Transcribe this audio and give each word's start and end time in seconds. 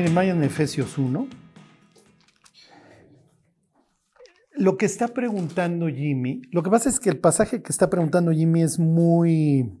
Miren, 0.00 0.14
vayan 0.14 0.38
en 0.38 0.44
Efesios 0.44 0.96
1. 0.96 1.28
Lo 4.52 4.78
que 4.78 4.86
está 4.86 5.08
preguntando 5.08 5.88
Jimmy, 5.88 6.40
lo 6.52 6.62
que 6.62 6.70
pasa 6.70 6.88
es 6.88 6.98
que 6.98 7.10
el 7.10 7.18
pasaje 7.18 7.60
que 7.60 7.70
está 7.70 7.90
preguntando 7.90 8.32
Jimmy 8.32 8.62
es 8.62 8.78
muy... 8.78 9.78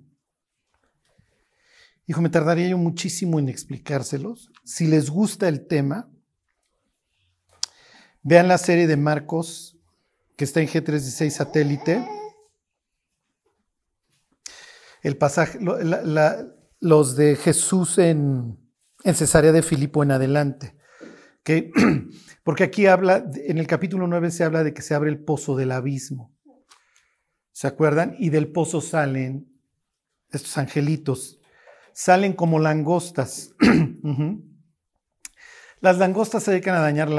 Hijo, 2.06 2.20
me 2.20 2.28
tardaría 2.28 2.68
yo 2.68 2.76
muchísimo 2.76 3.38
en 3.38 3.48
explicárselos. 3.48 4.50
Si 4.62 4.86
les 4.86 5.08
gusta 5.08 5.48
el 5.48 5.66
tema, 5.66 6.10
vean 8.22 8.46
la 8.46 8.58
serie 8.58 8.86
de 8.86 8.98
Marcos 8.98 9.78
que 10.36 10.44
está 10.44 10.60
en 10.60 10.68
G316 10.68 11.30
satélite. 11.30 12.06
El 15.02 15.16
pasaje, 15.16 15.58
los 16.78 17.16
de 17.16 17.36
Jesús 17.36 17.96
en, 17.96 18.59
en 19.04 19.14
Cesarea 19.14 19.52
de 19.52 19.62
Filipo 19.62 20.02
en 20.02 20.12
adelante. 20.12 20.76
que 21.42 21.70
Porque 22.42 22.64
aquí 22.64 22.86
habla, 22.86 23.26
en 23.34 23.58
el 23.58 23.66
capítulo 23.66 24.06
9 24.06 24.30
se 24.30 24.44
habla 24.44 24.64
de 24.64 24.72
que 24.72 24.82
se 24.82 24.94
abre 24.94 25.10
el 25.10 25.22
pozo 25.22 25.56
del 25.56 25.72
abismo. 25.72 26.34
¿Se 27.52 27.66
acuerdan? 27.66 28.16
Y 28.18 28.30
del 28.30 28.50
pozo 28.50 28.80
salen 28.80 29.46
estos 30.30 30.56
angelitos. 30.56 31.40
Salen 31.92 32.32
como 32.32 32.58
langostas. 32.58 33.54
Las 35.80 35.98
langostas 35.98 36.42
se 36.42 36.52
dedican 36.52 36.76
a 36.76 36.80
dañar 36.80 37.10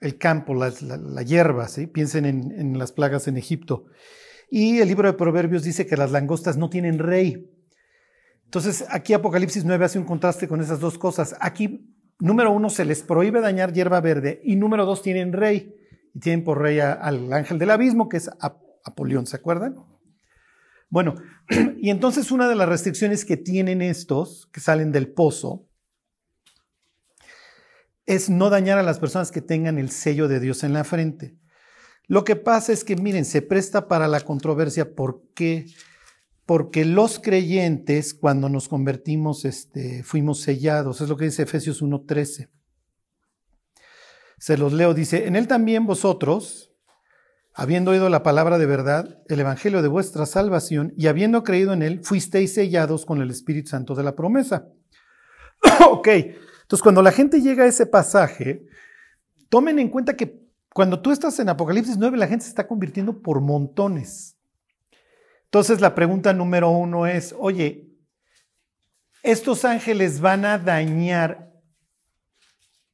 el 0.00 0.18
campo, 0.18 0.54
la, 0.54 1.22
hierba. 1.22 1.68
Piensen 1.92 2.24
en, 2.24 2.52
en 2.52 2.78
las 2.78 2.92
plagas 2.92 3.28
en 3.28 3.36
Egipto. 3.36 3.86
Y 4.50 4.78
el 4.78 4.88
libro 4.88 5.08
de 5.08 5.16
Proverbios 5.16 5.62
dice 5.62 5.86
que 5.86 5.96
las 5.96 6.10
langostas 6.10 6.56
no 6.56 6.68
tienen 6.68 6.98
rey. 6.98 7.50
Entonces, 8.50 8.84
aquí 8.90 9.12
Apocalipsis 9.12 9.64
9 9.64 9.84
hace 9.84 9.96
un 10.00 10.04
contraste 10.04 10.48
con 10.48 10.60
esas 10.60 10.80
dos 10.80 10.98
cosas. 10.98 11.36
Aquí 11.38 11.94
número 12.18 12.50
uno, 12.50 12.68
se 12.68 12.84
les 12.84 13.00
prohíbe 13.04 13.40
dañar 13.40 13.72
hierba 13.72 14.00
verde 14.00 14.40
y 14.42 14.56
número 14.56 14.86
dos, 14.86 15.02
tienen 15.02 15.32
rey 15.32 15.72
y 16.12 16.18
tienen 16.18 16.42
por 16.42 16.60
rey 16.60 16.80
al 16.80 17.32
ángel 17.32 17.60
del 17.60 17.70
abismo, 17.70 18.08
que 18.08 18.16
es 18.16 18.28
Apolión, 18.82 19.28
¿se 19.28 19.36
acuerdan? 19.36 19.76
Bueno, 20.88 21.14
y 21.78 21.90
entonces 21.90 22.32
una 22.32 22.48
de 22.48 22.56
las 22.56 22.68
restricciones 22.68 23.24
que 23.24 23.36
tienen 23.36 23.82
estos, 23.82 24.48
que 24.52 24.58
salen 24.58 24.90
del 24.90 25.12
pozo, 25.12 25.68
es 28.04 28.30
no 28.30 28.50
dañar 28.50 28.78
a 28.78 28.82
las 28.82 28.98
personas 28.98 29.30
que 29.30 29.42
tengan 29.42 29.78
el 29.78 29.92
sello 29.92 30.26
de 30.26 30.40
Dios 30.40 30.64
en 30.64 30.72
la 30.72 30.82
frente. 30.82 31.36
Lo 32.08 32.24
que 32.24 32.34
pasa 32.34 32.72
es 32.72 32.82
que, 32.82 32.96
miren, 32.96 33.24
se 33.24 33.42
presta 33.42 33.86
para 33.86 34.08
la 34.08 34.18
controversia 34.22 34.96
porque 34.96 35.66
porque 36.50 36.84
los 36.84 37.20
creyentes 37.20 38.12
cuando 38.12 38.48
nos 38.48 38.66
convertimos 38.66 39.44
este, 39.44 40.02
fuimos 40.02 40.40
sellados, 40.40 41.00
es 41.00 41.08
lo 41.08 41.16
que 41.16 41.26
dice 41.26 41.44
Efesios 41.44 41.80
1.13. 41.80 42.48
Se 44.36 44.58
los 44.58 44.72
leo, 44.72 44.92
dice, 44.92 45.28
en 45.28 45.36
él 45.36 45.46
también 45.46 45.86
vosotros, 45.86 46.72
habiendo 47.54 47.92
oído 47.92 48.08
la 48.08 48.24
palabra 48.24 48.58
de 48.58 48.66
verdad, 48.66 49.22
el 49.28 49.38
evangelio 49.38 49.80
de 49.80 49.86
vuestra 49.86 50.26
salvación, 50.26 50.92
y 50.96 51.06
habiendo 51.06 51.44
creído 51.44 51.72
en 51.72 51.82
él, 51.82 52.00
fuisteis 52.02 52.52
sellados 52.52 53.06
con 53.06 53.22
el 53.22 53.30
Espíritu 53.30 53.68
Santo 53.68 53.94
de 53.94 54.02
la 54.02 54.16
promesa. 54.16 54.66
ok, 55.88 56.08
entonces 56.08 56.82
cuando 56.82 57.00
la 57.00 57.12
gente 57.12 57.40
llega 57.40 57.62
a 57.62 57.68
ese 57.68 57.86
pasaje, 57.86 58.66
tomen 59.50 59.78
en 59.78 59.88
cuenta 59.88 60.16
que 60.16 60.42
cuando 60.74 61.00
tú 61.00 61.12
estás 61.12 61.38
en 61.38 61.48
Apocalipsis 61.48 61.96
9, 61.96 62.18
la 62.18 62.26
gente 62.26 62.42
se 62.42 62.50
está 62.50 62.66
convirtiendo 62.66 63.22
por 63.22 63.40
montones. 63.40 64.39
Entonces 65.50 65.80
la 65.80 65.96
pregunta 65.96 66.32
número 66.32 66.70
uno 66.70 67.08
es, 67.08 67.34
oye, 67.36 67.90
¿estos 69.24 69.64
ángeles 69.64 70.20
van 70.20 70.44
a 70.44 70.58
dañar 70.58 71.52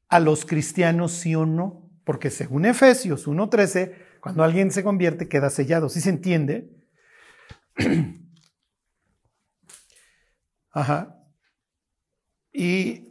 a 0.07 0.19
los 0.19 0.43
cristianos 0.43 1.11
sí 1.11 1.35
o 1.35 1.45
no? 1.45 1.87
Porque 2.03 2.31
según 2.31 2.65
Efesios 2.65 3.27
1.13, 3.27 3.93
cuando 4.21 4.43
alguien 4.43 4.71
se 4.71 4.83
convierte 4.83 5.29
queda 5.29 5.51
sellado. 5.51 5.87
¿Sí 5.87 6.01
se 6.01 6.09
entiende? 6.09 6.67
Ajá. 10.71 11.23
Y 12.51 13.03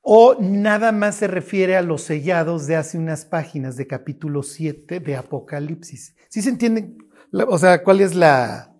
o 0.00 0.36
nada 0.40 0.90
más 0.90 1.16
se 1.16 1.26
refiere 1.26 1.76
a 1.76 1.82
los 1.82 2.00
sellados 2.00 2.66
de 2.66 2.76
hace 2.76 2.96
unas 2.96 3.26
páginas 3.26 3.76
de 3.76 3.86
capítulo 3.86 4.42
7 4.42 5.00
de 5.00 5.16
Apocalipsis. 5.16 6.16
¿Sí 6.30 6.40
se 6.40 6.48
o 7.32 7.58
sea, 7.58 7.82
¿cuál 7.82 8.00
es 8.00 8.14
la... 8.14 8.54
¿A 8.60 8.72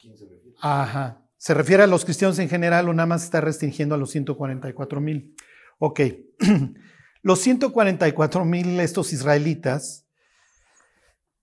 quién 0.00 0.16
se 0.16 0.24
refiere? 0.24 0.56
Ajá. 0.60 1.22
¿Se 1.36 1.54
refiere 1.54 1.82
a 1.82 1.86
los 1.86 2.04
cristianos 2.04 2.38
en 2.38 2.48
general 2.48 2.88
o 2.88 2.94
nada 2.94 3.06
más 3.06 3.24
está 3.24 3.40
restringiendo 3.40 3.94
a 3.94 3.98
los 3.98 4.10
144 4.10 5.00
mil? 5.00 5.34
Ok. 5.78 6.00
los 7.22 7.40
144 7.40 8.44
mil, 8.44 8.80
estos 8.80 9.12
israelitas, 9.12 10.06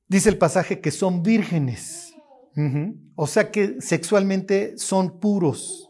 dice 0.07 0.29
el 0.29 0.37
pasaje 0.37 0.81
que 0.81 0.91
son 0.91 1.23
vírgenes. 1.23 2.13
O 3.15 3.27
sea 3.27 3.51
que 3.51 3.81
sexualmente 3.81 4.77
son 4.77 5.19
puros. 5.19 5.89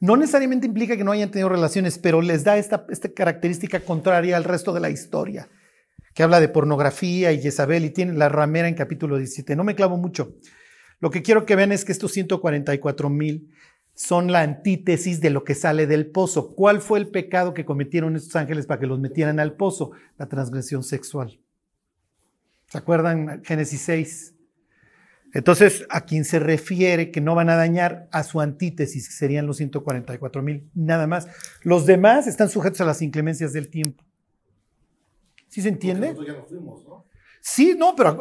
No 0.00 0.16
necesariamente 0.16 0.66
implica 0.66 0.96
que 0.96 1.04
no 1.04 1.12
hayan 1.12 1.30
tenido 1.30 1.50
relaciones, 1.50 1.98
pero 1.98 2.22
les 2.22 2.42
da 2.42 2.56
esta, 2.56 2.86
esta 2.88 3.10
característica 3.12 3.80
contraria 3.80 4.38
al 4.38 4.44
resto 4.44 4.72
de 4.72 4.80
la 4.80 4.88
historia 4.88 5.48
que 6.16 6.22
habla 6.22 6.40
de 6.40 6.48
pornografía 6.48 7.30
y 7.32 7.42
Jezabel 7.42 7.84
y 7.84 7.90
tiene 7.90 8.14
la 8.14 8.30
ramera 8.30 8.68
en 8.68 8.74
capítulo 8.74 9.18
17. 9.18 9.54
No 9.54 9.64
me 9.64 9.74
clavo 9.74 9.98
mucho. 9.98 10.34
Lo 10.98 11.10
que 11.10 11.20
quiero 11.20 11.44
que 11.44 11.56
vean 11.56 11.72
es 11.72 11.84
que 11.84 11.92
estos 11.92 12.10
144 12.12 13.10
mil 13.10 13.52
son 13.92 14.32
la 14.32 14.40
antítesis 14.40 15.20
de 15.20 15.28
lo 15.28 15.44
que 15.44 15.54
sale 15.54 15.86
del 15.86 16.06
pozo. 16.06 16.54
¿Cuál 16.54 16.80
fue 16.80 17.00
el 17.00 17.08
pecado 17.08 17.52
que 17.52 17.66
cometieron 17.66 18.16
estos 18.16 18.34
ángeles 18.34 18.64
para 18.64 18.80
que 18.80 18.86
los 18.86 18.98
metieran 18.98 19.38
al 19.38 19.56
pozo? 19.56 19.90
La 20.16 20.26
transgresión 20.26 20.84
sexual. 20.84 21.38
¿Se 22.68 22.78
acuerdan 22.78 23.44
Génesis 23.44 23.82
6? 23.82 24.34
Entonces, 25.34 25.84
¿a 25.90 26.06
quién 26.06 26.24
se 26.24 26.38
refiere 26.38 27.10
que 27.10 27.20
no 27.20 27.34
van 27.34 27.50
a 27.50 27.56
dañar? 27.56 28.08
A 28.10 28.24
su 28.24 28.40
antítesis, 28.40 29.06
que 29.06 29.14
serían 29.14 29.46
los 29.46 29.58
144 29.58 30.42
mil, 30.42 30.70
nada 30.72 31.06
más. 31.06 31.28
Los 31.62 31.84
demás 31.84 32.26
están 32.26 32.48
sujetos 32.48 32.80
a 32.80 32.86
las 32.86 33.02
inclemencias 33.02 33.52
del 33.52 33.68
tiempo. 33.68 34.05
¿Sí 35.56 35.62
se 35.62 35.70
entiende? 35.70 36.14
Ya 36.26 36.34
no 36.34 36.44
fuimos, 36.44 36.84
¿no? 36.84 37.06
Sí, 37.40 37.74
no, 37.78 37.96
pero 37.96 38.18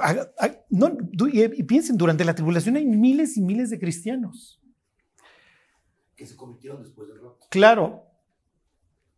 y, 1.34 1.64
piensen, 1.64 1.98
durante 1.98 2.24
la 2.24 2.34
tribulación 2.34 2.78
hay 2.78 2.86
miles 2.86 3.36
y 3.36 3.42
miles 3.42 3.70
de 3.70 3.78
cristianos. 3.78 4.62
Que 6.16 6.26
se 6.26 6.38
convirtieron 6.38 6.82
después 6.82 7.10
del 7.10 7.22
rapto. 7.22 7.46
Claro, 7.50 8.06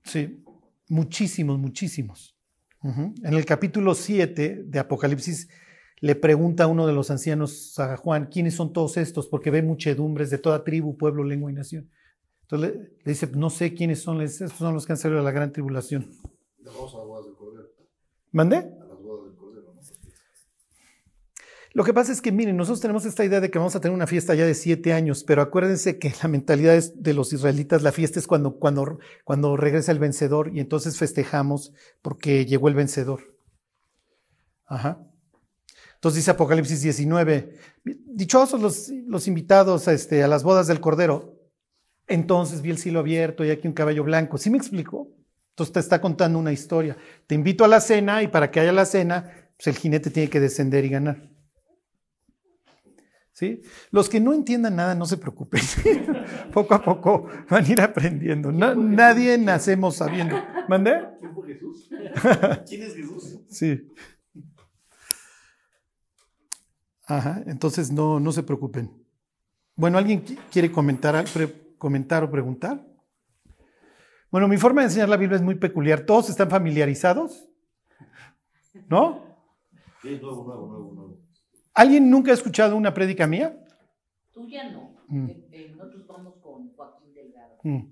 sí, 0.04 0.44
muchísimos, 0.90 1.60
muchísimos. 1.60 2.36
En 2.82 3.14
el 3.22 3.46
capítulo 3.46 3.94
7 3.94 4.64
de 4.66 4.80
Apocalipsis 4.80 5.48
le 6.00 6.16
pregunta 6.16 6.64
a 6.64 6.68
uno 6.68 6.88
de 6.88 6.94
los 6.94 7.12
ancianos 7.12 7.78
a 7.78 7.98
Juan, 7.98 8.30
¿quiénes 8.32 8.56
son 8.56 8.74
todos 8.74 8.98
estos? 8.98 9.28
Porque 9.28 9.52
ve 9.52 9.62
muchedumbres 9.62 10.32
de 10.32 10.40
toda 10.40 10.64
tribu, 10.64 10.98
pueblo, 10.98 11.24
lengua 11.24 11.52
y 11.52 11.54
nación. 11.54 11.88
Entonces 12.42 12.76
le, 13.06 13.12
dice, 13.12 13.28
no 13.36 13.52
sé 13.52 13.76
quiénes 13.76 14.02
son, 14.02 14.22
estos 14.22 14.54
son 14.54 14.74
los 14.74 14.88
que 14.88 14.94
han 14.94 14.98
salido 14.98 15.20
de 15.20 15.26
la 15.26 15.32
gran 15.32 15.52
tribulación. 15.52 16.10
¿Mande? 18.32 18.78
Lo 21.78 21.84
que 21.84 21.94
pasa 21.94 22.12
es 22.12 22.22
que, 22.22 22.32
miren, 22.32 22.58
nosotros 22.58 22.82
tenemos 22.82 23.06
esta 23.06 23.24
idea 23.24 23.40
de 23.40 23.52
que 23.52 23.60
vamos 23.60 23.76
a 23.76 23.80
tener 23.80 23.94
una 23.94 24.08
fiesta 24.08 24.34
ya 24.34 24.48
de 24.48 24.56
siete 24.56 24.94
años, 24.94 25.24
pero 25.24 25.44
acuérdense 25.44 26.00
que 26.00 26.12
la 26.24 26.28
mentalidad 26.28 26.82
de 26.96 27.14
los 27.14 27.34
israelitas, 27.34 27.84
la 27.84 27.92
fiesta 27.92 28.18
es 28.18 28.26
cuando, 28.26 28.58
cuando, 28.58 28.98
cuando 29.24 29.56
regresa 29.56 29.92
el 29.92 30.00
vencedor 30.00 30.50
y 30.52 30.60
entonces 30.60 30.98
festejamos 30.98 31.74
porque 32.02 32.48
llegó 32.48 32.68
el 32.68 32.74
vencedor. 32.74 33.38
Ajá. 34.66 35.08
Entonces 35.94 36.18
dice 36.18 36.32
Apocalipsis 36.32 36.82
19, 36.82 37.56
dichosos 37.84 38.60
los, 38.60 38.90
los 39.06 39.28
invitados 39.28 39.88
a, 39.88 39.94
este, 39.94 40.24
a 40.24 40.28
las 40.28 40.44
bodas 40.44 40.66
del 40.66 40.80
Cordero. 40.80 41.36
Entonces 42.08 42.64
vi 42.64 42.72
el 42.72 42.80
cielo 42.80 43.02
abierto 43.02 43.46
y 43.46 43.52
aquí 43.52 43.68
un 43.68 43.76
caballo 43.76 44.04
blanco. 44.04 44.40
¿Sí 44.40 44.50
me 44.50 44.58
explico? 44.58 45.12
Entonces 45.58 45.74
te 45.74 45.80
está 45.80 46.00
contando 46.00 46.38
una 46.38 46.52
historia. 46.52 46.96
Te 47.26 47.34
invito 47.34 47.66
a 47.66 47.68
la 47.68 47.82
cena 47.82 48.22
y 48.22 48.28
para 48.28 48.52
que 48.52 48.60
haya 48.60 48.72
la 48.72 48.86
cena, 48.86 49.50
pues 49.58 49.66
el 49.66 49.76
jinete 49.76 50.12
tiene 50.12 50.30
que 50.30 50.40
descender 50.40 50.86
y 50.86 50.90
ganar. 50.90 51.32
¿Sí? 53.34 53.64
Los 53.90 54.08
que 54.08 54.20
no 54.20 54.36
entiendan 54.36 54.76
nada, 54.76 54.94
no 54.94 55.08
se 55.08 55.18
preocupen. 55.18 55.60
poco 56.54 56.76
a 56.76 56.84
poco 56.84 57.28
van 57.50 57.66
a 57.66 57.72
ir 57.72 57.82
aprendiendo. 57.82 58.52
nadie 58.52 59.36
nacemos 59.40 59.96
sabiendo. 59.96 60.36
¿Mandé? 60.70 61.08
¿Quién 61.20 61.34
fue 61.34 61.48
Jesús? 61.48 61.90
¿Quién 62.70 62.84
es 62.84 62.96
Jesús? 62.96 63.40
Sí. 63.50 63.92
Ajá, 67.08 67.42
entonces 67.48 67.92
no, 67.92 68.20
no 68.20 68.32
se 68.32 68.44
preocupen. 68.44 68.92
Bueno, 69.76 69.98
¿alguien 69.98 70.24
quiere 70.52 70.72
comentar, 70.72 71.26
comentar 71.80 72.24
o 72.24 72.30
preguntar? 72.30 72.86
Bueno, 74.30 74.48
mi 74.48 74.58
forma 74.58 74.82
de 74.82 74.88
enseñar 74.88 75.10
la 75.10 75.18
Biblia 75.18 75.38
es 75.38 75.42
muy 75.42 75.56
peculiar. 75.56 76.02
¿Todos 76.02 76.30
están 76.30 76.50
familiarizados? 76.50 77.48
¿No? 78.90 79.24
Sí, 80.02 80.20
nuevo, 80.22 80.44
nuevo, 80.44 80.68
nuevo, 80.68 80.94
nuevo. 80.94 81.20
¿Alguien 81.74 82.10
nunca 82.10 82.32
ha 82.32 82.34
escuchado 82.34 82.76
una 82.76 82.94
prédica 82.94 83.28
mía? 83.28 83.58
Tuya 84.34 84.70
no. 84.70 84.96
Mm. 85.08 85.30
Eh, 85.30 85.48
eh, 85.52 85.74
nosotros 85.76 86.06
vamos 86.08 86.36
con 86.42 86.74
Joaquín 86.76 87.14
Delgado. 87.14 87.58
Mm. 87.64 87.84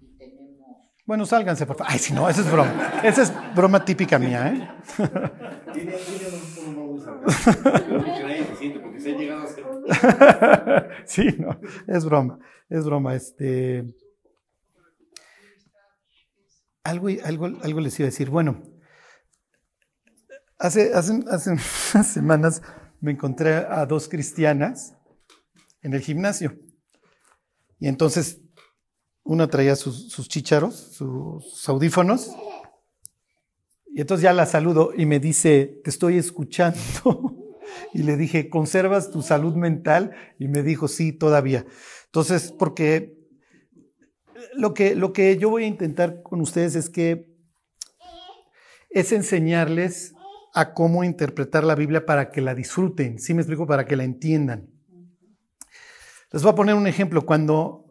y 0.00 0.16
tenemos... 0.18 0.76
Bueno, 1.04 1.26
sálganse, 1.26 1.66
por 1.66 1.76
favor. 1.76 1.92
Ay, 1.92 1.98
si 1.98 2.12
no, 2.12 2.28
esa 2.28 2.40
es 2.40 2.50
broma. 2.50 2.92
Esa 3.02 3.22
es 3.22 3.54
broma 3.54 3.84
típica 3.84 4.18
mía, 4.18 4.48
¿eh? 4.48 4.68
Tiene, 5.72 5.92
sí, 11.04 11.36
no, 11.38 11.60
es 11.86 12.04
broma, 12.04 12.38
es 12.68 12.84
broma. 12.84 13.14
Este, 13.14 13.84
algo, 16.84 17.08
algo, 17.24 17.46
algo 17.62 17.80
les 17.80 17.98
iba 17.98 18.06
a 18.06 18.10
decir. 18.10 18.30
Bueno, 18.30 18.62
hace, 20.58 20.92
hace, 20.94 21.20
hace 21.30 21.50
unas 21.94 22.06
semanas 22.06 22.62
me 23.00 23.12
encontré 23.12 23.54
a 23.54 23.84
dos 23.86 24.08
cristianas 24.08 24.94
en 25.82 25.94
el 25.94 26.00
gimnasio. 26.00 26.56
Y 27.78 27.88
entonces 27.88 28.40
una 29.24 29.48
traía 29.48 29.76
sus, 29.76 30.10
sus 30.10 30.28
chícharos, 30.28 30.74
sus 30.92 31.68
audífonos. 31.68 32.30
Y 33.94 34.00
entonces 34.00 34.22
ya 34.22 34.32
la 34.32 34.46
saludo 34.46 34.92
y 34.96 35.06
me 35.06 35.20
dice, 35.20 35.80
te 35.84 35.90
estoy 35.90 36.18
escuchando. 36.18 37.38
Y 37.94 38.02
le 38.02 38.18
dije, 38.18 38.50
¿conservas 38.50 39.10
tu 39.10 39.22
salud 39.22 39.54
mental? 39.54 40.14
Y 40.38 40.46
me 40.48 40.62
dijo, 40.62 40.88
sí, 40.88 41.10
todavía. 41.10 41.64
Entonces, 42.06 42.52
porque 42.52 43.21
lo 44.54 44.74
que, 44.74 44.94
lo 44.94 45.12
que 45.12 45.36
yo 45.38 45.50
voy 45.50 45.64
a 45.64 45.68
intentar 45.68 46.22
con 46.22 46.40
ustedes 46.40 46.74
es 46.76 46.90
que 46.90 47.32
es 48.90 49.12
enseñarles 49.12 50.14
a 50.54 50.74
cómo 50.74 51.02
interpretar 51.02 51.64
la 51.64 51.74
Biblia 51.74 52.04
para 52.04 52.30
que 52.30 52.40
la 52.40 52.54
disfruten. 52.54 53.18
¿Sí 53.18 53.34
me 53.34 53.40
explico? 53.40 53.66
Para 53.66 53.86
que 53.86 53.96
la 53.96 54.04
entiendan. 54.04 54.68
Les 56.30 56.42
voy 56.42 56.52
a 56.52 56.54
poner 56.54 56.74
un 56.74 56.86
ejemplo. 56.86 57.24
Cuando, 57.24 57.86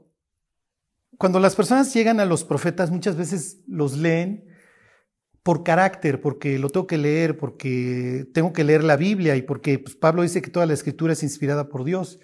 cuando 1.17 1.39
las 1.39 1.55
personas 1.55 1.93
llegan 1.93 2.19
a 2.19 2.25
los 2.25 2.43
profetas, 2.43 2.91
muchas 2.91 3.15
veces 3.15 3.61
los 3.67 3.97
leen 3.97 4.47
por 5.43 5.63
carácter, 5.63 6.21
porque 6.21 6.59
lo 6.59 6.69
tengo 6.69 6.85
que 6.85 6.99
leer, 6.99 7.37
porque 7.37 8.27
tengo 8.31 8.53
que 8.53 8.63
leer 8.63 8.83
la 8.83 8.95
Biblia 8.95 9.35
y 9.35 9.41
porque 9.41 9.79
pues, 9.79 9.95
Pablo 9.95 10.21
dice 10.21 10.41
que 10.41 10.51
toda 10.51 10.67
la 10.67 10.73
escritura 10.73 11.13
es 11.13 11.23
inspirada 11.23 11.67
por 11.67 11.83
Dios. 11.83 12.19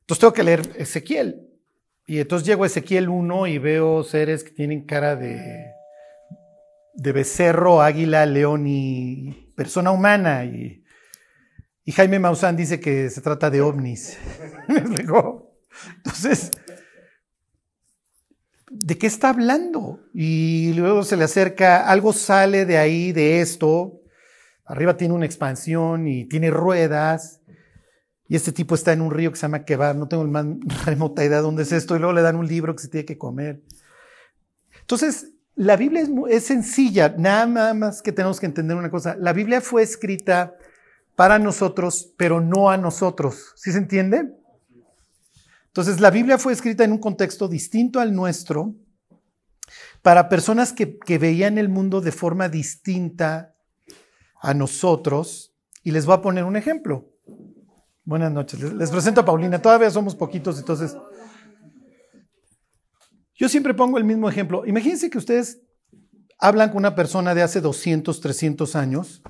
Entonces 0.00 0.20
tengo 0.20 0.32
que 0.32 0.44
leer 0.44 0.62
Ezequiel. 0.76 1.49
Y 2.10 2.18
entonces 2.18 2.44
llego 2.44 2.64
a 2.64 2.66
Ezequiel 2.66 3.08
1 3.08 3.46
y 3.46 3.58
veo 3.58 4.02
seres 4.02 4.42
que 4.42 4.50
tienen 4.50 4.84
cara 4.84 5.14
de, 5.14 5.70
de 6.92 7.12
becerro, 7.12 7.82
águila, 7.82 8.26
león 8.26 8.66
y 8.66 9.52
persona 9.54 9.92
humana. 9.92 10.44
Y, 10.44 10.82
y 11.84 11.92
Jaime 11.92 12.18
Maussan 12.18 12.56
dice 12.56 12.80
que 12.80 13.10
se 13.10 13.20
trata 13.20 13.48
de 13.48 13.60
ovnis. 13.60 14.18
Entonces, 14.68 16.50
¿de 18.68 18.98
qué 18.98 19.06
está 19.06 19.28
hablando? 19.28 20.00
Y 20.12 20.72
luego 20.72 21.04
se 21.04 21.16
le 21.16 21.22
acerca, 21.22 21.88
algo 21.88 22.12
sale 22.12 22.66
de 22.66 22.76
ahí, 22.76 23.12
de 23.12 23.40
esto. 23.40 24.00
Arriba 24.64 24.96
tiene 24.96 25.14
una 25.14 25.26
expansión 25.26 26.08
y 26.08 26.26
tiene 26.26 26.50
ruedas. 26.50 27.39
Y 28.30 28.36
este 28.36 28.52
tipo 28.52 28.76
está 28.76 28.92
en 28.92 29.00
un 29.00 29.10
río 29.10 29.32
que 29.32 29.36
se 29.36 29.42
llama 29.42 29.64
Quebar. 29.64 29.96
No 29.96 30.06
tengo 30.06 30.24
más 30.24 30.46
remota 30.86 31.24
idea 31.24 31.38
de 31.38 31.42
dónde 31.42 31.64
es 31.64 31.72
esto. 31.72 31.96
Y 31.96 31.98
luego 31.98 32.12
le 32.12 32.22
dan 32.22 32.36
un 32.36 32.46
libro 32.46 32.76
que 32.76 32.82
se 32.82 32.88
tiene 32.88 33.04
que 33.04 33.18
comer. 33.18 33.60
Entonces, 34.82 35.32
la 35.56 35.74
Biblia 35.74 36.02
es, 36.02 36.10
es 36.28 36.44
sencilla. 36.44 37.12
Nada 37.18 37.74
más 37.74 38.00
que 38.00 38.12
tenemos 38.12 38.38
que 38.38 38.46
entender 38.46 38.76
una 38.76 38.88
cosa. 38.88 39.16
La 39.18 39.32
Biblia 39.32 39.60
fue 39.60 39.82
escrita 39.82 40.54
para 41.16 41.40
nosotros, 41.40 42.14
pero 42.16 42.40
no 42.40 42.70
a 42.70 42.76
nosotros. 42.76 43.52
¿Sí 43.56 43.72
se 43.72 43.78
entiende? 43.78 44.32
Entonces, 45.66 45.98
la 45.98 46.10
Biblia 46.10 46.38
fue 46.38 46.52
escrita 46.52 46.84
en 46.84 46.92
un 46.92 46.98
contexto 46.98 47.48
distinto 47.48 47.98
al 47.98 48.14
nuestro, 48.14 48.76
para 50.02 50.28
personas 50.28 50.72
que, 50.72 51.00
que, 51.00 51.18
veían 51.18 51.58
el 51.58 51.68
mundo 51.68 52.00
de 52.00 52.12
forma 52.12 52.48
distinta 52.48 53.56
a 54.40 54.54
nosotros. 54.54 55.52
Y 55.82 55.90
les 55.90 56.06
voy 56.06 56.14
a 56.14 56.22
poner 56.22 56.44
un 56.44 56.54
ejemplo. 56.54 57.10
Buenas 58.04 58.32
noches. 58.32 58.60
Les, 58.60 58.90
presento 58.90 59.20
a 59.20 59.24
Paulina. 59.24 59.60
Todavía 59.60 59.90
somos 59.90 60.14
poquitos, 60.14 60.58
entonces. 60.58 60.96
Yo 63.34 63.48
siempre 63.48 63.74
pongo 63.74 63.98
el 63.98 64.04
mismo 64.04 64.28
ejemplo. 64.28 64.66
Imagínense 64.66 65.10
que 65.10 65.18
ustedes 65.18 65.62
hablan 66.38 66.70
con 66.70 66.78
una 66.78 66.94
persona 66.94 67.34
de 67.34 67.42
hace 67.42 67.60
200, 67.60 68.20
300 68.20 68.76
años 68.76 69.22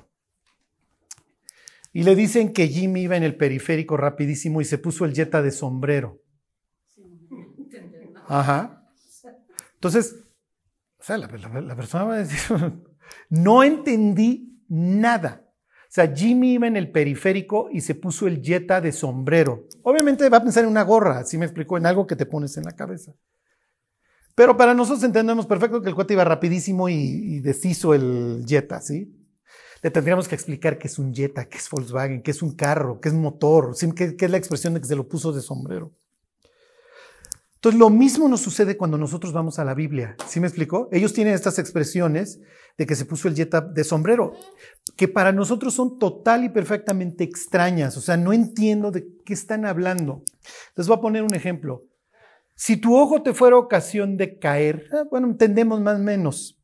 y 1.93 2.03
le 2.03 2.15
dicen 2.15 2.53
que 2.53 2.67
Jimmy 2.67 3.01
iba 3.01 3.17
en 3.17 3.23
el 3.23 3.35
periférico 3.35 3.97
rapidísimo 3.97 4.61
y 4.61 4.65
se 4.65 4.77
puso 4.77 5.05
el 5.05 5.13
Jetta 5.13 5.41
de 5.41 5.51
sombrero. 5.51 6.21
Ajá. 8.27 8.87
Entonces, 9.73 10.15
o 10.99 11.03
sea, 11.03 11.17
la, 11.17 11.27
la, 11.27 11.75
persona 11.75 12.03
va 12.03 12.13
a 12.13 12.17
decir, 12.19 12.39
no 13.29 13.63
entendí 13.63 14.63
nada. 14.69 15.50
Sea, 15.91 16.15
Jimmy 16.15 16.53
iba 16.53 16.67
en 16.67 16.77
el 16.77 16.89
periférico 16.89 17.67
y 17.69 17.81
se 17.81 17.95
puso 17.95 18.25
el 18.25 18.41
Jetta 18.41 18.79
de 18.79 18.93
sombrero. 18.93 19.67
Obviamente 19.83 20.29
va 20.29 20.37
a 20.37 20.43
pensar 20.43 20.63
en 20.63 20.69
una 20.69 20.83
gorra, 20.83 21.19
así 21.19 21.37
me 21.37 21.43
explicó, 21.43 21.77
en 21.77 21.85
algo 21.85 22.07
que 22.07 22.15
te 22.15 22.25
pones 22.25 22.55
en 22.55 22.63
la 22.63 22.71
cabeza. 22.71 23.13
Pero 24.33 24.55
para 24.55 24.73
nosotros 24.73 25.03
entendemos 25.03 25.45
perfecto 25.45 25.81
que 25.81 25.89
el 25.89 25.95
cuate 25.95 26.13
iba 26.13 26.23
rapidísimo 26.23 26.87
y, 26.87 26.93
y 26.95 27.39
deshizo 27.41 27.93
el 27.93 28.45
Jetta, 28.47 28.79
¿sí? 28.79 29.13
Le 29.81 29.91
tendríamos 29.91 30.29
que 30.29 30.35
explicar 30.35 30.77
qué 30.77 30.87
es 30.87 30.97
un 30.97 31.13
Jetta, 31.13 31.49
qué 31.49 31.57
es 31.57 31.69
Volkswagen, 31.69 32.21
qué 32.21 32.31
es 32.31 32.41
un 32.41 32.55
carro, 32.55 33.01
qué 33.01 33.09
es 33.09 33.13
motor, 33.13 33.75
¿sí? 33.75 33.91
qué, 33.91 34.15
qué 34.15 34.25
es 34.25 34.31
la 34.31 34.37
expresión 34.37 34.73
de 34.73 34.79
que 34.79 34.87
se 34.87 34.95
lo 34.95 35.09
puso 35.09 35.33
de 35.33 35.41
sombrero. 35.41 35.91
Entonces, 37.61 37.79
lo 37.79 37.91
mismo 37.91 38.27
nos 38.27 38.41
sucede 38.41 38.75
cuando 38.75 38.97
nosotros 38.97 39.33
vamos 39.33 39.59
a 39.59 39.63
la 39.63 39.75
Biblia. 39.75 40.15
¿Sí 40.25 40.39
me 40.39 40.47
explicó? 40.47 40.89
Ellos 40.91 41.13
tienen 41.13 41.35
estas 41.35 41.59
expresiones 41.59 42.39
de 42.75 42.87
que 42.87 42.95
se 42.95 43.05
puso 43.05 43.27
el 43.27 43.35
Jetta 43.35 43.61
de 43.61 43.83
sombrero, 43.83 44.33
que 44.97 45.07
para 45.07 45.31
nosotros 45.31 45.75
son 45.75 45.99
total 45.99 46.43
y 46.43 46.49
perfectamente 46.49 47.23
extrañas. 47.23 47.97
O 47.97 48.01
sea, 48.01 48.17
no 48.17 48.33
entiendo 48.33 48.89
de 48.89 49.05
qué 49.23 49.33
están 49.33 49.67
hablando. 49.67 50.23
Les 50.75 50.87
voy 50.87 50.97
a 50.97 51.01
poner 51.01 51.21
un 51.21 51.35
ejemplo. 51.35 51.83
Si 52.55 52.77
tu 52.77 52.97
ojo 52.97 53.21
te 53.21 53.35
fuera 53.35 53.57
ocasión 53.57 54.17
de 54.17 54.39
caer, 54.39 54.87
eh, 54.91 55.05
bueno, 55.11 55.27
entendemos 55.27 55.79
más 55.81 55.99
o 55.99 56.03
menos. 56.03 56.59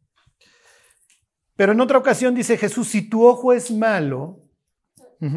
Pero 1.55 1.73
en 1.73 1.81
otra 1.81 1.99
ocasión 1.99 2.33
dice 2.33 2.57
Jesús, 2.57 2.88
si 2.88 3.07
tu 3.07 3.23
ojo 3.23 3.53
es 3.53 3.69
malo, 3.69 4.41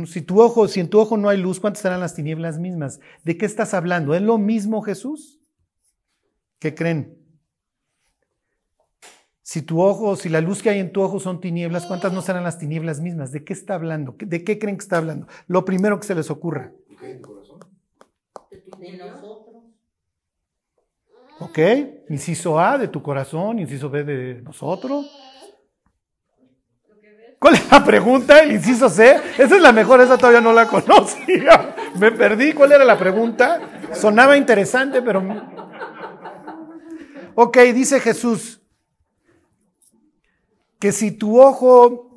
si 0.06 0.22
tu 0.22 0.40
ojo, 0.40 0.68
si 0.68 0.80
en 0.80 0.88
tu 0.88 0.98
ojo 0.98 1.18
no 1.18 1.28
hay 1.28 1.36
luz, 1.36 1.60
¿cuántas 1.60 1.82
serán 1.82 2.00
las 2.00 2.14
tinieblas 2.14 2.58
mismas? 2.58 2.98
¿De 3.24 3.36
qué 3.36 3.44
estás 3.44 3.74
hablando? 3.74 4.14
¿Es 4.14 4.22
lo 4.22 4.38
mismo 4.38 4.80
Jesús? 4.80 5.39
¿Qué 6.60 6.74
creen? 6.74 7.16
Si 9.42 9.62
tu 9.62 9.80
ojo, 9.80 10.14
si 10.14 10.28
la 10.28 10.40
luz 10.40 10.62
que 10.62 10.70
hay 10.70 10.78
en 10.78 10.92
tu 10.92 11.02
ojo 11.02 11.18
son 11.18 11.40
tinieblas, 11.40 11.86
¿cuántas 11.86 12.12
no 12.12 12.22
serán 12.22 12.44
las 12.44 12.58
tinieblas 12.58 13.00
mismas? 13.00 13.32
¿De 13.32 13.42
qué 13.42 13.52
está 13.52 13.74
hablando? 13.74 14.14
¿De 14.16 14.44
qué 14.44 14.60
creen 14.60 14.76
que 14.76 14.82
está 14.82 14.98
hablando? 14.98 15.26
Lo 15.48 15.64
primero 15.64 15.98
que 15.98 16.06
se 16.06 16.14
les 16.14 16.30
ocurra. 16.30 16.72
De 17.00 17.20
nosotros. 18.98 19.64
¿Ok? 21.40 21.58
Inciso 22.10 22.60
A 22.60 22.78
de 22.78 22.88
tu 22.88 23.02
corazón, 23.02 23.58
inciso 23.58 23.90
B 23.90 24.04
de 24.04 24.42
nosotros. 24.42 25.10
¿Cuál 27.40 27.54
es 27.54 27.72
la 27.72 27.82
pregunta? 27.82 28.44
Inciso 28.44 28.90
C. 28.90 29.18
Esa 29.38 29.56
es 29.56 29.62
la 29.62 29.72
mejor, 29.72 30.02
esa 30.02 30.18
todavía 30.18 30.42
no 30.42 30.52
la 30.52 30.68
conocía. 30.68 31.74
Me 31.98 32.12
perdí. 32.12 32.52
¿Cuál 32.52 32.72
era 32.72 32.84
la 32.84 32.98
pregunta? 32.98 33.60
Sonaba 33.94 34.36
interesante, 34.36 35.00
pero 35.00 35.22
Ok, 37.42 37.56
dice 37.74 38.00
Jesús, 38.00 38.60
que 40.78 40.92
si 40.92 41.10
tu 41.10 41.40
ojo, 41.40 42.14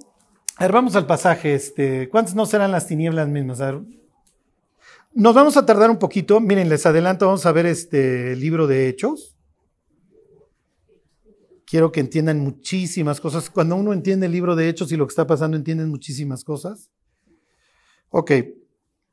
a 0.57 0.63
ver, 0.65 0.73
vamos 0.73 0.97
al 0.97 1.07
pasaje, 1.07 1.53
este, 1.53 2.09
¿cuántas 2.09 2.35
no 2.35 2.45
serán 2.45 2.73
las 2.73 2.87
tinieblas 2.87 3.29
mismas? 3.29 3.61
Nos 5.13 5.33
vamos 5.33 5.55
a 5.55 5.65
tardar 5.65 5.89
un 5.89 5.97
poquito, 5.97 6.41
miren, 6.41 6.67
les 6.67 6.85
adelanto, 6.85 7.25
vamos 7.25 7.45
a 7.45 7.53
ver 7.53 7.67
este 7.67 8.35
libro 8.35 8.67
de 8.67 8.89
Hechos. 8.89 9.37
Quiero 11.65 11.93
que 11.93 12.01
entiendan 12.01 12.41
muchísimas 12.41 13.21
cosas. 13.21 13.49
Cuando 13.49 13.77
uno 13.77 13.93
entiende 13.93 14.25
el 14.25 14.33
libro 14.33 14.57
de 14.57 14.67
Hechos 14.67 14.91
y 14.91 14.97
lo 14.97 15.07
que 15.07 15.11
está 15.11 15.25
pasando, 15.25 15.55
entienden 15.55 15.87
muchísimas 15.87 16.43
cosas. 16.43 16.91
Ok, 18.09 18.31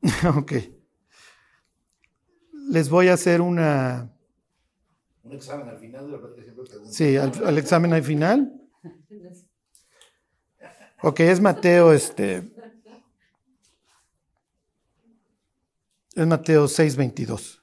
ok. 0.36 0.52
Les 2.68 2.90
voy 2.90 3.06
a 3.06 3.12
hacer 3.12 3.40
una, 3.40 4.10
un 5.30 5.37
examen 5.37 5.68
al 5.68 5.78
final 5.78 6.06
de 6.06 6.12
la 6.12 6.18
plática 6.18 6.42
siempre 6.42 6.64
pregunto. 6.64 6.92
Sí, 6.92 7.16
al, 7.16 7.58
examen 7.58 7.92
al 7.92 8.02
final. 8.02 8.52
Ok, 11.02 11.20
es 11.20 11.40
Mateo, 11.40 11.92
este. 11.92 12.42
Es 16.14 16.26
Mateo 16.26 16.66
6:22. 16.66 17.62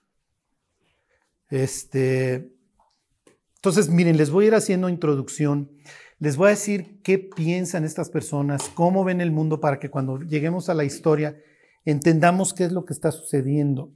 Este. 1.50 2.52
Entonces, 3.56 3.90
miren, 3.90 4.18
les 4.18 4.30
voy 4.30 4.46
a 4.46 4.48
ir 4.48 4.56
haciendo 4.56 4.88
introducción. 4.88 5.70
Les 6.20 6.38
voy 6.38 6.48
a 6.48 6.52
decir 6.52 7.02
qué 7.04 7.20
piensan 7.20 7.84
estas 7.84 8.10
personas, 8.10 8.70
cómo 8.74 9.04
ven 9.04 9.22
el 9.22 9.32
mundo 9.32 9.60
para 9.60 9.78
que 9.78 9.90
cuando 9.90 10.20
lleguemos 10.22 10.70
a 10.70 10.74
la 10.74 10.84
historia 10.84 11.38
entendamos 11.86 12.54
qué 12.54 12.64
es 12.64 12.72
lo 12.72 12.86
que 12.86 12.94
está 12.94 13.12
sucediendo. 13.12 13.94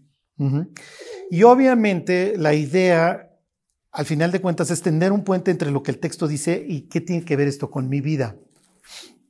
Y 1.29 1.43
obviamente 1.43 2.35
la 2.37 2.53
idea 2.53 3.30
al 3.91 4.05
final 4.05 4.31
de 4.31 4.41
cuentas 4.41 4.71
es 4.71 4.81
tender 4.81 5.11
un 5.11 5.23
puente 5.23 5.51
entre 5.51 5.71
lo 5.71 5.83
que 5.83 5.91
el 5.91 5.99
texto 5.99 6.27
dice 6.27 6.63
y 6.67 6.83
qué 6.83 7.01
tiene 7.01 7.25
que 7.25 7.35
ver 7.35 7.47
esto 7.47 7.69
con 7.69 7.89
mi 7.89 8.01
vida. 8.01 8.37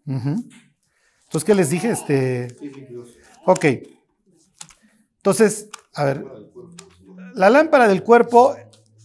Entonces, 0.05 1.43
¿qué 1.45 1.55
les 1.55 1.69
dije? 1.69 1.89
Este, 1.91 2.47
ok. 3.45 3.65
Entonces, 5.17 5.69
a 5.95 6.03
ver, 6.05 6.25
la 7.33 7.49
lámpara 7.49 7.87
del 7.87 8.03
cuerpo 8.03 8.55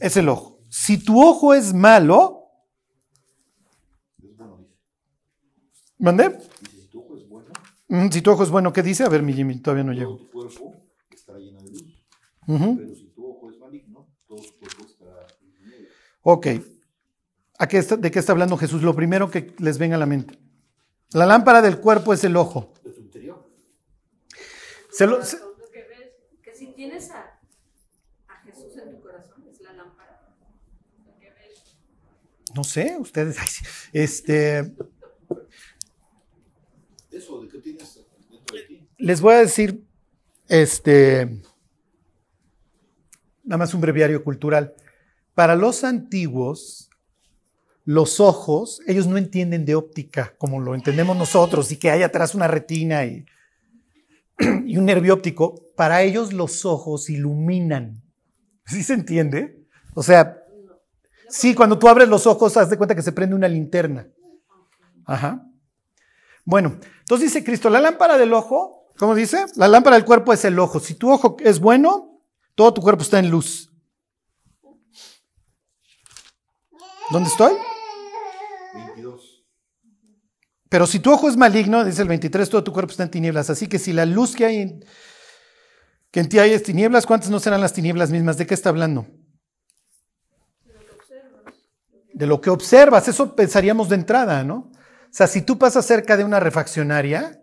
es 0.00 0.16
el 0.16 0.28
ojo. 0.28 0.58
Si 0.68 0.98
tu 0.98 1.22
ojo 1.22 1.54
es 1.54 1.72
malo, 1.72 2.42
¿mandé? 5.98 6.38
Si 6.70 6.88
tu 6.88 7.00
ojo 7.00 7.16
es 7.16 7.28
bueno, 7.28 7.46
Mm, 7.88 8.08
Si 8.10 8.20
tu 8.20 8.30
ojo 8.30 8.42
es 8.42 8.50
bueno, 8.50 8.72
¿qué 8.72 8.82
dice? 8.82 9.04
A 9.04 9.08
ver, 9.08 9.22
mi 9.22 9.32
Jimmy, 9.32 9.60
todavía 9.60 9.84
no 9.84 9.92
todo 9.92 10.00
llego. 10.00 10.16
tu 10.18 10.30
cuerpo 10.30 10.74
estará 11.10 11.38
lleno 11.38 11.60
de 11.62 11.70
luz. 11.70 12.04
Pero 12.46 12.94
si 12.94 13.06
tu 13.14 13.26
ojo 13.30 13.50
es 13.50 13.58
maligno, 13.58 14.08
todo 14.26 14.38
tu 14.38 14.58
cuerpo. 14.58 14.85
Ok. 16.28 16.46
¿A 17.58 17.68
qué 17.68 17.78
está- 17.78 17.96
¿De 17.96 18.10
qué 18.10 18.18
está 18.18 18.32
hablando 18.32 18.56
Jesús? 18.56 18.82
Lo 18.82 18.96
primero 18.96 19.30
que 19.30 19.54
les 19.60 19.78
venga 19.78 19.94
a 19.94 19.98
la 20.00 20.06
mente. 20.06 20.36
La 21.12 21.24
lámpara 21.24 21.62
del 21.62 21.78
cuerpo 21.78 22.12
es 22.12 22.24
el 22.24 22.36
ojo. 22.36 22.74
De 22.82 22.90
tu 22.90 23.00
interior. 23.00 23.48
Se 24.90 25.06
lo- 25.06 25.24
se- 25.24 25.38
Lo 25.38 25.54
que 25.72 25.84
ves, 25.84 26.10
que 26.42 26.52
si 26.52 26.72
tienes 26.74 27.10
a, 27.12 27.38
a 28.26 28.42
Jesús 28.44 28.76
en 28.76 28.90
tu 28.96 29.00
corazón, 29.00 29.44
es 29.48 29.60
la 29.60 29.72
lámpara. 29.74 30.20
Lo 31.06 31.16
que 31.20 31.30
ves. 31.30 31.76
no 32.56 32.64
sé, 32.64 32.96
ustedes. 32.98 33.36
ay. 33.40 33.46
Este, 33.92 34.74
Eso 37.12 37.40
de 37.42 37.48
que 37.48 37.58
tienes 37.58 38.00
dentro 38.28 38.56
de 38.56 38.62
ti. 38.64 38.88
les 38.98 39.20
voy 39.20 39.34
a 39.34 39.38
decir, 39.38 39.86
este, 40.48 41.40
nada 43.44 43.58
más 43.58 43.72
un 43.74 43.80
breviario 43.80 44.24
cultural. 44.24 44.74
Para 45.36 45.54
los 45.54 45.84
antiguos, 45.84 46.88
los 47.84 48.20
ojos, 48.20 48.80
ellos 48.86 49.06
no 49.06 49.18
entienden 49.18 49.66
de 49.66 49.74
óptica 49.74 50.34
como 50.38 50.60
lo 50.60 50.74
entendemos 50.74 51.14
nosotros 51.14 51.70
y 51.70 51.76
que 51.76 51.90
hay 51.90 52.02
atrás 52.02 52.34
una 52.34 52.48
retina 52.48 53.04
y, 53.04 53.26
un 54.38 54.86
nervio 54.86 55.12
óptico. 55.12 55.54
Para 55.76 56.00
ellos 56.00 56.32
los 56.32 56.64
ojos 56.64 57.10
iluminan. 57.10 58.02
¿Sí 58.64 58.82
se 58.82 58.94
entiende? 58.94 59.62
O 59.94 60.02
sea, 60.02 60.42
sí, 61.28 61.54
cuando 61.54 61.78
tú 61.78 61.86
abres 61.86 62.08
los 62.08 62.26
ojos, 62.26 62.56
haz 62.56 62.70
de 62.70 62.78
cuenta 62.78 62.94
que 62.94 63.02
se 63.02 63.12
prende 63.12 63.36
una 63.36 63.46
linterna. 63.46 64.08
Ajá. 65.04 65.46
Bueno, 66.46 66.78
entonces 67.00 67.30
dice 67.30 67.44
Cristo, 67.44 67.68
la 67.68 67.82
lámpara 67.82 68.16
del 68.16 68.32
ojo, 68.32 68.90
¿cómo 68.96 69.14
dice? 69.14 69.44
La 69.56 69.68
lámpara 69.68 69.96
del 69.96 70.06
cuerpo 70.06 70.32
es 70.32 70.46
el 70.46 70.58
ojo. 70.58 70.80
Si 70.80 70.94
tu 70.94 71.10
ojo 71.10 71.36
es 71.40 71.60
bueno, 71.60 72.22
todo 72.54 72.72
tu 72.72 72.80
cuerpo 72.80 73.02
está 73.02 73.18
en 73.18 73.28
luz. 73.28 73.65
¿Dónde 77.10 77.28
estoy? 77.28 77.54
22. 78.74 79.44
Pero 80.68 80.86
si 80.86 80.98
tu 80.98 81.12
ojo 81.12 81.28
es 81.28 81.36
maligno, 81.36 81.84
dice 81.84 82.02
el 82.02 82.08
23, 82.08 82.50
todo 82.50 82.64
tu 82.64 82.72
cuerpo 82.72 82.90
está 82.90 83.04
en 83.04 83.10
tinieblas. 83.10 83.48
Así 83.50 83.68
que 83.68 83.78
si 83.78 83.92
la 83.92 84.04
luz 84.04 84.34
que 84.34 84.44
hay 84.44 84.56
en, 84.56 84.84
que 86.10 86.20
en 86.20 86.28
ti 86.28 86.38
hay 86.38 86.52
es 86.52 86.64
tinieblas, 86.64 87.06
¿cuántas 87.06 87.30
no 87.30 87.38
serán 87.38 87.60
las 87.60 87.72
tinieblas 87.72 88.10
mismas? 88.10 88.36
¿De 88.36 88.46
qué 88.46 88.54
está 88.54 88.70
hablando? 88.70 89.06
De 92.12 92.26
lo 92.26 92.40
que 92.40 92.50
observas, 92.50 93.06
eso 93.08 93.36
pensaríamos 93.36 93.88
de 93.88 93.96
entrada, 93.96 94.42
¿no? 94.42 94.56
O 94.56 95.08
sea, 95.10 95.26
si 95.26 95.42
tú 95.42 95.58
pasas 95.58 95.86
cerca 95.86 96.16
de 96.16 96.24
una 96.24 96.40
refaccionaria, 96.40 97.42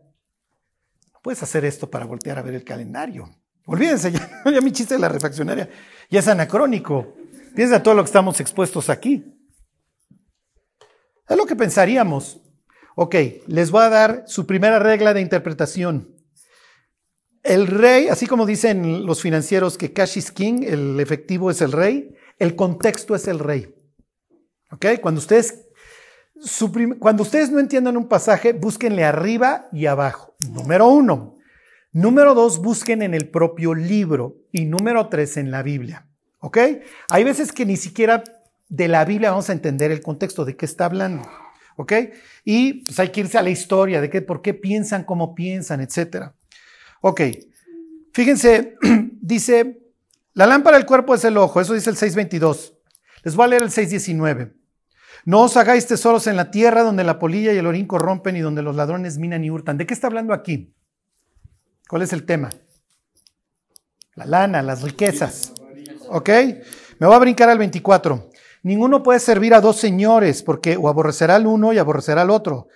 no 1.13 1.19
puedes 1.21 1.41
hacer 1.41 1.63
esto 1.63 1.89
para 1.89 2.05
voltear 2.05 2.37
a 2.39 2.41
ver 2.41 2.55
el 2.55 2.63
calendario. 2.63 3.29
Olvídense, 3.65 4.11
ya, 4.43 4.43
ya 4.51 4.61
mi 4.61 4.71
chiste 4.71 4.95
de 4.95 4.99
la 4.99 5.09
refaccionaria 5.09 5.69
ya 6.09 6.19
es 6.19 6.27
anacrónico. 6.27 7.15
Piensa 7.55 7.81
todo 7.81 7.93
lo 7.93 8.03
que 8.03 8.07
estamos 8.07 8.39
expuestos 8.39 8.89
aquí. 8.89 9.32
Es 11.27 11.37
lo 11.37 11.45
que 11.45 11.55
pensaríamos. 11.55 12.41
Ok, 12.95 13.15
les 13.47 13.71
voy 13.71 13.83
a 13.83 13.89
dar 13.89 14.23
su 14.27 14.45
primera 14.45 14.79
regla 14.79 15.13
de 15.13 15.21
interpretación. 15.21 16.15
El 17.41 17.67
rey, 17.67 18.07
así 18.07 18.27
como 18.27 18.45
dicen 18.45 19.05
los 19.05 19.21
financieros 19.21 19.77
que 19.77 19.91
cash 19.91 20.17
is 20.17 20.31
king, 20.31 20.63
el 20.63 20.99
efectivo 20.99 21.51
es 21.51 21.61
el 21.61 21.71
rey, 21.71 22.15
el 22.39 22.55
contexto 22.55 23.15
es 23.15 23.27
el 23.27 23.39
rey. 23.39 23.75
Ok, 24.71 24.85
cuando 25.01 25.19
ustedes, 25.19 25.67
cuando 26.99 27.23
ustedes 27.23 27.51
no 27.51 27.59
entiendan 27.59 27.97
un 27.97 28.07
pasaje, 28.07 28.53
búsquenle 28.53 29.03
arriba 29.03 29.67
y 29.71 29.87
abajo. 29.87 30.35
Número 30.49 30.87
uno. 30.87 31.37
Número 31.91 32.33
dos, 32.33 32.59
busquen 32.59 33.01
en 33.01 33.13
el 33.13 33.29
propio 33.29 33.73
libro. 33.75 34.37
Y 34.51 34.65
número 34.65 35.09
tres, 35.09 35.37
en 35.37 35.51
la 35.51 35.61
Biblia. 35.61 36.07
¿Ok? 36.39 36.57
Hay 37.09 37.23
veces 37.23 37.51
que 37.51 37.65
ni 37.65 37.77
siquiera 37.77 38.23
de 38.69 38.87
la 38.87 39.05
Biblia 39.05 39.31
vamos 39.31 39.49
a 39.49 39.53
entender 39.53 39.91
el 39.91 40.01
contexto 40.01 40.45
de 40.45 40.55
qué 40.55 40.65
está 40.65 40.85
hablando. 40.85 41.29
¿Ok? 41.75 41.93
Y 42.43 42.85
pues 42.85 42.99
hay 42.99 43.09
que 43.09 43.21
irse 43.21 43.37
a 43.37 43.41
la 43.41 43.49
historia 43.49 43.99
de 44.01 44.09
qué, 44.09 44.21
por 44.21 44.41
qué 44.41 44.53
piensan, 44.53 45.03
cómo 45.03 45.33
piensan, 45.33 45.81
etcétera. 45.81 46.35
Ok. 47.01 47.21
Fíjense, 48.13 48.75
dice, 49.21 49.79
la 50.33 50.45
lámpara 50.45 50.77
del 50.77 50.85
cuerpo 50.85 51.15
es 51.15 51.23
el 51.23 51.37
ojo, 51.37 51.61
eso 51.61 51.73
dice 51.73 51.89
el 51.89 51.95
6.22. 51.95 52.73
Les 53.23 53.35
voy 53.35 53.45
a 53.45 53.47
leer 53.47 53.63
el 53.63 53.69
6.19. 53.69 54.53
No 55.25 55.41
os 55.43 55.55
hagáis 55.57 55.87
tesoros 55.87 56.27
en 56.27 56.35
la 56.35 56.51
tierra 56.51 56.83
donde 56.83 57.03
la 57.03 57.17
polilla 57.17 57.53
y 57.53 57.57
el 57.57 57.65
orín 57.65 57.87
corrompen 57.87 58.35
y 58.35 58.41
donde 58.41 58.61
los 58.61 58.75
ladrones 58.75 59.17
minan 59.17 59.43
y 59.43 59.49
hurtan. 59.49 59.77
¿De 59.77 59.85
qué 59.85 59.93
está 59.93 60.07
hablando 60.07 60.33
aquí? 60.33 60.75
¿Cuál 61.87 62.01
es 62.01 62.11
el 62.13 62.25
tema? 62.25 62.49
La 64.15 64.25
lana, 64.25 64.61
las 64.61 64.81
riquezas. 64.81 65.53
¿Ok? 66.09 66.29
Me 66.99 67.07
voy 67.07 67.15
a 67.15 67.19
brincar 67.19 67.49
al 67.49 67.57
24. 67.57 68.29
Ninguno 68.63 69.03
puede 69.03 69.19
servir 69.19 69.53
a 69.53 69.61
dos 69.61 69.75
señores, 69.75 70.41
porque 70.41 70.77
o 70.77 70.87
aborrecerá 70.87 71.35
al 71.35 71.45
uno 71.45 71.73
y 71.73 71.77
aborrecerá 71.77 72.21
al 72.21 72.29
otro, 72.29 72.69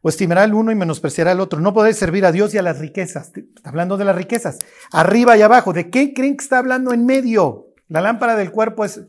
o 0.00 0.08
estimará 0.08 0.42
al 0.42 0.54
uno 0.54 0.72
y 0.72 0.74
menospreciará 0.74 1.32
al 1.32 1.40
otro. 1.40 1.60
No 1.60 1.74
podéis 1.74 1.98
servir 1.98 2.24
a 2.24 2.32
Dios 2.32 2.54
y 2.54 2.58
a 2.58 2.62
las 2.62 2.78
riquezas. 2.78 3.32
Está 3.36 3.68
hablando 3.68 3.98
de 3.98 4.06
las 4.06 4.16
riquezas. 4.16 4.58
Arriba 4.92 5.36
y 5.36 5.42
abajo. 5.42 5.74
¿De 5.74 5.90
qué 5.90 6.14
creen 6.14 6.36
que 6.36 6.42
está 6.42 6.58
hablando 6.58 6.92
en 6.92 7.04
medio? 7.04 7.74
La 7.88 8.00
lámpara 8.00 8.34
del 8.34 8.50
cuerpo 8.50 8.84
es, 8.84 9.02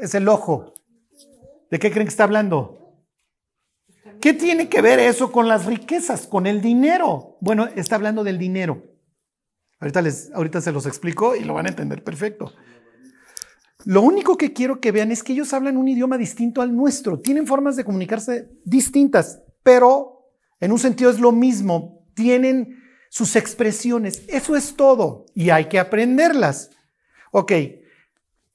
es 0.00 0.14
el 0.14 0.26
ojo. 0.28 0.72
¿De 1.70 1.78
qué 1.78 1.90
creen 1.90 2.06
que 2.06 2.12
está 2.12 2.24
hablando? 2.24 2.82
¿Qué 4.20 4.32
tiene 4.32 4.68
que 4.68 4.80
ver 4.80 5.00
eso 5.00 5.32
con 5.32 5.48
las 5.48 5.66
riquezas, 5.66 6.26
con 6.26 6.46
el 6.46 6.62
dinero? 6.62 7.36
Bueno, 7.40 7.68
está 7.74 7.96
hablando 7.96 8.24
del 8.24 8.38
dinero. 8.38 8.82
Ahorita, 9.80 10.00
les, 10.00 10.30
ahorita 10.32 10.60
se 10.60 10.70
los 10.70 10.86
explico 10.86 11.34
y 11.34 11.42
lo 11.42 11.54
van 11.54 11.66
a 11.66 11.70
entender 11.70 12.04
perfecto. 12.04 12.52
Lo 13.84 14.02
único 14.02 14.36
que 14.36 14.52
quiero 14.52 14.80
que 14.80 14.92
vean 14.92 15.10
es 15.10 15.22
que 15.22 15.32
ellos 15.32 15.52
hablan 15.52 15.76
un 15.76 15.88
idioma 15.88 16.18
distinto 16.18 16.62
al 16.62 16.74
nuestro. 16.74 17.20
Tienen 17.20 17.46
formas 17.46 17.76
de 17.76 17.84
comunicarse 17.84 18.50
distintas, 18.64 19.42
pero 19.62 20.30
en 20.60 20.72
un 20.72 20.78
sentido 20.78 21.10
es 21.10 21.18
lo 21.18 21.32
mismo. 21.32 22.06
Tienen 22.14 22.82
sus 23.10 23.36
expresiones. 23.36 24.22
Eso 24.28 24.56
es 24.56 24.76
todo. 24.76 25.26
Y 25.34 25.50
hay 25.50 25.66
que 25.66 25.78
aprenderlas. 25.78 26.70
Ok, 27.32 27.52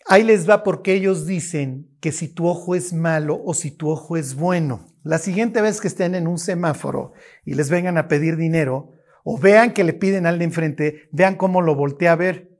ahí 0.08 0.24
les 0.24 0.50
va 0.50 0.64
porque 0.64 0.94
ellos 0.94 1.26
dicen 1.26 1.90
que 2.00 2.12
si 2.12 2.28
tu 2.28 2.48
ojo 2.48 2.76
es 2.76 2.94
malo 2.94 3.42
o 3.44 3.54
si 3.54 3.72
tu 3.72 3.90
ojo 3.90 4.18
es 4.18 4.36
bueno. 4.36 4.88
La 5.04 5.18
siguiente 5.20 5.62
vez 5.62 5.80
que 5.82 5.88
estén 5.88 6.16
en 6.16 6.28
un 6.28 6.38
semáforo 6.38 7.14
y 7.46 7.54
les 7.54 7.70
vengan 7.70 7.98
a 7.98 8.08
pedir 8.08 8.36
dinero 8.36 8.92
o 9.24 9.38
vean 9.38 9.74
que 9.74 9.84
le 9.84 9.94
piden 9.94 10.26
al 10.26 10.40
de 10.40 10.46
enfrente, 10.46 11.10
vean 11.12 11.36
cómo 11.36 11.62
lo 11.62 11.76
voltea 11.76 12.14
a 12.14 12.16
ver. 12.16 12.57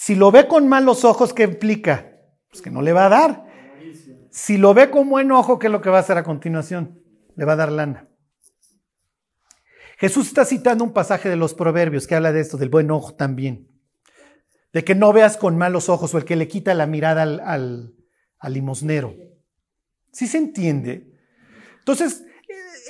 Si 0.00 0.14
lo 0.14 0.30
ve 0.30 0.48
con 0.48 0.66
malos 0.66 1.04
ojos, 1.04 1.34
¿qué 1.34 1.42
implica? 1.42 2.10
Pues 2.48 2.62
que 2.62 2.70
no 2.70 2.80
le 2.80 2.94
va 2.94 3.04
a 3.04 3.08
dar. 3.10 3.44
Si 4.30 4.56
lo 4.56 4.72
ve 4.72 4.88
con 4.88 5.10
buen 5.10 5.30
ojo, 5.30 5.58
¿qué 5.58 5.66
es 5.66 5.70
lo 5.70 5.82
que 5.82 5.90
va 5.90 5.98
a 5.98 6.00
hacer 6.00 6.16
a 6.16 6.24
continuación? 6.24 7.02
Le 7.36 7.44
va 7.44 7.52
a 7.52 7.56
dar 7.56 7.70
lana. 7.70 8.08
Jesús 9.98 10.28
está 10.28 10.46
citando 10.46 10.84
un 10.84 10.94
pasaje 10.94 11.28
de 11.28 11.36
los 11.36 11.52
proverbios 11.52 12.06
que 12.06 12.14
habla 12.14 12.32
de 12.32 12.40
esto, 12.40 12.56
del 12.56 12.70
buen 12.70 12.90
ojo 12.90 13.14
también. 13.14 13.68
De 14.72 14.84
que 14.84 14.94
no 14.94 15.12
veas 15.12 15.36
con 15.36 15.58
malos 15.58 15.90
ojos 15.90 16.14
o 16.14 16.16
el 16.16 16.24
que 16.24 16.34
le 16.34 16.48
quita 16.48 16.72
la 16.72 16.86
mirada 16.86 17.20
al, 17.20 17.94
limosnero. 18.48 19.14
¿Sí 20.12 20.28
se 20.28 20.38
entiende? 20.38 21.12
Entonces, 21.80 22.24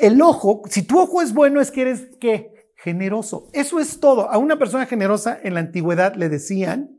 el 0.01 0.23
ojo, 0.23 0.63
si 0.71 0.83
tu 0.83 1.01
ojo 1.01 1.23
es 1.23 1.35
bueno, 1.35 1.61
es 1.61 1.73
que 1.73 1.81
eres 1.81 2.07
¿qué? 2.21 2.71
generoso. 2.77 3.49
Eso 3.53 3.81
es 3.81 3.99
todo. 3.99 4.31
A 4.31 4.39
una 4.39 4.61
persona 4.61 4.87
generosa 4.87 5.37
en 5.43 5.55
la 5.55 5.61
antigüedad 5.61 6.15
le 6.15 6.29
decían 6.29 6.99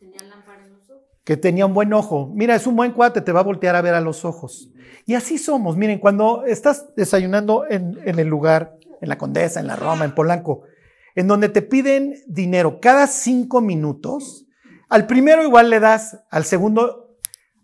Tenían 0.00 0.30
lámpara 0.30 0.64
en 0.64 0.72
los 0.72 0.88
ojos. 0.88 1.09
Que 1.24 1.36
tenía 1.36 1.66
un 1.66 1.74
buen 1.74 1.92
ojo. 1.92 2.32
Mira, 2.34 2.54
es 2.54 2.66
un 2.66 2.76
buen 2.76 2.92
cuate, 2.92 3.20
te 3.20 3.32
va 3.32 3.40
a 3.40 3.44
voltear 3.44 3.76
a 3.76 3.82
ver 3.82 3.94
a 3.94 4.00
los 4.00 4.24
ojos. 4.24 4.70
Y 5.06 5.14
así 5.14 5.38
somos. 5.38 5.76
Miren, 5.76 5.98
cuando 5.98 6.44
estás 6.44 6.94
desayunando 6.96 7.64
en, 7.68 7.98
en 8.04 8.18
el 8.18 8.28
lugar, 8.28 8.76
en 9.00 9.08
la 9.08 9.18
Condesa, 9.18 9.60
en 9.60 9.66
la 9.66 9.76
Roma, 9.76 10.04
en 10.04 10.14
Polanco, 10.14 10.62
en 11.14 11.26
donde 11.26 11.48
te 11.48 11.62
piden 11.62 12.16
dinero 12.26 12.80
cada 12.80 13.06
cinco 13.06 13.60
minutos, 13.60 14.46
al 14.88 15.06
primero 15.06 15.42
igual 15.42 15.70
le 15.70 15.80
das, 15.80 16.18
al 16.30 16.44
segundo, 16.44 17.16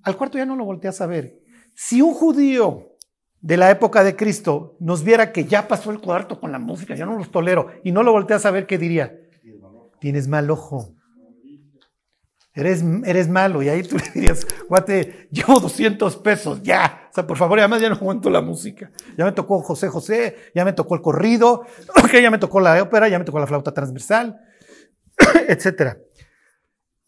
al 0.02 0.16
cuarto 0.16 0.38
ya 0.38 0.46
no 0.46 0.56
lo 0.56 0.64
volteas 0.64 1.00
a 1.00 1.06
ver. 1.06 1.40
Si 1.74 2.00
un 2.00 2.14
judío 2.14 2.96
de 3.40 3.56
la 3.56 3.70
época 3.70 4.02
de 4.02 4.16
Cristo 4.16 4.76
nos 4.80 5.04
viera 5.04 5.32
que 5.32 5.44
ya 5.44 5.68
pasó 5.68 5.90
el 5.90 6.00
cuarto 6.00 6.40
con 6.40 6.52
la 6.52 6.58
música, 6.58 6.94
ya 6.94 7.06
no 7.06 7.16
los 7.16 7.30
tolero, 7.30 7.68
y 7.84 7.92
no 7.92 8.02
lo 8.02 8.12
volteas 8.12 8.46
a 8.46 8.50
ver, 8.50 8.66
¿qué 8.66 8.78
diría? 8.78 9.16
Tienes 10.00 10.28
mal 10.28 10.50
ojo. 10.50 10.95
Eres, 12.56 12.82
eres 13.04 13.28
malo. 13.28 13.62
Y 13.62 13.68
ahí 13.68 13.82
tú 13.82 13.96
le 14.04 14.10
dirías, 14.12 14.46
guate, 14.68 15.28
llevo 15.30 15.60
200 15.60 16.16
pesos, 16.16 16.62
ya. 16.62 17.08
O 17.10 17.14
sea, 17.14 17.26
por 17.26 17.36
favor, 17.36 17.58
y 17.58 17.60
además 17.60 17.80
ya 17.80 17.88
no 17.88 17.94
aguanto 17.94 18.30
la 18.30 18.40
música. 18.40 18.90
Ya 19.16 19.24
me 19.24 19.32
tocó 19.32 19.62
José 19.62 19.88
José, 19.88 20.36
ya 20.54 20.64
me 20.64 20.72
tocó 20.72 20.94
el 20.94 21.02
corrido, 21.02 21.66
ok, 22.04 22.12
ya 22.20 22.30
me 22.30 22.38
tocó 22.38 22.60
la 22.60 22.82
ópera, 22.82 23.08
ya 23.08 23.18
me 23.18 23.24
tocó 23.24 23.38
la 23.38 23.46
flauta 23.46 23.72
transversal, 23.72 24.40
etcétera. 25.48 25.98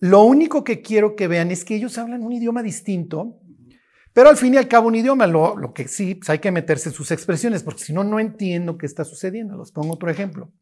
Lo 0.01 0.23
único 0.23 0.63
que 0.63 0.81
quiero 0.81 1.17
que 1.17 1.27
vean 1.27 1.51
es 1.51 1.65
que 1.65 1.75
ellos 1.75 1.99
hablan 1.99 2.23
un 2.23 2.33
idioma 2.33 2.63
distinto, 2.63 3.41
pero 4.13 4.31
al 4.31 4.37
fin 4.37 4.55
y 4.55 4.57
al 4.57 4.69
cabo 4.69 4.89
un 4.89 4.95
idioma, 4.95 5.27
lo, 5.27 5.57
lo 5.57 5.73
que 5.73 5.89
sí, 5.89 6.15
pues 6.15 6.31
hay 6.31 6.39
que 6.39 6.53
meterse 6.53 6.89
en 6.91 6.95
sus 6.95 7.11
expresiones, 7.11 7.63
porque 7.63 7.85
si 7.85 7.93
no, 7.93 8.05
no 8.05 8.21
entiendo 8.21 8.79
qué 8.79 8.87
está 8.87 9.05
sucediendo. 9.05 9.59
Les 9.59 9.73
pongo 9.73 9.95
otro 9.95 10.11
ejemplo. 10.11 10.53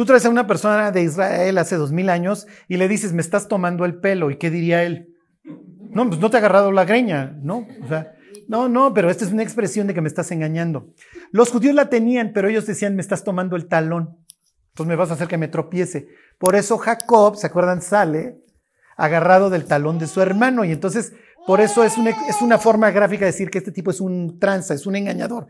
Tú 0.00 0.06
traes 0.06 0.24
a 0.24 0.30
una 0.30 0.46
persona 0.46 0.92
de 0.92 1.02
Israel 1.02 1.58
hace 1.58 1.76
dos 1.76 1.92
mil 1.92 2.08
años 2.08 2.46
y 2.68 2.78
le 2.78 2.88
dices, 2.88 3.12
me 3.12 3.20
estás 3.20 3.48
tomando 3.48 3.84
el 3.84 4.00
pelo, 4.00 4.30
¿y 4.30 4.38
qué 4.38 4.48
diría 4.48 4.82
él? 4.82 5.14
No, 5.44 6.08
pues 6.08 6.18
no 6.18 6.30
te 6.30 6.38
ha 6.38 6.40
agarrado 6.40 6.72
la 6.72 6.86
greña, 6.86 7.38
¿no? 7.42 7.66
No, 8.48 8.70
no, 8.70 8.94
pero 8.94 9.10
esta 9.10 9.26
es 9.26 9.32
una 9.32 9.42
expresión 9.42 9.86
de 9.86 9.92
que 9.92 10.00
me 10.00 10.08
estás 10.08 10.30
engañando. 10.30 10.94
Los 11.32 11.50
judíos 11.50 11.74
la 11.74 11.90
tenían, 11.90 12.32
pero 12.32 12.48
ellos 12.48 12.64
decían, 12.64 12.96
me 12.96 13.02
estás 13.02 13.24
tomando 13.24 13.56
el 13.56 13.68
talón. 13.68 14.16
Entonces 14.70 14.88
me 14.88 14.96
vas 14.96 15.10
a 15.10 15.14
hacer 15.14 15.28
que 15.28 15.36
me 15.36 15.48
tropiece. 15.48 16.08
Por 16.38 16.56
eso 16.56 16.78
Jacob, 16.78 17.36
¿se 17.36 17.48
acuerdan? 17.48 17.82
Sale 17.82 18.38
agarrado 18.96 19.50
del 19.50 19.66
talón 19.66 19.98
de 19.98 20.06
su 20.06 20.22
hermano. 20.22 20.64
Y 20.64 20.72
entonces, 20.72 21.12
por 21.46 21.60
eso 21.60 21.84
es 21.84 21.98
una, 21.98 22.12
es 22.26 22.40
una 22.40 22.56
forma 22.56 22.90
gráfica 22.90 23.26
de 23.26 23.32
decir 23.32 23.50
que 23.50 23.58
este 23.58 23.70
tipo 23.70 23.90
es 23.90 24.00
un 24.00 24.38
tranza, 24.38 24.72
es 24.72 24.86
un 24.86 24.96
engañador. 24.96 25.48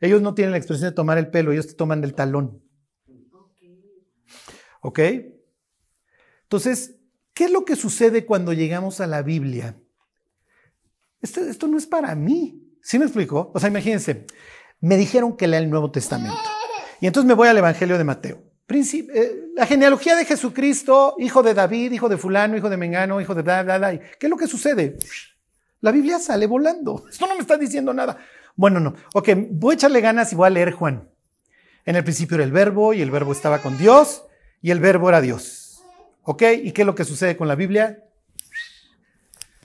Ellos 0.00 0.20
no 0.20 0.34
tienen 0.34 0.50
la 0.50 0.58
expresión 0.58 0.90
de 0.90 0.96
tomar 0.96 1.16
el 1.16 1.30
pelo, 1.30 1.52
ellos 1.52 1.68
te 1.68 1.74
toman 1.74 2.00
del 2.00 2.14
talón. 2.14 2.60
¿Ok? 4.84 5.00
Entonces, 6.42 6.96
¿qué 7.32 7.44
es 7.44 7.50
lo 7.50 7.64
que 7.64 7.74
sucede 7.74 8.26
cuando 8.26 8.52
llegamos 8.52 9.00
a 9.00 9.06
la 9.06 9.22
Biblia? 9.22 9.76
Esto, 11.22 11.66
no 11.66 11.78
es 11.78 11.86
para 11.86 12.14
mí. 12.14 12.62
¿Sí 12.82 12.98
me 12.98 13.06
explico? 13.06 13.50
O 13.54 13.58
sea, 13.58 13.70
imagínense, 13.70 14.26
me 14.80 14.98
dijeron 14.98 15.38
que 15.38 15.46
lea 15.46 15.58
el 15.58 15.70
Nuevo 15.70 15.90
Testamento. 15.90 16.36
Y 17.00 17.06
entonces 17.06 17.26
me 17.26 17.32
voy 17.32 17.48
al 17.48 17.56
Evangelio 17.56 17.96
de 17.96 18.04
Mateo. 18.04 18.42
Eh, 18.68 19.52
la 19.56 19.64
genealogía 19.64 20.16
de 20.16 20.26
Jesucristo, 20.26 21.14
hijo 21.18 21.42
de 21.42 21.54
David, 21.54 21.92
hijo 21.92 22.10
de 22.10 22.18
fulano, 22.18 22.54
hijo 22.54 22.68
de 22.68 22.76
Mengano, 22.76 23.22
hijo 23.22 23.34
de 23.34 23.40
bla, 23.40 23.62
bla, 23.62 23.78
bla. 23.78 23.98
¿Qué 23.98 24.26
es 24.26 24.30
lo 24.30 24.36
que 24.36 24.46
sucede? 24.46 24.98
La 25.80 25.92
Biblia 25.92 26.18
sale 26.18 26.46
volando. 26.46 27.06
Esto 27.10 27.26
no 27.26 27.34
me 27.36 27.40
está 27.40 27.56
diciendo 27.56 27.94
nada. 27.94 28.18
Bueno, 28.54 28.80
no. 28.80 28.94
Ok, 29.14 29.30
voy 29.48 29.72
a 29.72 29.74
echarle 29.76 30.02
ganas 30.02 30.30
y 30.34 30.36
voy 30.36 30.48
a 30.48 30.50
leer 30.50 30.72
Juan. 30.72 31.08
En 31.86 31.96
el 31.96 32.04
principio 32.04 32.34
era 32.34 32.44
el 32.44 32.52
verbo 32.52 32.92
y 32.92 33.00
el 33.00 33.10
verbo 33.10 33.32
estaba 33.32 33.62
con 33.62 33.78
Dios 33.78 34.24
y 34.64 34.70
el 34.70 34.80
verbo 34.80 35.10
era 35.10 35.20
Dios. 35.20 35.84
¿Ok? 36.22 36.42
¿Y 36.62 36.72
qué 36.72 36.82
es 36.82 36.86
lo 36.86 36.94
que 36.94 37.04
sucede 37.04 37.36
con 37.36 37.46
la 37.46 37.54
Biblia? 37.54 38.02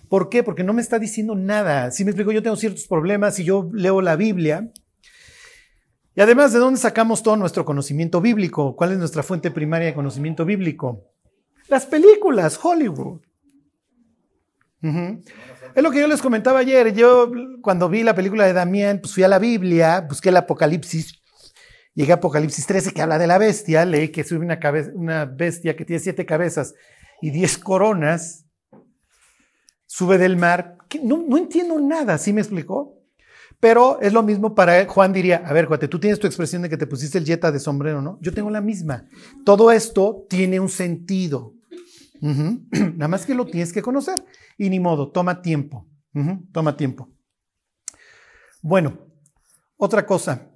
¿Por 0.10 0.30
qué? 0.30 0.44
Porque 0.44 0.64
no 0.64 0.74
me 0.74 0.82
está 0.82 1.00
diciendo 1.00 1.34
nada. 1.36 1.90
Si 1.92 2.04
me 2.04 2.12
explico, 2.12 2.32
yo 2.32 2.44
tengo 2.44 2.56
ciertos 2.56 2.86
problemas 2.86 3.40
y 3.40 3.46
yo 3.46 3.70
leo 3.74 4.02
la 4.02 4.16
Biblia 4.16 4.70
y 6.20 6.22
además, 6.22 6.52
¿de 6.52 6.60
dónde 6.60 6.78
sacamos 6.78 7.24
todo 7.24 7.38
nuestro 7.38 7.64
conocimiento 7.64 8.20
bíblico? 8.20 8.76
¿Cuál 8.76 8.92
es 8.92 8.98
nuestra 8.98 9.24
fuente 9.24 9.52
primaria 9.52 9.88
de 9.88 9.94
conocimiento 9.94 10.44
bíblico? 10.44 11.06
Las 11.70 11.86
películas, 11.86 12.60
Hollywood. 12.62 13.22
Es 14.82 15.82
lo 15.82 15.92
que 15.92 16.02
yo 16.02 16.08
les 16.08 16.22
comentaba 16.22 16.60
ayer. 16.60 16.94
Yo, 16.94 17.32
cuando 17.62 17.88
vi 17.88 18.04
la 18.04 18.16
película 18.16 18.46
de 18.46 18.52
Damián, 18.52 19.00
pues 19.00 19.14
fui 19.14 19.24
a 19.24 19.30
la 19.30 19.40
Biblia, 19.40 20.02
busqué 20.02 20.28
el 20.28 20.36
Apocalipsis, 20.36 21.19
llegué 22.00 22.14
a 22.14 22.16
Apocalipsis 22.16 22.66
13 22.66 22.94
que 22.94 23.02
habla 23.02 23.20
de 23.20 23.28
la 23.28 23.38
bestia, 23.38 23.84
leí 23.84 24.08
que 24.08 24.24
sube 24.24 24.46
una, 24.96 25.26
bestia 25.26 25.76
que 25.76 25.84
tiene 25.84 26.00
siete 26.00 26.26
cabezas 26.26 26.74
y 27.22 27.30
diez 27.30 27.58
coronas, 27.58 28.46
sube 29.86 30.18
del 30.18 30.38
mar. 30.38 30.78
No, 31.04 31.38
entiendo 31.38 31.78
nada, 31.78 32.18
¿sí 32.18 32.32
me 32.32 32.40
explicó? 32.40 32.96
Pero 33.60 34.00
es 34.00 34.14
lo 34.14 34.24
mismo 34.24 34.56
para 34.56 34.86
Juan 34.86 35.12
diría, 35.12 35.44
a 35.46 35.52
ver, 35.52 35.68
cuate, 35.68 35.90
tú 35.90 36.00
tienes 36.00 36.20
tu 36.20 36.26
expresión 36.26 36.62
de 36.62 36.70
que 36.70 36.78
te 36.78 36.88
pusiste 36.88 37.18
el 37.18 37.26
yeta 37.26 37.52
de 37.52 37.60
sombrero, 37.60 38.02
¿no? 38.02 38.18
Yo 38.22 38.34
tengo 38.34 38.50
la 38.50 38.62
misma. 38.62 39.06
Todo 39.44 39.70
esto 39.70 40.26
tiene 40.30 40.62
un 40.62 40.70
sentido. 40.70 41.54
Nada 42.22 43.10
más 43.10 43.26
que 43.26 43.36
lo 43.36 43.46
tienes 43.46 43.74
que 43.74 43.82
conocer. 43.82 44.24
Y 44.58 44.70
ni 44.70 44.80
modo, 44.80 45.12
toma 45.12 45.42
tiempo. 45.42 45.86
Toma 46.54 46.78
tiempo. 46.78 47.10
Bueno, 48.62 48.98
otra 49.76 50.06
cosa. 50.06 50.49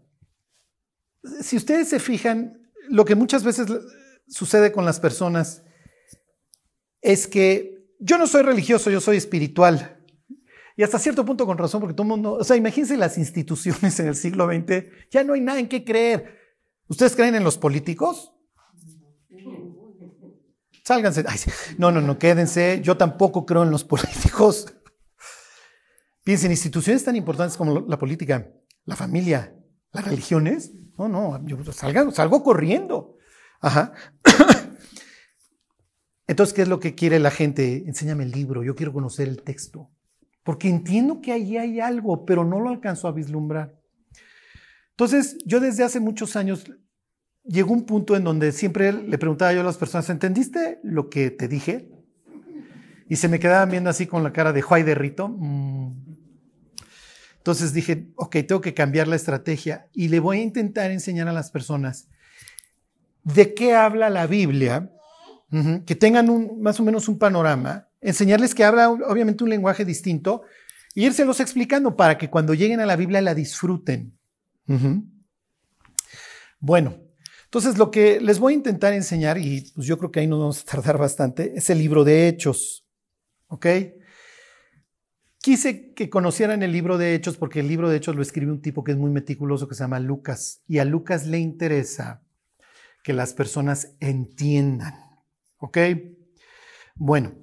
Si 1.41 1.57
ustedes 1.57 1.89
se 1.89 1.99
fijan, 1.99 2.61
lo 2.89 3.05
que 3.05 3.15
muchas 3.15 3.43
veces 3.43 3.67
sucede 4.27 4.71
con 4.71 4.85
las 4.85 4.99
personas 4.99 5.63
es 7.01 7.27
que 7.27 7.85
yo 7.99 8.17
no 8.17 8.27
soy 8.27 8.43
religioso, 8.43 8.89
yo 8.89 8.99
soy 8.99 9.17
espiritual. 9.17 9.99
Y 10.75 10.83
hasta 10.83 10.99
cierto 10.99 11.23
punto 11.23 11.45
con 11.45 11.57
razón, 11.57 11.81
porque 11.81 11.93
todo 11.93 12.03
el 12.03 12.09
mundo, 12.09 12.33
o 12.33 12.43
sea, 12.43 12.55
imagínense 12.55 12.97
las 12.97 13.17
instituciones 13.17 13.99
en 13.99 14.07
el 14.07 14.15
siglo 14.15 14.47
XX, 14.47 14.85
ya 15.11 15.23
no 15.23 15.33
hay 15.33 15.41
nada 15.41 15.59
en 15.59 15.69
qué 15.69 15.83
creer. 15.83 16.39
¿Ustedes 16.87 17.15
creen 17.15 17.35
en 17.35 17.43
los 17.43 17.57
políticos? 17.57 18.33
Sálganse. 20.83 21.23
no, 21.77 21.91
no, 21.91 22.01
no, 22.01 22.19
quédense. 22.19 22.81
Yo 22.83 22.97
tampoco 22.97 23.45
creo 23.45 23.63
en 23.63 23.71
los 23.71 23.83
políticos. 23.83 24.65
Piensen, 26.23 26.51
instituciones 26.51 27.03
tan 27.03 27.15
importantes 27.15 27.57
como 27.57 27.81
la 27.81 27.99
política, 27.99 28.49
la 28.85 28.95
familia, 28.95 29.55
las 29.91 30.05
religiones. 30.05 30.71
No, 30.97 31.07
no, 31.07 31.45
yo 31.45 31.57
salgo, 31.71 32.43
corriendo. 32.43 33.17
Ajá. 33.61 33.93
Entonces, 36.27 36.53
¿qué 36.53 36.63
es 36.63 36.67
lo 36.67 36.79
que 36.79 36.95
quiere 36.95 37.19
la 37.19 37.31
gente? 37.31 37.83
Enséñame 37.85 38.23
el 38.23 38.31
libro, 38.31 38.63
yo 38.63 38.75
quiero 38.75 38.93
conocer 38.93 39.27
el 39.27 39.43
texto 39.43 39.91
porque 40.43 40.67
entiendo 40.67 41.21
que 41.21 41.31
allí 41.31 41.57
hay 41.57 41.79
algo, 41.79 42.25
pero 42.25 42.43
no 42.43 42.59
lo 42.59 42.69
alcanzo 42.69 43.07
a 43.07 43.13
vislumbrar. 43.13 43.79
Entonces, 44.91 45.37
yo 45.45 45.59
desde 45.59 45.83
hace 45.83 45.99
muchos 45.99 46.35
años 46.35 46.65
llegó 47.43 47.73
un 47.73 47.85
punto 47.85 48.15
en 48.15 48.23
donde 48.23 48.51
siempre 48.51 48.93
le 48.93 49.17
preguntaba 49.17 49.53
yo 49.53 49.61
a 49.61 49.63
las 49.63 49.77
personas, 49.77 50.09
¿entendiste 50.09 50.79
lo 50.83 51.09
que 51.09 51.31
te 51.31 51.47
dije? 51.47 51.89
Y 53.09 53.15
se 53.15 53.27
me 53.27 53.39
quedaban 53.39 53.69
viendo 53.69 53.89
así 53.89 54.05
con 54.05 54.23
la 54.23 54.33
cara 54.33 54.53
de 54.53 54.61
Juay 54.61 54.83
de 54.83 54.95
Rito. 54.95 55.29
Mm. 55.29 56.12
Entonces 57.43 57.73
dije, 57.73 58.07
ok, 58.15 58.37
tengo 58.47 58.61
que 58.61 58.73
cambiar 58.73 59.09
la 59.09 59.17
estrategia 59.17 59.89
y 59.91 60.07
le 60.07 60.21
voy 60.21 60.37
a 60.37 60.43
intentar 60.43 60.91
enseñar 60.91 61.27
a 61.27 61.33
las 61.33 61.51
personas 61.51 62.07
de 63.25 63.53
qué 63.53 63.75
habla 63.75 64.09
la 64.09 64.27
Biblia, 64.27 64.89
que 65.85 65.93
tengan 65.93 66.61
más 66.61 66.79
o 66.79 66.83
menos 66.83 67.09
un 67.09 67.19
panorama 67.19 67.89
enseñarles 67.99 68.55
que 68.55 68.63
habla 68.63 68.89
obviamente 68.89 69.43
un 69.43 69.49
lenguaje 69.49 69.83
distinto 69.83 70.43
y 70.95 71.05
írselos 71.05 71.41
explicando 71.41 71.97
para 71.97 72.17
que 72.17 72.29
cuando 72.29 72.53
lleguen 72.53 72.79
a 72.79 72.85
la 72.85 72.95
Biblia 72.95 73.21
la 73.21 73.35
disfruten. 73.35 74.17
Bueno, 76.61 76.95
entonces 77.43 77.77
lo 77.77 77.91
que 77.91 78.21
les 78.21 78.39
voy 78.39 78.53
a 78.53 78.55
intentar 78.55 78.93
enseñar, 78.93 79.37
y 79.37 79.69
pues 79.75 79.85
yo 79.85 79.97
creo 79.97 80.11
que 80.11 80.21
ahí 80.21 80.27
nos 80.27 80.39
vamos 80.39 80.61
a 80.61 80.71
tardar 80.71 80.97
bastante, 80.97 81.51
es 81.57 81.69
el 81.69 81.79
libro 81.79 82.05
de 82.05 82.29
Hechos. 82.29 82.85
¿Ok? 83.47 83.67
Quise 85.43 85.93
que 85.93 86.09
conocieran 86.09 86.63
el 86.63 86.71
libro 86.71 86.97
de 86.97 87.15
Hechos 87.15 87.35
porque 87.35 87.59
el 87.59 87.67
libro 87.67 87.89
de 87.89 87.97
Hechos 87.97 88.15
lo 88.15 88.21
escribe 88.21 88.49
un 88.49 88.61
tipo 88.61 88.81
que 88.81 88.93
es 88.93 88.97
muy 88.97 89.11
meticuloso 89.11 89.67
que 89.67 89.75
se 89.75 89.83
llama 89.83 89.99
Lucas. 89.99 90.63
Y 90.69 90.77
a 90.77 90.85
Lucas 90.85 91.27
le 91.27 91.37
interesa 91.37 92.23
que 93.03 93.11
las 93.11 93.33
personas 93.33 93.97
entiendan. 93.99 94.93
¿Ok? 95.57 95.79
Bueno, 96.95 97.33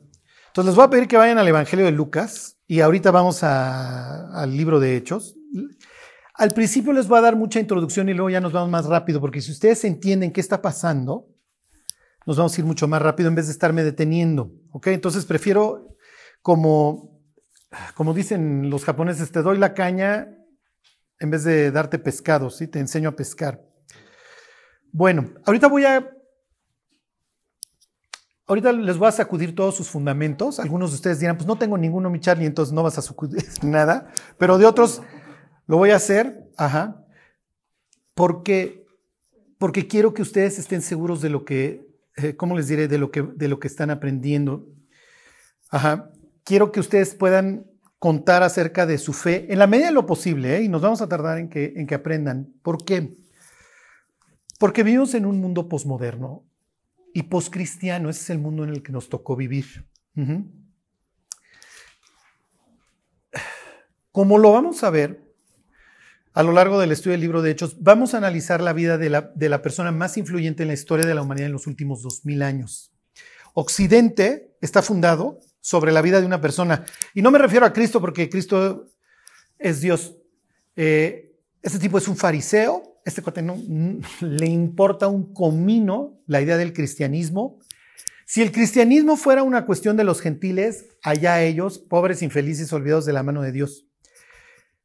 entonces 0.47 0.71
les 0.71 0.77
voy 0.77 0.87
a 0.87 0.89
pedir 0.89 1.09
que 1.09 1.19
vayan 1.19 1.37
al 1.37 1.47
Evangelio 1.47 1.85
de 1.85 1.93
Lucas 1.93 2.57
y 2.67 2.81
ahorita 2.81 3.11
vamos 3.11 3.43
al 3.43 4.57
libro 4.57 4.81
de 4.81 4.97
Hechos. 4.97 5.37
Al 6.37 6.53
principio 6.53 6.95
les 6.95 7.07
voy 7.07 7.19
a 7.19 7.21
dar 7.23 7.37
mucha 7.37 7.61
introducción 7.61 8.09
y 8.09 8.15
luego 8.15 8.31
ya 8.31 8.41
nos 8.41 8.55
vamos 8.55 8.71
más 8.71 8.87
rápido, 8.87 9.21
porque 9.21 9.43
si 9.43 9.53
ustedes 9.53 9.85
entienden 9.85 10.33
qué 10.33 10.41
está 10.41 10.63
pasando, 10.63 11.29
nos 12.25 12.39
vamos 12.39 12.57
a 12.57 12.61
ir 12.63 12.67
mucho 12.67 12.89
más 12.89 13.03
rápido 13.03 13.29
en 13.29 13.35
vez 13.35 13.49
de 13.49 13.53
estarme 13.53 13.85
deteniendo. 13.85 14.55
¿ok? 14.71 14.87
Entonces 14.87 15.27
prefiero, 15.27 15.99
como, 16.41 17.10
como 17.95 18.15
dicen 18.15 18.71
los 18.71 18.85
japoneses, 18.85 19.31
te 19.33 19.43
doy 19.43 19.59
la 19.59 19.75
caña 19.75 20.37
en 21.19 21.31
vez 21.31 21.45
de 21.45 21.71
darte 21.71 21.99
pescado, 21.99 22.51
¿sí? 22.51 22.67
te 22.67 22.79
enseño 22.79 23.11
a 23.11 23.17
pescar. 23.17 23.63
Bueno, 24.93 25.31
ahorita 25.45 25.69
voy 25.69 25.85
a 25.85 26.17
Ahorita 28.51 28.73
les 28.73 28.99
voy 28.99 29.07
a 29.07 29.13
sacudir 29.13 29.55
todos 29.55 29.77
sus 29.77 29.89
fundamentos. 29.89 30.59
Algunos 30.59 30.91
de 30.91 30.97
ustedes 30.97 31.21
dirán, 31.21 31.37
pues 31.37 31.47
no 31.47 31.57
tengo 31.57 31.79
ninguno, 31.79 32.11
mi 32.11 32.19
Charlie, 32.19 32.47
entonces 32.47 32.73
no 32.73 32.83
vas 32.83 32.99
a 32.99 33.03
sacudir 33.03 33.45
nada. 33.63 34.11
Pero 34.39 34.59
de 34.59 34.67
otros 34.67 35.03
lo 35.69 35.77
voy 35.77 35.91
a 35.91 35.97
hacer, 35.97 36.51
ajá, 36.57 37.07
porque, 38.13 38.85
porque 39.57 39.87
quiero 39.87 40.15
que 40.15 40.23
ustedes 40.23 40.59
estén 40.59 40.83
seguros 40.83 41.21
de 41.21 41.29
lo 41.29 41.45
que, 41.45 41.87
eh, 42.17 42.35
¿cómo 42.35 42.57
les 42.57 42.67
diré? 42.67 42.89
De 42.89 42.99
lo 42.99 43.13
que, 43.13 43.23
de 43.23 43.47
lo 43.47 43.61
que 43.61 43.69
están 43.69 43.89
aprendiendo. 43.89 44.67
Ajá. 45.71 46.11
Quiero 46.45 46.73
que 46.73 46.81
ustedes 46.81 47.15
puedan 47.15 47.67
contar 48.01 48.43
acerca 48.43 48.87
de 48.87 48.97
su 48.97 49.13
fe 49.13 49.53
en 49.53 49.59
la 49.59 49.67
medida 49.67 49.89
de 49.89 49.93
lo 49.93 50.07
posible, 50.07 50.57
¿eh? 50.57 50.63
y 50.63 50.69
nos 50.69 50.81
vamos 50.81 51.03
a 51.03 51.09
tardar 51.09 51.39
en 51.39 51.51
que, 51.51 51.75
en 51.77 51.87
que 51.87 51.95
aprendan. 51.95 52.53
¿Por 52.63 52.85
qué? 52.85 53.19
Porque 54.59 54.83
vivimos 54.83 55.15
en 55.15 55.27
un 55.27 55.39
mundo 55.41 55.69
posmoderno 55.69 56.45
y 57.13 57.25
poscristiano, 57.25 58.09
ese 58.09 58.23
es 58.23 58.31
el 58.31 58.39
mundo 58.39 58.65
en 58.65 58.71
el 58.71 58.83
que 58.83 58.93
nos 58.93 59.09
tocó 59.09 59.37
vivir. 59.37 59.87
Como 64.13 64.39
lo 64.39 64.53
vamos 64.53 64.83
a 64.83 64.91
ver 64.91 65.23
a 66.33 66.43
lo 66.43 66.53
largo 66.53 66.81
del 66.81 66.93
estudio 66.93 67.13
del 67.13 67.21
libro 67.21 67.43
de 67.43 67.51
Hechos, 67.51 67.83
vamos 67.83 68.15
a 68.15 68.19
analizar 68.19 68.63
la 68.63 68.73
vida 68.73 68.97
de 68.97 69.11
la, 69.11 69.33
de 69.35 69.49
la 69.49 69.63
persona 69.63 69.93
más 69.93 70.17
influyente 70.17 70.63
en 70.63 70.69
la 70.69 70.75
historia 70.75 71.05
de 71.05 71.15
la 71.15 71.23
humanidad 71.23 71.47
en 71.47 71.53
los 71.53 71.67
últimos 71.67 72.03
dos 72.03 72.25
mil 72.25 72.43
años. 72.43 72.93
Occidente 73.53 74.57
está 74.61 74.81
fundado 74.83 75.41
sobre 75.61 75.93
la 75.93 76.03
vida 76.03 76.21
de 76.21 76.27
una 76.27 76.41
persona. 76.41 76.85
Y 77.15 77.23
no 77.23 77.31
me 77.31 77.39
refiero 77.39 77.67
a 77.67 77.73
Cristo 77.73 78.01
porque 78.01 78.29
Cristo 78.29 78.87
es 79.59 79.81
Dios. 79.81 80.17
Eh, 80.77 81.37
este 81.63 81.79
tipo 81.79 81.99
es 81.99 82.09
un 82.09 82.17
fariseo. 82.17 83.01
Este 83.05 83.23
cuate 83.23 83.43
no 83.43 83.57
le 84.21 84.47
importa 84.47 85.09
un 85.09 85.33
comino 85.33 86.23
la 86.27 86.41
idea 86.41 86.57
del 86.57 86.73
cristianismo. 86.73 87.59
Si 88.27 88.43
el 88.43 88.53
cristianismo 88.53 89.17
fuera 89.17 89.43
una 89.43 89.67
cuestión 89.67 89.97
de 89.97 90.05
los 90.05 90.21
gentiles, 90.21 90.87
allá 91.03 91.43
ellos, 91.43 91.79
pobres, 91.79 92.23
infelices, 92.23 92.73
olvidados 92.73 93.05
de 93.05 93.13
la 93.13 93.25
mano 93.25 93.43
de 93.43 93.51
Dios. 93.51 93.87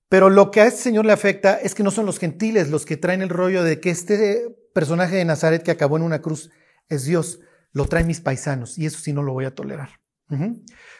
Pero 0.10 0.30
lo 0.30 0.50
que 0.50 0.62
a 0.62 0.66
este 0.66 0.82
señor 0.82 1.06
le 1.06 1.14
afecta 1.14 1.56
es 1.56 1.76
que 1.76 1.84
no 1.84 1.92
son 1.92 2.06
los 2.06 2.20
gentiles 2.20 2.70
los 2.70 2.86
que 2.86 2.98
traen 2.98 3.22
el 3.22 3.30
rollo 3.30 3.64
de 3.64 3.80
que 3.80 3.92
este 3.92 4.48
personaje 4.74 5.16
de 5.16 5.26
Nazaret 5.26 5.62
que 5.64 5.72
acabó 5.72 5.98
en 5.98 6.04
una 6.04 6.22
cruz 6.22 6.50
es 6.90 7.06
Dios. 7.06 7.40
Lo 7.72 7.86
traen 7.86 8.08
mis 8.08 8.22
paisanos 8.22 8.78
y 8.78 8.86
eso 8.86 9.00
sí 9.00 9.14
no 9.14 9.24
lo 9.24 9.34
voy 9.34 9.46
a 9.46 9.54
tolerar. 9.54 10.05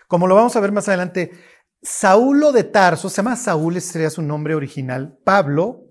Como 0.08 0.28
lo 0.28 0.36
vamos 0.36 0.56
a 0.56 0.60
ver 0.60 0.72
más 0.72 0.88
adelante, 0.88 1.32
Saulo 1.82 2.52
de 2.52 2.64
Tarso, 2.64 3.10
se 3.10 3.18
llama 3.18 3.36
Saúl, 3.36 3.78
ese 3.78 3.94
sería 3.94 4.10
su 4.10 4.22
nombre 4.22 4.56
original. 4.56 5.18
Pablo 5.24 5.84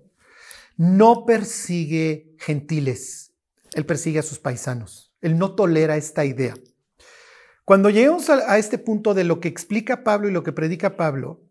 no 0.77 1.25
persigue 1.25 2.35
gentiles, 2.37 3.33
él 3.73 3.85
persigue 3.85 4.19
a 4.19 4.23
sus 4.23 4.39
paisanos. 4.39 5.13
Él 5.21 5.37
no 5.37 5.55
tolera 5.55 5.97
esta 5.97 6.25
idea. 6.25 6.53
Cuando 7.63 7.89
lleguemos 7.89 8.29
a, 8.29 8.51
a 8.51 8.57
este 8.57 8.77
punto 8.77 9.13
de 9.13 9.23
lo 9.23 9.39
que 9.39 9.47
explica 9.47 10.03
Pablo 10.03 10.27
y 10.27 10.31
lo 10.31 10.43
que 10.43 10.51
predica 10.51 10.97
Pablo, 10.97 11.41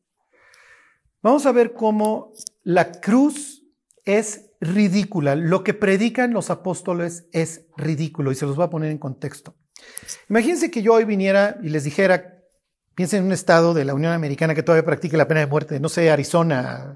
vamos 1.23 1.44
a 1.47 1.53
ver 1.53 1.73
cómo 1.73 2.33
la 2.62 2.92
cruz 2.92 3.64
es 4.05 4.53
ridícula. 4.61 5.35
Lo 5.35 5.64
que 5.64 5.75
predican 5.75 6.33
los 6.33 6.51
apóstoles 6.51 7.27
es 7.33 7.66
ridículo 7.77 8.31
y 8.31 8.35
se 8.35 8.47
los 8.47 8.57
voy 8.57 8.66
a 8.66 8.70
poner 8.70 8.90
en 8.90 8.99
contexto. 8.99 9.57
Imagínense 10.28 10.70
que 10.70 10.82
yo 10.82 10.94
hoy 10.94 11.04
viniera 11.04 11.58
y 11.62 11.68
les 11.68 11.84
dijera, 11.84 12.42
piensen 12.94 13.20
en 13.20 13.26
un 13.26 13.32
estado 13.32 13.74
de 13.74 13.84
la 13.84 13.94
Unión 13.94 14.12
Americana 14.12 14.54
que 14.54 14.62
todavía 14.62 14.84
practique 14.87 15.16
la 15.16 15.28
pena 15.28 15.40
de 15.40 15.46
muerte, 15.46 15.80
no 15.80 15.88
sé, 15.88 16.10
Arizona, 16.10 16.94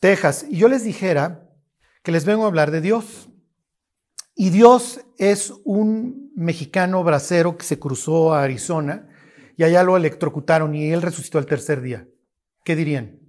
Texas, 0.00 0.46
y 0.48 0.58
yo 0.58 0.68
les 0.68 0.84
dijera 0.84 1.48
que 2.02 2.12
les 2.12 2.24
vengo 2.24 2.44
a 2.44 2.48
hablar 2.48 2.70
de 2.70 2.80
Dios. 2.80 3.28
Y 4.34 4.50
Dios 4.50 5.00
es 5.18 5.52
un 5.64 6.30
mexicano 6.36 7.02
bracero 7.02 7.56
que 7.56 7.64
se 7.64 7.78
cruzó 7.78 8.34
a 8.34 8.42
Arizona 8.42 9.08
y 9.56 9.64
allá 9.64 9.82
lo 9.82 9.96
electrocutaron 9.96 10.74
y 10.74 10.92
él 10.92 11.00
resucitó 11.00 11.38
al 11.38 11.46
tercer 11.46 11.80
día. 11.80 12.06
¿Qué 12.62 12.76
dirían? 12.76 13.25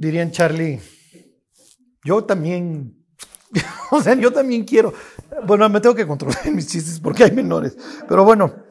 Dirían 0.00 0.30
Charlie, 0.30 0.80
yo 2.02 2.24
también, 2.24 3.04
o 3.90 4.00
sea, 4.00 4.14
yo 4.14 4.32
también 4.32 4.64
quiero. 4.64 4.94
Bueno, 5.46 5.68
me 5.68 5.78
tengo 5.78 5.94
que 5.94 6.06
controlar 6.06 6.50
mis 6.50 6.68
chistes 6.68 6.98
porque 6.98 7.24
hay 7.24 7.32
menores, 7.32 7.76
pero 8.08 8.24
bueno, 8.24 8.64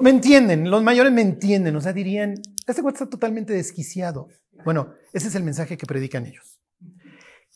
me 0.00 0.08
entienden, 0.08 0.70
los 0.70 0.82
mayores 0.82 1.12
me 1.12 1.20
entienden, 1.20 1.76
o 1.76 1.82
sea, 1.82 1.92
dirían, 1.92 2.40
este 2.66 2.80
cuate 2.80 2.96
está 2.96 3.10
totalmente 3.10 3.52
desquiciado. 3.52 4.28
Bueno, 4.64 4.94
ese 5.12 5.28
es 5.28 5.34
el 5.34 5.42
mensaje 5.42 5.76
que 5.76 5.84
predican 5.84 6.24
ellos. 6.24 6.58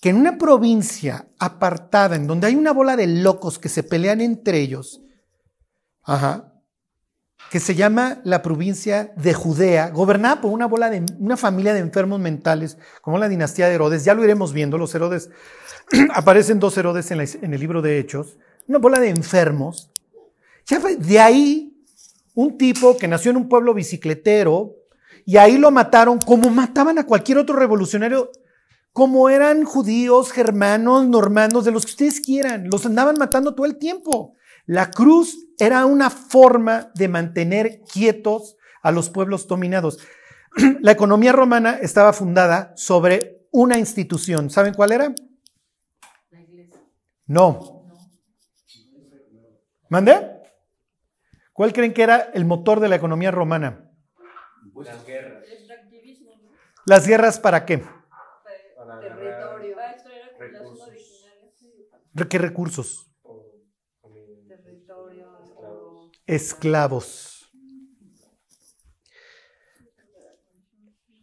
Que 0.03 0.11
en 0.11 0.17
una 0.17 0.37
provincia 0.37 1.31
apartada, 1.39 2.15
en 2.15 2.27
donde 2.27 2.49
hay 2.49 2.57
una 2.57 2.75
bola 2.75 2.95
de 2.95 3.07
locos 3.07 3.59
que 3.59 3.71
se 3.71 3.85
pelean 3.85 4.21
entre 4.21 4.61
ellos, 4.61 5.01
ajá, 6.03 6.48
que 7.51 7.61
se 7.61 7.75
llama 7.75 8.21
la 8.25 8.43
provincia 8.43 9.13
de 9.17 9.33
Judea, 9.33 9.89
gobernada 9.91 10.41
por 10.41 10.53
una 10.53 10.67
bola 10.67 10.91
de 10.91 11.05
una 11.19 11.37
familia 11.37 11.73
de 11.73 11.81
enfermos 11.81 12.21
mentales, 12.21 12.77
como 13.01 13.19
la 13.19 13.29
dinastía 13.29 13.69
de 13.69 13.75
Herodes. 13.75 14.05
Ya 14.05 14.15
lo 14.15 14.23
iremos 14.25 14.53
viendo. 14.53 14.77
Los 14.77 14.95
Herodes 14.95 15.31
aparecen 16.15 16.61
dos 16.61 16.77
Herodes 16.77 17.11
en, 17.11 17.21
el 17.55 17.61
libro 17.61 17.81
de 17.81 17.99
Hechos. 17.99 18.37
Una 18.67 18.79
bola 18.79 19.01
de 19.01 19.09
enfermos. 19.09 19.91
Ya 20.67 20.79
fue- 20.81 20.97
de 20.97 21.21
ahí 21.21 21.75
un 22.35 22.59
tipo 22.59 22.97
que 22.99 23.09
nació 23.09 23.31
en 23.31 23.39
un 23.39 23.49
pueblo 23.49 23.73
bicicletero 23.73 24.75
y 25.25 25.39
ahí 25.39 25.57
lo 25.59 25.71
mataron 25.71 26.19
como 26.19 26.51
mataban 26.51 26.99
a 26.99 27.07
cualquier 27.07 27.39
otro 27.39 27.57
revolucionario, 27.57 28.31
como 28.93 29.29
eran 29.31 29.65
judíos, 29.65 30.33
germanos, 30.33 31.07
normandos, 31.09 31.65
de 31.65 31.71
los 31.71 31.85
que 31.87 31.93
ustedes 31.93 32.21
quieran. 32.21 32.69
Los 32.71 32.85
andaban 32.85 33.17
matando 33.19 33.55
todo 33.55 33.67
el 33.67 33.77
tiempo. 33.79 34.35
La 34.69 34.91
cruz 34.91 35.47
era 35.59 35.87
una 35.87 36.11
forma 36.11 36.91
de 36.95 37.09
mantener 37.09 37.81
quietos 37.91 38.57
a 38.83 38.93
los 38.93 39.09
pueblos 39.09 39.49
dominados. 39.49 39.99
La 40.83 40.93
economía 40.93 41.33
romana 41.33 41.79
estaba 41.81 42.13
fundada 42.13 42.75
sobre 42.77 43.47
una 43.51 43.79
institución. 43.79 44.51
¿Saben 44.51 44.75
cuál 44.75 44.93
era? 44.93 45.15
La 46.31 46.41
iglesia. 46.43 46.81
No. 47.27 47.83
¿Mandé? 49.89 50.43
¿Cuál 51.55 51.73
creen 51.73 51.95
que 51.95 52.03
era 52.03 52.19
el 52.35 52.45
motor 52.45 52.79
de 52.79 52.89
la 52.91 52.97
economía 52.97 53.31
romana? 53.31 53.91
Las 54.75 55.07
guerras. 55.07 55.45
¿Las 56.85 57.07
guerras 57.07 57.41
para 57.41 57.65
qué? 57.65 57.79
Para 57.79 59.01
Territorio. 59.01 59.77
agarrar 59.79 59.79
Ah, 59.81 59.95
esto 59.97 60.11
era 60.11 60.37
con 60.37 60.53
la 60.53 60.59
zona 60.59 60.61
recursos. 60.61 60.89
originaria. 60.89 61.51
sí. 61.59 61.89
¿Re- 62.13 62.29
¿Qué 62.29 62.39
recursos? 62.39 63.11
o- 63.23 63.55
o- 64.03 64.13
Territorio. 64.47 65.27
oro. 65.57 66.11
Esclavos. 66.29 67.51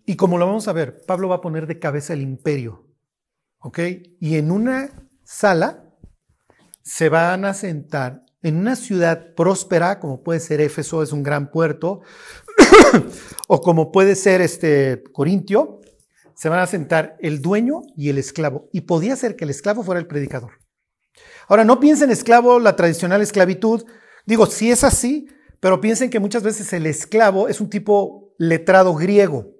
Y 0.05 0.15
como 0.17 0.37
lo 0.37 0.45
vamos 0.45 0.67
a 0.67 0.73
ver, 0.73 1.03
Pablo 1.05 1.29
va 1.29 1.35
a 1.35 1.41
poner 1.41 1.67
de 1.67 1.79
cabeza 1.79 2.13
el 2.13 2.21
imperio. 2.21 2.87
¿Ok? 3.59 3.79
Y 4.19 4.35
en 4.35 4.51
una 4.51 5.07
sala 5.23 5.95
se 6.81 7.09
van 7.09 7.45
a 7.45 7.53
sentar 7.53 8.25
en 8.41 8.57
una 8.57 8.75
ciudad 8.75 9.33
próspera, 9.33 9.99
como 9.99 10.21
puede 10.21 10.39
ser 10.39 10.61
Éfeso, 10.61 11.01
es 11.01 11.11
un 11.11 11.23
gran 11.23 11.49
puerto, 11.49 12.01
o 13.47 13.61
como 13.61 13.91
puede 13.91 14.15
ser 14.15 14.41
este 14.41 15.03
Corintio, 15.11 15.81
se 16.35 16.49
van 16.49 16.59
a 16.59 16.67
sentar 16.67 17.17
el 17.21 17.41
dueño 17.41 17.81
y 17.97 18.09
el 18.09 18.19
esclavo. 18.19 18.69
Y 18.71 18.81
podía 18.81 19.15
ser 19.15 19.35
que 19.35 19.45
el 19.45 19.49
esclavo 19.49 19.81
fuera 19.81 19.99
el 19.99 20.05
predicador. 20.05 20.59
Ahora, 21.47 21.63
no 21.63 21.79
piensen 21.79 22.11
esclavo 22.11 22.59
la 22.59 22.75
tradicional 22.75 23.21
esclavitud. 23.21 23.83
Digo, 24.25 24.45
sí 24.45 24.71
es 24.71 24.83
así, 24.83 25.27
pero 25.59 25.81
piensen 25.81 26.09
que 26.09 26.19
muchas 26.19 26.43
veces 26.43 26.71
el 26.73 26.85
esclavo 26.85 27.47
es 27.47 27.61
un 27.61 27.69
tipo 27.69 28.33
letrado 28.38 28.93
griego, 28.95 29.51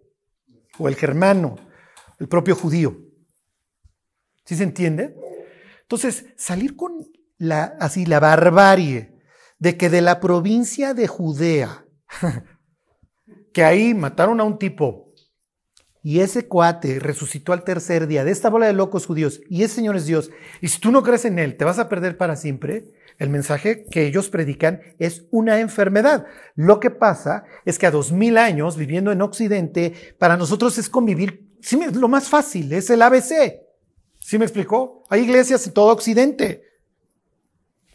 o 0.78 0.88
el 0.88 0.96
germano, 0.96 1.56
el 2.20 2.28
propio 2.28 2.56
judío. 2.56 2.98
¿Sí 4.46 4.56
se 4.56 4.64
entiende? 4.64 5.16
Entonces, 5.82 6.26
salir 6.36 6.76
con 6.76 7.06
la, 7.38 7.76
así, 7.80 8.06
la 8.06 8.20
barbarie 8.20 9.20
de 9.60 9.78
que 9.78 9.90
de 9.90 10.02
la 10.02 10.20
provincia 10.20 10.94
de 10.94 11.08
Judea, 11.08 11.86
que 13.54 13.64
ahí 13.64 13.94
mataron 13.94 14.40
a 14.40 14.44
un 14.44 14.58
tipo 14.58 15.05
y 16.06 16.20
ese 16.20 16.48
cuate 16.48 17.00
resucitó 17.00 17.52
al 17.52 17.64
tercer 17.64 18.06
día 18.06 18.24
de 18.24 18.30
esta 18.30 18.52
bola 18.52 18.68
de 18.68 18.74
locos 18.74 19.08
judíos 19.08 19.42
y 19.50 19.64
ese 19.64 19.74
Señor 19.78 19.96
es 19.96 20.06
Dios, 20.06 20.30
y 20.62 20.68
si 20.68 20.80
tú 20.80 20.92
no 20.92 21.02
crees 21.02 21.26
en 21.26 21.40
Él, 21.40 21.58
te 21.58 21.66
vas 21.66 21.80
a 21.80 21.90
perder 21.90 22.16
para 22.16 22.36
siempre, 22.36 22.86
el 23.18 23.32
mensaje 23.32 23.86
que 23.90 24.06
ellos 24.06 24.30
predican 24.30 24.82
es 25.00 25.26
una 25.32 25.60
enfermedad. 25.60 26.28
Lo 26.54 26.80
que 26.80 26.92
pasa 26.92 27.46
es 27.66 27.80
que 27.80 27.88
a 27.88 27.92
dos 27.92 28.12
mil 28.12 28.38
años 28.38 28.78
viviendo 28.78 29.12
en 29.12 29.24
Occidente, 29.24 29.94
para 30.20 30.38
nosotros 30.38 30.78
es 30.78 30.90
convivir, 30.90 31.50
sí, 31.60 31.80
lo 31.94 32.08
más 32.08 32.30
fácil, 32.30 32.72
es 32.74 32.88
el 32.92 33.02
ABC. 33.02 33.62
¿Sí 34.20 34.38
me 34.38 34.46
explicó? 34.46 35.04
Hay 35.10 35.22
iglesias 35.24 35.66
en 35.66 35.74
todo 35.74 35.92
Occidente. 35.92 36.62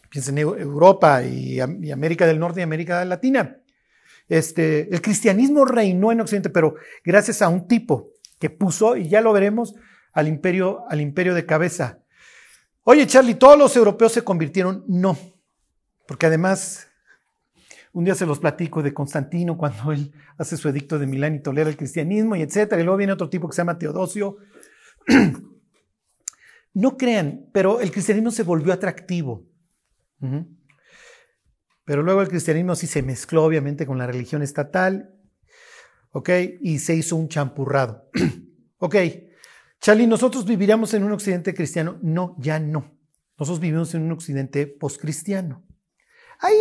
Piensa 0.09 0.31
en 0.31 0.37
Eu- 0.39 0.59
Europa 0.59 1.23
y 1.23 1.61
América 1.61 2.27
del 2.27 2.39
Norte 2.39 2.59
y 2.59 2.63
América 2.63 3.05
Latina. 3.05 3.60
Este, 4.31 4.87
el 4.95 5.01
cristianismo 5.01 5.65
reinó 5.65 6.09
en 6.09 6.21
Occidente, 6.21 6.49
pero 6.49 6.75
gracias 7.03 7.41
a 7.41 7.49
un 7.49 7.67
tipo 7.67 8.11
que 8.39 8.49
puso, 8.49 8.95
y 8.95 9.09
ya 9.09 9.19
lo 9.19 9.33
veremos, 9.33 9.75
al 10.13 10.29
imperio, 10.29 10.85
al 10.87 11.01
imperio 11.01 11.35
de 11.35 11.45
cabeza. 11.45 11.99
Oye, 12.83 13.05
Charlie, 13.07 13.35
¿todos 13.35 13.59
los 13.59 13.75
europeos 13.75 14.13
se 14.13 14.23
convirtieron? 14.23 14.85
No, 14.87 15.17
porque 16.07 16.27
además, 16.27 16.87
un 17.91 18.05
día 18.05 18.15
se 18.15 18.25
los 18.25 18.39
platico 18.39 18.81
de 18.81 18.93
Constantino 18.93 19.57
cuando 19.57 19.91
él 19.91 20.13
hace 20.37 20.55
su 20.55 20.69
edicto 20.69 20.97
de 20.97 21.07
Milán 21.07 21.35
y 21.35 21.41
tolera 21.41 21.69
el 21.69 21.75
cristianismo 21.75 22.37
y 22.37 22.41
etcétera, 22.41 22.79
y 22.79 22.85
luego 22.85 22.99
viene 22.99 23.11
otro 23.11 23.29
tipo 23.29 23.49
que 23.49 23.55
se 23.55 23.59
llama 23.59 23.77
Teodosio. 23.77 24.37
No 26.73 26.95
crean, 26.95 27.47
pero 27.51 27.81
el 27.81 27.91
cristianismo 27.91 28.31
se 28.31 28.43
volvió 28.43 28.71
atractivo. 28.71 29.43
Pero 31.85 32.03
luego 32.03 32.21
el 32.21 32.29
cristianismo 32.29 32.75
sí 32.75 32.87
se 32.87 33.01
mezcló 33.01 33.43
obviamente 33.43 33.85
con 33.85 33.97
la 33.97 34.07
religión 34.07 34.41
estatal, 34.41 35.13
¿ok? 36.11 36.29
Y 36.61 36.79
se 36.79 36.95
hizo 36.95 37.15
un 37.15 37.27
champurrado. 37.27 38.09
ok, 38.77 38.95
Charlie, 39.79 40.07
¿nosotros 40.07 40.45
viviríamos 40.45 40.93
en 40.93 41.03
un 41.03 41.11
occidente 41.11 41.53
cristiano? 41.53 41.97
No, 42.01 42.35
ya 42.39 42.59
no. 42.59 42.97
Nosotros 43.37 43.59
vivimos 43.59 43.93
en 43.95 44.03
un 44.03 44.11
occidente 44.11 44.67
postcristiano. 44.67 45.63
Ahí, 46.39 46.55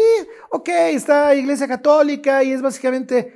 ok, 0.50 0.68
está 0.68 1.35
Iglesia 1.35 1.68
Católica 1.68 2.42
y 2.42 2.52
es 2.52 2.62
básicamente 2.62 3.35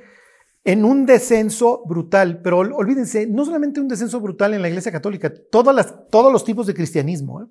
en 0.63 0.83
un 0.83 1.05
descenso 1.05 1.83
brutal, 1.85 2.41
pero 2.41 2.57
olvídense, 2.57 3.27
no 3.27 3.45
solamente 3.45 3.79
un 3.79 3.87
descenso 3.87 4.19
brutal 4.19 4.55
en 4.55 4.63
la 4.63 4.69
Iglesia 4.69 4.91
Católica, 4.91 5.31
todas 5.51 5.75
las, 5.75 6.09
todos 6.09 6.33
los 6.33 6.43
tipos 6.43 6.65
de 6.65 6.73
cristianismo. 6.73 7.47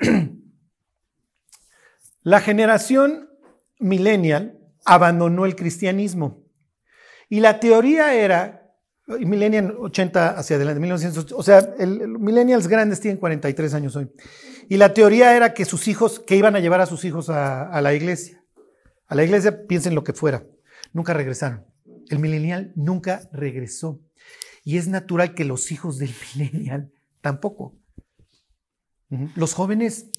¿eh? 0.00 0.30
La 2.22 2.40
generación 2.40 3.30
millennial 3.78 4.58
abandonó 4.84 5.46
el 5.46 5.56
cristianismo 5.56 6.44
y 7.28 7.40
la 7.40 7.60
teoría 7.60 8.14
era, 8.14 8.74
millennial 9.06 9.76
80 9.78 10.38
hacia 10.38 10.56
adelante, 10.56 10.80
1900, 10.80 11.32
o 11.32 11.42
sea, 11.42 11.58
el, 11.78 12.08
millennials 12.18 12.68
grandes 12.68 13.00
tienen 13.00 13.18
43 13.18 13.74
años 13.74 13.96
hoy, 13.96 14.10
y 14.68 14.76
la 14.76 14.92
teoría 14.92 15.36
era 15.36 15.54
que 15.54 15.64
sus 15.64 15.88
hijos, 15.88 16.20
que 16.20 16.36
iban 16.36 16.56
a 16.56 16.60
llevar 16.60 16.80
a 16.80 16.86
sus 16.86 17.04
hijos 17.04 17.30
a, 17.30 17.70
a 17.70 17.80
la 17.80 17.94
iglesia, 17.94 18.42
a 19.06 19.14
la 19.14 19.24
iglesia 19.24 19.66
piensen 19.66 19.94
lo 19.94 20.04
que 20.04 20.12
fuera 20.12 20.44
nunca 20.92 21.14
regresaron. 21.14 21.66
El 22.08 22.18
millennial 22.18 22.72
nunca 22.74 23.28
regresó. 23.32 24.00
Y 24.64 24.76
es 24.76 24.88
natural 24.88 25.34
que 25.34 25.44
los 25.44 25.72
hijos 25.72 25.98
del 25.98 26.14
millennial 26.36 26.92
tampoco. 27.20 27.76
Los 29.34 29.54
jóvenes, 29.54 30.10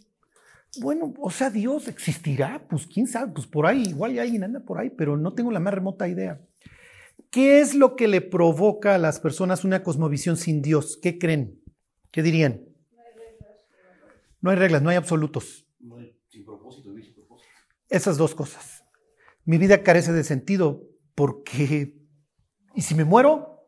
bueno, 0.80 1.14
o 1.20 1.30
sea, 1.30 1.50
Dios 1.50 1.88
existirá, 1.88 2.66
pues 2.70 2.88
quién 2.88 3.08
sabe, 3.08 3.34
pues 3.34 3.48
por 3.48 3.66
ahí, 3.66 3.84
igual 3.84 4.18
alguien 4.20 4.44
anda 4.44 4.62
por 4.62 4.80
ahí, 4.80 4.90
pero 4.90 5.18
no 5.18 5.34
tengo 5.34 5.52
la 5.52 5.60
más 5.60 5.74
remota 5.74 6.08
idea. 6.08 6.42
¿Qué 7.30 7.60
es 7.60 7.76
lo 7.76 7.96
que 7.96 8.08
le 8.08 8.22
provoca 8.22 8.96
a 8.96 8.98
las 8.98 9.20
personas 9.20 9.64
una 9.64 9.84
cosmovisión 9.84 10.38
sin 10.38 10.62
Dios? 10.62 10.98
¿Qué 11.02 11.18
creen? 11.18 11.62
¿Qué 12.12 12.24
dirían? 12.24 12.66
No 14.42 14.50
hay 14.50 14.58
reglas, 14.58 14.82
no 14.82 14.90
hay 14.90 14.98
absolutos. 14.98 15.68
No 15.80 15.98
hay, 15.98 16.18
sin 16.28 16.44
propósito, 16.44 16.94
sin 16.94 17.14
propósito. 17.14 17.50
Esas 17.90 18.18
dos 18.18 18.34
cosas 18.34 18.82
mi 19.46 19.58
vida 19.58 19.84
carece 19.84 20.14
de 20.14 20.24
sentido 20.24 20.88
porque, 21.16 21.96
¿y 22.76 22.82
si 22.82 22.96
me 22.96 23.06
muero? 23.06 23.66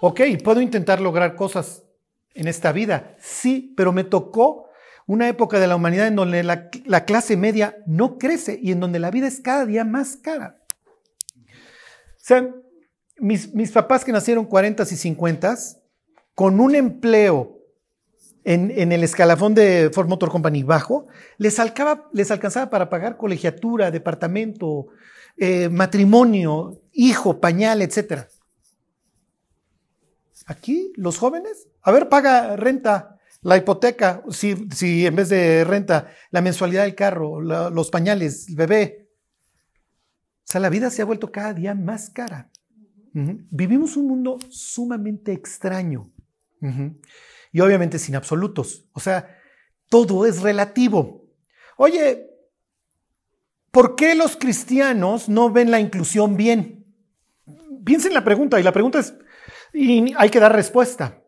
Ok, 0.00 0.20
puedo 0.42 0.60
intentar 0.60 1.00
lograr 1.00 1.34
cosas 1.34 1.84
en 2.34 2.48
esta 2.48 2.72
vida, 2.72 3.16
sí, 3.18 3.74
pero 3.76 3.92
me 3.92 4.04
tocó 4.04 4.68
una 5.10 5.28
época 5.28 5.58
de 5.58 5.66
la 5.66 5.74
humanidad 5.74 6.06
en 6.06 6.14
donde 6.14 6.44
la, 6.44 7.04
clase 7.04 7.36
media 7.36 7.76
no 7.84 8.16
crece 8.16 8.60
y 8.62 8.70
en 8.70 8.78
donde 8.78 9.00
la 9.00 9.10
vida 9.10 9.26
es 9.26 9.40
cada 9.40 9.66
día 9.66 9.84
más 9.84 10.16
cara. 10.16 10.62
O 11.36 12.22
sea, 12.22 12.48
mis, 13.18 13.52
mis 13.52 13.72
papás 13.72 14.04
que 14.04 14.12
nacieron 14.12 14.44
40 14.44 14.84
y 14.84 14.86
50 14.86 15.56
con 16.36 16.60
un 16.60 16.76
empleo 16.76 17.58
en, 18.44 18.70
en, 18.70 18.92
el 18.92 19.02
escalafón 19.02 19.52
de 19.52 19.90
Ford 19.92 20.06
Motor 20.06 20.30
Company 20.30 20.62
bajo, 20.62 21.08
les, 21.38 21.60
les 22.12 22.30
alcanzaba 22.30 22.70
para 22.70 22.88
pagar 22.88 23.16
colegiatura, 23.16 23.90
departamento, 23.90 24.86
eh, 25.36 25.68
matrimonio, 25.70 26.82
hijo, 26.92 27.40
pañal, 27.40 27.82
etc. 27.82 28.28
Aquí, 30.46 30.92
los 30.94 31.18
jóvenes, 31.18 31.66
a 31.82 31.90
ver, 31.90 32.08
paga 32.08 32.54
renta, 32.54 33.18
la 33.42 33.56
hipoteca, 33.56 34.22
si, 34.30 34.68
si 34.74 35.06
en 35.06 35.16
vez 35.16 35.28
de 35.28 35.64
renta, 35.64 36.08
la 36.30 36.42
mensualidad 36.42 36.84
del 36.84 36.94
carro, 36.94 37.40
los 37.40 37.90
pañales, 37.90 38.48
el 38.48 38.56
bebé. 38.56 39.08
O 40.40 40.52
sea, 40.52 40.60
la 40.60 40.68
vida 40.68 40.90
se 40.90 41.02
ha 41.02 41.06
vuelto 41.06 41.32
cada 41.32 41.54
día 41.54 41.74
más 41.74 42.10
cara. 42.10 42.50
Vivimos 43.12 43.96
un 43.96 44.08
mundo 44.08 44.38
sumamente 44.50 45.32
extraño. 45.32 46.10
Y 47.52 47.60
obviamente 47.60 47.98
sin 47.98 48.14
absolutos. 48.14 48.86
O 48.92 49.00
sea, 49.00 49.36
todo 49.88 50.26
es 50.26 50.42
relativo. 50.42 51.26
Oye, 51.76 52.28
¿por 53.70 53.96
qué 53.96 54.14
los 54.14 54.36
cristianos 54.36 55.28
no 55.28 55.50
ven 55.50 55.70
la 55.70 55.80
inclusión 55.80 56.36
bien? 56.36 56.84
Piensen 57.84 58.12
la 58.12 58.22
pregunta 58.22 58.60
y 58.60 58.62
la 58.62 58.72
pregunta 58.72 58.98
es, 58.98 59.14
y 59.72 60.12
hay 60.16 60.28
que 60.28 60.40
dar 60.40 60.54
respuesta. 60.54 61.19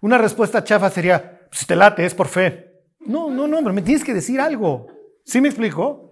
Una 0.00 0.18
respuesta 0.18 0.64
chafa 0.64 0.90
sería, 0.90 1.48
si 1.50 1.66
te 1.66 1.76
late, 1.76 2.04
es 2.04 2.14
por 2.14 2.28
fe. 2.28 2.84
No, 3.00 3.30
no, 3.30 3.46
no, 3.46 3.60
me 3.72 3.82
tienes 3.82 4.04
que 4.04 4.14
decir 4.14 4.40
algo. 4.40 4.86
¿Sí 5.24 5.40
me 5.40 5.48
explico? 5.48 6.10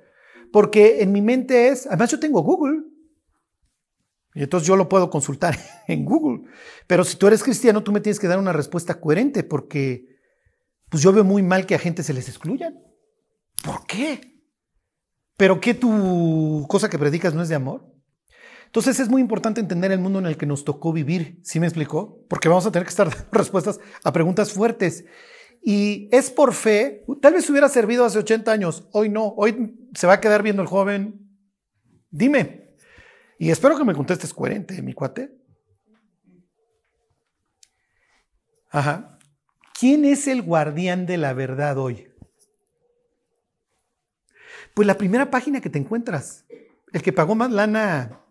Porque 0.52 1.02
en 1.02 1.12
mi 1.12 1.22
mente 1.22 1.68
es, 1.68 1.86
además 1.86 2.10
yo 2.10 2.20
tengo 2.20 2.42
Google. 2.42 2.82
Y 4.34 4.42
entonces 4.42 4.66
yo 4.66 4.76
lo 4.76 4.88
puedo 4.88 5.08
consultar 5.10 5.56
en 5.86 6.04
Google. 6.04 6.48
Pero 6.86 7.04
si 7.04 7.16
tú 7.16 7.26
eres 7.26 7.42
cristiano, 7.42 7.82
tú 7.82 7.92
me 7.92 8.00
tienes 8.00 8.20
que 8.20 8.28
dar 8.28 8.38
una 8.38 8.52
respuesta 8.52 9.00
coherente 9.00 9.42
porque 9.42 10.16
pues 10.88 11.02
yo 11.02 11.12
veo 11.12 11.24
muy 11.24 11.42
mal 11.42 11.66
que 11.66 11.74
a 11.74 11.78
gente 11.78 12.02
se 12.02 12.12
les 12.12 12.28
excluyan. 12.28 12.78
¿Por 13.64 13.86
qué? 13.86 14.36
¿Pero 15.36 15.60
qué 15.60 15.74
tu 15.74 16.66
cosa 16.68 16.88
que 16.88 16.98
predicas 16.98 17.34
no 17.34 17.42
es 17.42 17.48
de 17.48 17.54
amor? 17.54 17.95
Entonces 18.66 19.00
es 19.00 19.08
muy 19.08 19.22
importante 19.22 19.60
entender 19.60 19.90
el 19.92 20.00
mundo 20.00 20.18
en 20.18 20.26
el 20.26 20.36
que 20.36 20.46
nos 20.46 20.64
tocó 20.64 20.92
vivir, 20.92 21.40
¿sí 21.42 21.58
me 21.58 21.66
explicó? 21.66 22.24
Porque 22.28 22.48
vamos 22.48 22.66
a 22.66 22.72
tener 22.72 22.84
que 22.84 22.90
estar 22.90 23.08
dando 23.08 23.24
respuestas 23.32 23.80
a 24.04 24.12
preguntas 24.12 24.52
fuertes. 24.52 25.04
Y 25.62 26.08
es 26.12 26.30
por 26.30 26.52
fe, 26.52 27.04
tal 27.20 27.34
vez 27.34 27.48
hubiera 27.50 27.68
servido 27.68 28.04
hace 28.04 28.18
80 28.18 28.52
años, 28.52 28.88
hoy 28.92 29.08
no, 29.08 29.34
hoy 29.36 29.76
se 29.94 30.06
va 30.06 30.14
a 30.14 30.20
quedar 30.20 30.42
viendo 30.42 30.62
el 30.62 30.68
joven. 30.68 31.28
Dime, 32.10 32.74
y 33.38 33.50
espero 33.50 33.76
que 33.76 33.84
me 33.84 33.94
contestes 33.94 34.32
coherente, 34.32 34.80
mi 34.82 34.92
cuate. 34.92 35.36
Ajá. 38.70 39.18
¿Quién 39.78 40.04
es 40.04 40.26
el 40.26 40.42
guardián 40.42 41.06
de 41.06 41.18
la 41.18 41.32
verdad 41.32 41.78
hoy? 41.78 42.08
Pues 44.74 44.86
la 44.86 44.98
primera 44.98 45.30
página 45.30 45.60
que 45.60 45.70
te 45.70 45.78
encuentras, 45.78 46.46
el 46.92 47.02
que 47.02 47.12
pagó 47.12 47.34
más 47.34 47.50
lana 47.50 48.25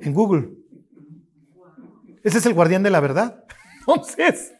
en 0.00 0.12
Google. 0.12 0.50
Ese 2.22 2.38
es 2.38 2.46
el 2.46 2.54
guardián 2.54 2.82
de 2.82 2.90
la 2.90 3.00
verdad. 3.00 3.44
Entonces, 3.80 4.54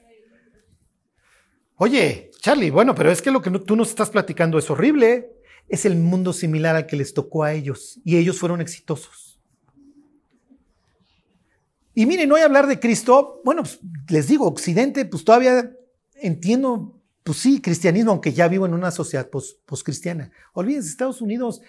oye, 1.77 2.31
Charlie, 2.41 2.71
bueno, 2.71 2.95
pero 2.95 3.11
es 3.11 3.23
que 3.23 3.31
lo 3.31 3.41
que 3.41 3.51
tú 3.51 3.77
nos 3.77 3.89
estás 3.89 4.11
platicando 4.11 4.59
es 4.59 4.71
horrible. 4.71 5.31
Es 5.69 5.87
el 5.87 5.97
mundo 5.97 6.33
similar 6.33 6.77
al 6.77 6.87
que 6.87 6.97
les 6.97 7.15
tocó 7.15 7.43
a 7.43 7.55
ellos 7.55 7.99
y 8.05 8.17
ellos 8.17 8.39
fueron 8.39 8.61
exitosos. 8.61 9.41
Y 11.95 12.07
miren, 12.07 12.31
hoy 12.33 12.41
hablar 12.41 12.67
de 12.67 12.81
Cristo, 12.81 13.41
bueno, 13.45 13.63
pues, 13.63 13.79
les 14.09 14.27
digo, 14.27 14.47
Occidente, 14.47 15.05
pues 15.05 15.25
todavía 15.25 15.71
entiendo, 16.17 17.01
pues 17.23 17.39
sí, 17.39 17.61
cristianismo, 17.61 18.11
aunque 18.11 18.33
ya 18.33 18.49
vivo 18.49 18.67
en 18.67 18.75
una 18.75 18.91
sociedad 18.91 19.31
post-cristiana. 19.31 20.33
Olvídense, 20.53 20.89
Estados 20.89 21.21
Unidos 21.21 21.63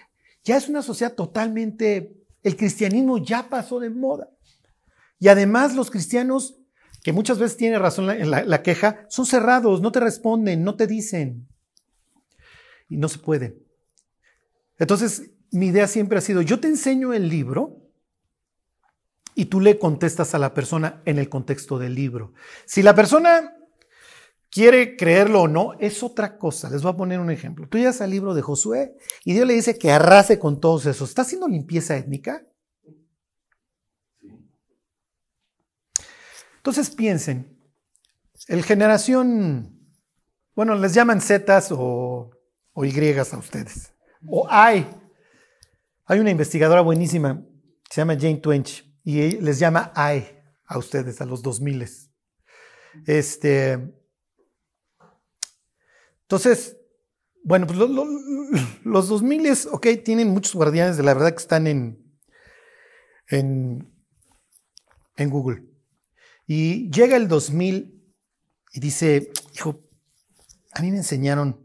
ya 0.43 0.57
es 0.57 0.67
una 0.67 0.81
sociedad 0.81 1.13
totalmente, 1.13 2.15
el 2.45 2.55
cristianismo 2.55 3.17
ya 3.17 3.49
pasó 3.49 3.79
de 3.79 3.89
moda. 3.89 4.29
Y 5.19 5.29
además 5.29 5.75
los 5.75 5.89
cristianos, 5.89 6.59
que 7.01 7.11
muchas 7.11 7.39
veces 7.39 7.57
tienen 7.57 7.79
razón 7.79 8.11
en 8.11 8.29
la, 8.29 8.61
queja, 8.61 9.07
son 9.09 9.25
cerrados, 9.25 9.81
no 9.81 9.91
te 9.91 9.99
responden, 9.99 10.63
no 10.63 10.75
te 10.75 10.85
dicen. 10.85 11.47
Y 12.87 12.97
no 12.97 13.09
se 13.09 13.17
puede. 13.17 13.57
Entonces, 14.77 15.31
mi 15.49 15.67
idea 15.67 15.87
siempre 15.87 16.19
ha 16.19 16.21
sido, 16.21 16.43
yo 16.43 16.59
te 16.59 16.67
enseño 16.67 17.13
el 17.13 17.29
libro, 17.29 17.81
y 19.33 19.45
tú 19.45 19.59
le 19.59 19.79
contestas 19.79 20.35
a 20.35 20.39
la 20.39 20.53
persona 20.53 21.01
en 21.05 21.17
el 21.17 21.29
contexto 21.29 21.79
del 21.79 21.95
libro. 21.95 22.33
Si 22.65 22.83
la 22.83 22.93
persona 22.93 23.54
quiere 24.55 24.95
creerlo 24.95 25.41
o 25.41 25.47
no, 25.49 25.73
es 25.79 26.01
otra 26.01 26.37
cosa. 26.37 26.69
Les 26.69 26.81
voy 26.81 26.93
a 26.93 26.95
poner 26.95 27.19
un 27.19 27.29
ejemplo. 27.29 27.67
Tú 27.67 27.77
llegas 27.77 27.99
al 27.99 28.09
libro 28.09 28.33
de 28.33 28.41
Josué 28.41 28.95
y 29.25 29.33
Dios 29.33 29.45
le 29.45 29.53
dice 29.53 29.77
que 29.77 29.91
arrase 29.91 30.39
con 30.39 30.61
todos 30.61 30.85
esos. 30.85 31.09
¿Está 31.09 31.23
haciendo 31.23 31.49
limpieza 31.49 31.97
étnica? 31.97 32.41
Entonces 36.55 36.89
piensen, 36.89 37.59
el 38.47 38.63
generación, 38.63 39.77
bueno, 40.55 40.73
les 40.75 40.93
llaman 40.93 41.19
Zetas 41.19 41.73
o, 41.73 42.31
o 42.71 42.85
Y 42.85 43.13
a 43.13 43.37
ustedes. 43.37 43.91
O 44.25 44.47
hay. 44.49 44.89
Hay 46.05 46.19
una 46.19 46.31
investigadora 46.31 46.79
buenísima, 46.79 47.43
se 47.89 47.99
llama 47.99 48.15
Jane 48.15 48.37
Twench 48.37 48.89
y 49.03 49.31
les 49.31 49.59
llama 49.59 49.91
AI 49.93 50.29
a 50.65 50.77
ustedes, 50.77 51.19
a 51.19 51.25
los 51.25 51.41
2000. 51.41 51.85
Este, 53.05 54.04
entonces, 56.25 56.77
bueno, 57.43 57.67
pues 57.67 57.77
los 58.83 59.07
2000, 59.07 59.53
ok, 59.71 59.87
tienen 60.03 60.29
muchos 60.29 60.55
guardianes 60.55 60.97
de 60.97 61.03
la 61.03 61.13
verdad 61.13 61.31
que 61.31 61.41
están 61.41 61.67
en, 61.67 62.03
en, 63.27 63.87
en 65.17 65.29
Google. 65.29 65.63
Y 66.47 66.89
llega 66.89 67.15
el 67.15 67.27
2000 67.27 68.03
y 68.73 68.79
dice, 68.79 69.31
hijo, 69.53 69.87
a 70.73 70.81
mí 70.81 70.89
me 70.89 70.97
enseñaron, 70.97 71.63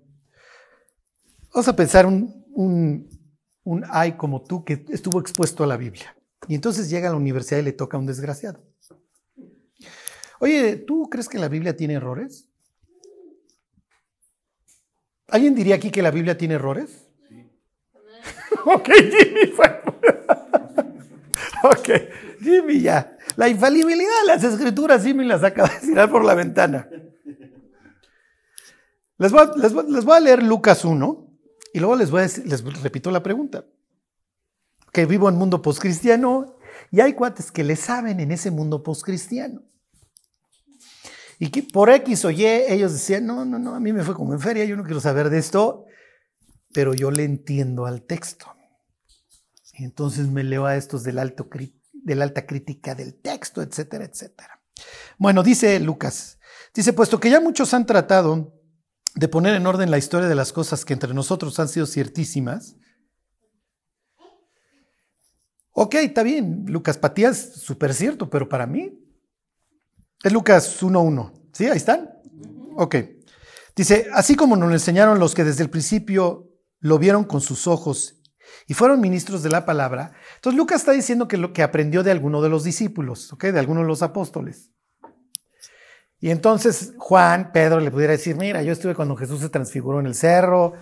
vamos 1.53 1.69
a 1.69 1.77
pensar 1.77 2.05
un, 2.05 2.45
un, 2.53 3.09
un 3.65 3.85
ay 3.89 4.13
como 4.19 4.43
tú 4.43 4.65
que 4.65 4.85
estuvo 4.91 5.21
expuesto 5.21 5.65
a 5.65 5.67
la 5.67 5.79
Biblia. 5.79 6.15
Y 6.49 6.55
entonces 6.55 6.91
llega 6.91 7.09
a 7.09 7.13
la 7.13 7.19
universidad 7.19 7.61
y 7.61 7.65
le 7.65 7.73
toca 7.73 7.97
a 7.97 8.01
un 8.01 8.07
desgraciado. 8.07 8.63
Oye, 10.41 10.77
¿tú 10.77 11.09
crees 11.11 11.29
que 11.29 11.39
la 11.39 11.49
Biblia 11.49 11.77
tiene 11.77 11.95
errores? 11.95 12.50
¿Alguien 15.31 15.55
diría 15.55 15.77
aquí 15.77 15.91
que 15.91 16.03
la 16.03 16.11
Biblia 16.11 16.37
tiene 16.37 16.55
errores? 16.55 17.07
ok, 18.65 18.89
Jimmy. 18.89 19.53
ok, 21.65 21.89
Jimmy 22.41 22.81
ya. 22.81 23.17
La 23.37 23.49
infalibilidad 23.49 24.21
de 24.23 24.27
las 24.27 24.45
escrituras, 24.45 25.03
Jimmy 25.05 25.25
las 25.25 25.43
acaba 25.43 25.69
de 25.69 25.81
tirar 25.81 26.11
por 26.11 26.25
la 26.25 26.35
ventana. 26.35 26.89
Les 29.19 29.33
voy, 29.33 29.41
a, 29.41 29.57
les, 29.57 29.73
voy, 29.73 29.93
les 29.93 30.05
voy, 30.05 30.17
a 30.17 30.21
leer 30.21 30.43
Lucas 30.43 30.85
1 30.85 31.31
y 31.75 31.79
luego 31.79 31.95
les, 31.95 32.11
voy 32.11 32.21
a 32.21 32.23
decir, 32.23 32.47
les 32.47 32.63
repito 32.83 33.11
la 33.11 33.23
pregunta. 33.23 33.65
Que 34.93 35.07
vivo 35.07 35.29
en 35.29 35.37
mundo 35.37 35.63
postcristiano 35.63 36.57
y 36.91 37.01
hay 37.01 37.13
cuates 37.13 37.53
que 37.53 37.63
le 37.63 37.77
saben 37.77 38.19
en 38.19 38.33
ese 38.33 38.51
mundo 38.51 38.83
postcristiano. 38.83 39.63
Y 41.43 41.49
que 41.51 41.63
por 41.63 41.89
X 41.89 42.27
o 42.27 42.31
Y 42.31 42.45
ellos 42.45 42.93
decían, 42.93 43.25
no, 43.25 43.47
no, 43.47 43.59
no, 43.59 43.75
a 43.75 43.81
mí 43.81 43.95
me 43.95 44.05
fue 44.05 44.15
como 44.15 44.35
en 44.35 44.41
feria, 44.41 44.67
yo 44.67 44.77
no 44.77 44.85
quiero 44.85 45.01
saber 45.01 45.31
de 45.31 45.39
esto, 45.39 45.87
pero 46.71 46.93
yo 46.93 47.11
le 47.11 47.25
entiendo 47.25 47.87
al 47.87 48.03
texto. 48.03 48.55
Y 49.73 49.85
entonces 49.85 50.29
me 50.29 50.45
leo 50.45 50.67
a 50.67 50.77
estos 50.77 51.03
del, 51.03 51.19
alto, 51.19 51.49
del 51.95 52.21
alta 52.21 52.45
crítica 52.45 52.95
del 52.95 53.19
texto, 53.23 53.63
etcétera, 53.63 54.05
etcétera. 54.05 54.63
Bueno, 55.17 55.43
dice 55.43 55.81
Lucas, 55.81 56.39
dice, 56.75 56.93
puesto 56.93 57.19
que 57.19 57.31
ya 57.31 57.41
muchos 57.41 57.73
han 57.73 57.87
tratado 57.87 58.53
de 59.15 59.29
poner 59.29 59.55
en 59.55 59.67
orden 59.67 59.91
la 59.91 59.97
historia 59.97 60.29
de 60.29 60.35
las 60.35 60.53
cosas 60.53 60.85
que 60.85 60.93
entre 60.93 61.15
nosotros 61.15 61.59
han 61.59 61.71
sido 61.71 61.87
ciertísimas, 61.87 62.77
ok, 65.73 65.95
está 65.95 66.23
bien, 66.23 66.67
Lucas 66.67 66.99
Patía 66.99 67.31
es 67.31 67.55
súper 67.55 67.95
cierto, 67.95 68.29
pero 68.29 68.47
para 68.47 68.67
mí 68.67 69.01
es 70.23 70.33
Lucas 70.33 70.83
1.1. 70.83 71.33
¿Sí? 71.53 71.67
Ahí 71.67 71.77
están. 71.77 72.11
Ok. 72.77 72.97
Dice, 73.75 74.09
así 74.13 74.37
como 74.37 74.57
nos 74.57 74.69
lo 74.69 74.75
enseñaron 74.75 75.19
los 75.19 75.35
que 75.35 75.45
desde 75.45 75.63
el 75.63 75.71
principio 75.71 76.49
lo 76.81 76.99
vieron 76.99 77.25
con 77.25 77.41
sus 77.41 77.67
ojos 77.67 78.21
y 78.67 78.75
fueron 78.75 79.01
ministros 79.01 79.43
de 79.43 79.51
la 79.51 79.65
palabra. 79.65 80.13
Entonces 80.37 80.57
Lucas 80.57 80.81
está 80.81 80.93
diciendo 80.93 81.29
que 81.29 81.37
lo 81.37 81.53
que 81.53 81.63
aprendió 81.63 82.03
de 82.03 82.11
alguno 82.11 82.43
de 82.43 82.49
los 82.49 82.65
discípulos, 82.65 83.33
¿ok? 83.33 83.45
De 83.45 83.59
alguno 83.59 83.81
de 83.81 83.87
los 83.87 84.03
apóstoles. 84.03 84.71
Y 86.19 86.31
entonces 86.31 86.93
Juan, 86.99 87.51
Pedro 87.53 87.81
le 87.81 87.91
pudiera 87.91 88.13
decir, 88.13 88.37
mira, 88.37 88.63
yo 88.63 88.73
estuve 88.73 88.95
cuando 88.95 89.17
Jesús 89.17 89.41
se 89.41 89.49
transfiguró 89.49 90.01
en 90.01 90.07
el 90.07 90.15
cerro, 90.15 90.75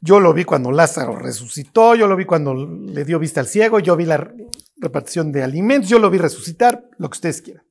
yo 0.00 0.18
lo 0.18 0.34
vi 0.34 0.44
cuando 0.44 0.72
Lázaro 0.72 1.16
resucitó, 1.16 1.94
yo 1.94 2.08
lo 2.08 2.16
vi 2.16 2.24
cuando 2.24 2.54
le 2.54 3.04
dio 3.04 3.18
vista 3.20 3.40
al 3.40 3.46
ciego, 3.46 3.78
yo 3.78 3.96
vi 3.96 4.06
la 4.06 4.32
repartición 4.78 5.30
de 5.30 5.44
alimentos, 5.44 5.88
yo 5.88 6.00
lo 6.00 6.10
vi 6.10 6.18
resucitar, 6.18 6.88
lo 6.98 7.08
que 7.08 7.16
ustedes 7.16 7.42
quieran. 7.42 7.69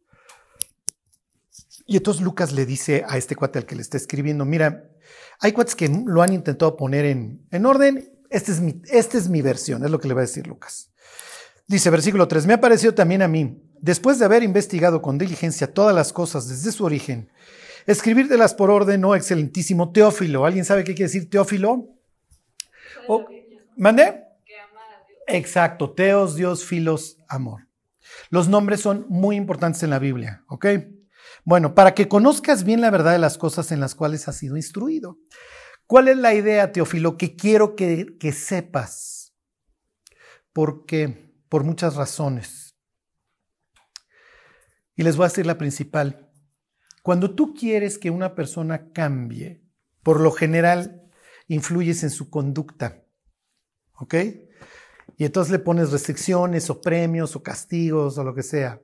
Y 1.90 1.98
entonces 1.98 2.22
Lucas 2.22 2.52
le 2.52 2.68
dice 2.68 3.04
a 3.08 3.18
este 3.18 3.36
cuate 3.36 3.58
al 3.58 3.66
que 3.66 3.76
le 3.76 3.82
está 3.82 3.98
escribiendo, 3.98 4.46
mira, 4.46 4.92
hay 5.40 5.54
cuates 5.54 5.74
que 5.74 5.90
lo 5.90 6.22
han 6.22 6.34
intentado 6.34 6.78
poner 6.78 7.04
en, 7.06 7.48
en 7.50 7.66
orden, 7.66 8.14
esta 8.30 8.52
es, 8.52 8.62
mi, 8.62 8.80
esta 8.92 9.18
es 9.18 9.28
mi 9.28 9.42
versión, 9.42 9.84
es 9.84 9.90
lo 9.90 10.00
que 10.00 10.08
le 10.08 10.14
va 10.14 10.22
a 10.22 10.28
decir 10.28 10.46
Lucas. 10.46 10.92
Dice 11.66 11.90
versículo 11.90 12.28
3, 12.28 12.46
me 12.46 12.54
ha 12.54 12.62
parecido 12.62 12.94
también 12.94 13.24
a 13.24 13.28
mí, 13.28 13.60
después 13.82 14.20
de 14.20 14.26
haber 14.26 14.44
investigado 14.44 15.02
con 15.02 15.18
diligencia 15.18 15.74
todas 15.74 15.96
las 15.96 16.14
cosas 16.14 16.48
desde 16.48 16.72
su 16.72 16.86
origen, 16.86 17.32
escribírtelas 17.88 18.54
por 18.54 18.70
orden, 18.70 19.04
oh 19.04 19.16
excelentísimo 19.16 19.92
Teófilo. 19.92 20.46
¿Alguien 20.46 20.66
sabe 20.66 20.84
qué 20.84 20.94
quiere 20.94 21.12
decir 21.12 21.28
Teófilo? 21.28 21.88
Oh, 23.08 23.26
¿Mande? 23.76 24.26
Exacto, 25.26 25.90
Teos, 25.90 26.36
Dios, 26.36 26.64
Filos, 26.66 27.18
amor. 27.28 27.68
Los 28.30 28.48
nombres 28.48 28.80
son 28.80 29.08
muy 29.10 29.36
importantes 29.36 29.82
en 29.82 29.90
la 29.90 29.98
Biblia, 29.98 30.44
¿ok? 30.50 30.68
Bueno, 31.46 31.74
para 31.74 31.94
que 31.94 32.08
conozcas 32.08 32.64
bien 32.64 32.82
la 32.82 32.92
verdad 32.92 33.14
de 33.14 33.20
las 33.20 33.38
cosas 33.38 33.72
en 33.72 33.80
las 33.80 33.96
cuales 33.96 34.28
has 34.28 34.38
sido 34.38 34.58
instruido. 34.58 35.18
¿Cuál 35.88 36.08
es 36.08 36.18
la 36.18 36.36
idea, 36.36 36.72
Teófilo? 36.72 37.18
Que 37.18 37.36
quiero 37.36 37.76
que, 37.76 38.32
sepas. 38.32 39.34
Porque, 40.54 41.34
por 41.50 41.64
muchas 41.64 41.96
razones. 41.96 42.76
Y 44.96 45.04
les 45.04 45.18
voy 45.18 45.26
a 45.26 45.30
decir 45.30 45.46
la 45.46 45.58
principal. 45.58 46.30
Cuando 47.02 47.34
tú 47.34 47.56
quieres 47.56 47.98
que 47.98 48.12
una 48.12 48.36
persona 48.36 48.92
cambie, 48.92 49.64
por 50.04 50.20
lo 50.20 50.32
general 50.32 51.10
influyes 51.48 52.04
en 52.04 52.12
su 52.12 52.30
conducta. 52.30 53.04
¿Ok? 53.94 54.16
Y 55.18 55.26
entonces 55.26 55.52
le 55.52 55.60
pones 55.60 55.92
restricciones 55.92 56.70
o 56.70 56.82
premios 56.82 57.36
o 57.36 57.42
castigos 57.42 58.18
o 58.18 58.24
lo 58.24 58.36
que 58.36 58.44
sea. 58.44 58.80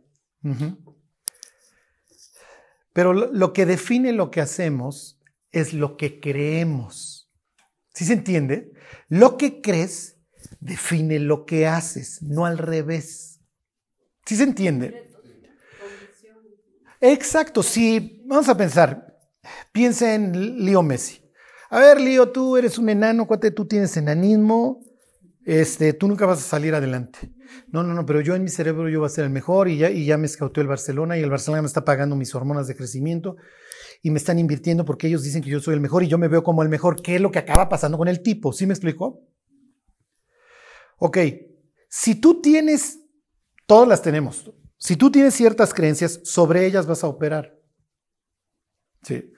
Pero 2.96 3.12
lo 3.12 3.52
que 3.52 3.66
define 3.66 4.14
lo 4.14 4.32
que 4.32 4.40
hacemos 4.40 5.20
es 5.52 5.74
lo 5.74 5.98
que 5.98 6.22
creemos. 6.22 7.30
¿Sí 7.94 8.06
se 8.06 8.14
entiende? 8.14 8.72
Lo 9.10 9.36
que 9.36 9.60
crees 9.60 10.18
define 10.62 11.20
lo 11.20 11.46
que 11.46 11.68
haces, 11.68 12.22
no 12.22 12.46
al 12.46 12.58
revés. 12.58 13.42
¿Sí 14.26 14.38
se 14.38 14.44
entiende? 14.44 15.12
Exacto, 17.02 17.64
sí. 17.64 18.24
Vamos 18.28 18.48
a 18.48 18.56
pensar. 18.56 19.20
Piensa 19.74 20.16
en 20.16 20.64
Leo 20.64 20.82
Messi. 20.82 21.22
A 21.70 21.82
ver, 21.82 22.00
Leo, 22.00 22.32
tú 22.32 22.56
eres 22.56 22.78
un 22.78 22.88
enano, 22.88 23.28
cuate, 23.28 23.52
tú 23.52 23.66
tienes 23.66 23.98
enanismo, 23.98 24.80
este, 25.46 25.94
tú 25.94 26.08
nunca 26.08 26.26
vas 26.26 26.40
a 26.40 26.42
salir 26.42 26.74
adelante. 26.74 27.32
No, 27.68 27.84
no, 27.84 27.94
no, 27.94 28.06
pero 28.06 28.20
yo 28.20 28.36
en 28.36 28.44
mi 28.44 28.50
cerebro 28.50 28.90
yo 28.90 29.00
voy 29.00 29.06
a 29.06 29.10
ser 29.10 29.26
el 29.26 29.30
mejor 29.30 29.68
y 29.70 29.78
ya, 29.78 29.92
y 29.92 30.06
ya 30.06 30.18
me 30.18 30.26
escauteó 30.26 30.62
el 30.62 30.68
Barcelona 30.68 31.18
y 31.18 31.22
el 31.22 31.30
Barcelona 31.30 31.62
me 31.62 31.68
está 31.68 31.86
pagando 31.86 32.16
mis 32.16 32.34
hormonas 32.34 32.68
de 32.68 32.76
crecimiento 32.76 33.36
y 34.02 34.10
me 34.10 34.18
están 34.18 34.40
invirtiendo 34.40 34.86
porque 34.86 35.08
ellos 35.08 35.22
dicen 35.22 35.44
que 35.44 35.52
yo 35.52 35.60
soy 35.60 35.76
el 35.76 35.82
mejor 35.82 36.04
y 36.04 36.08
yo 36.08 36.18
me 36.18 36.28
veo 36.28 36.44
como 36.44 36.64
el 36.64 36.70
mejor. 36.70 37.02
¿Qué 37.02 37.16
es 37.16 37.22
lo 37.22 37.30
que 37.30 37.40
acaba 37.40 37.70
pasando 37.70 37.98
con 37.98 38.08
el 38.08 38.24
tipo? 38.24 38.54
¿Sí 38.54 38.66
me 38.66 38.74
explicó? 38.74 39.22
Ok, 40.98 41.18
si 41.90 42.16
tú 42.16 42.42
tienes, 42.42 43.00
todas 43.68 43.88
las 43.88 44.02
tenemos, 44.02 44.52
si 44.78 44.96
tú 44.96 45.12
tienes 45.12 45.36
ciertas 45.36 45.74
creencias, 45.74 46.22
sobre 46.24 46.66
ellas 46.66 46.88
vas 46.88 47.04
a 47.04 47.08
operar. 47.08 47.56
Sí. 49.04 49.32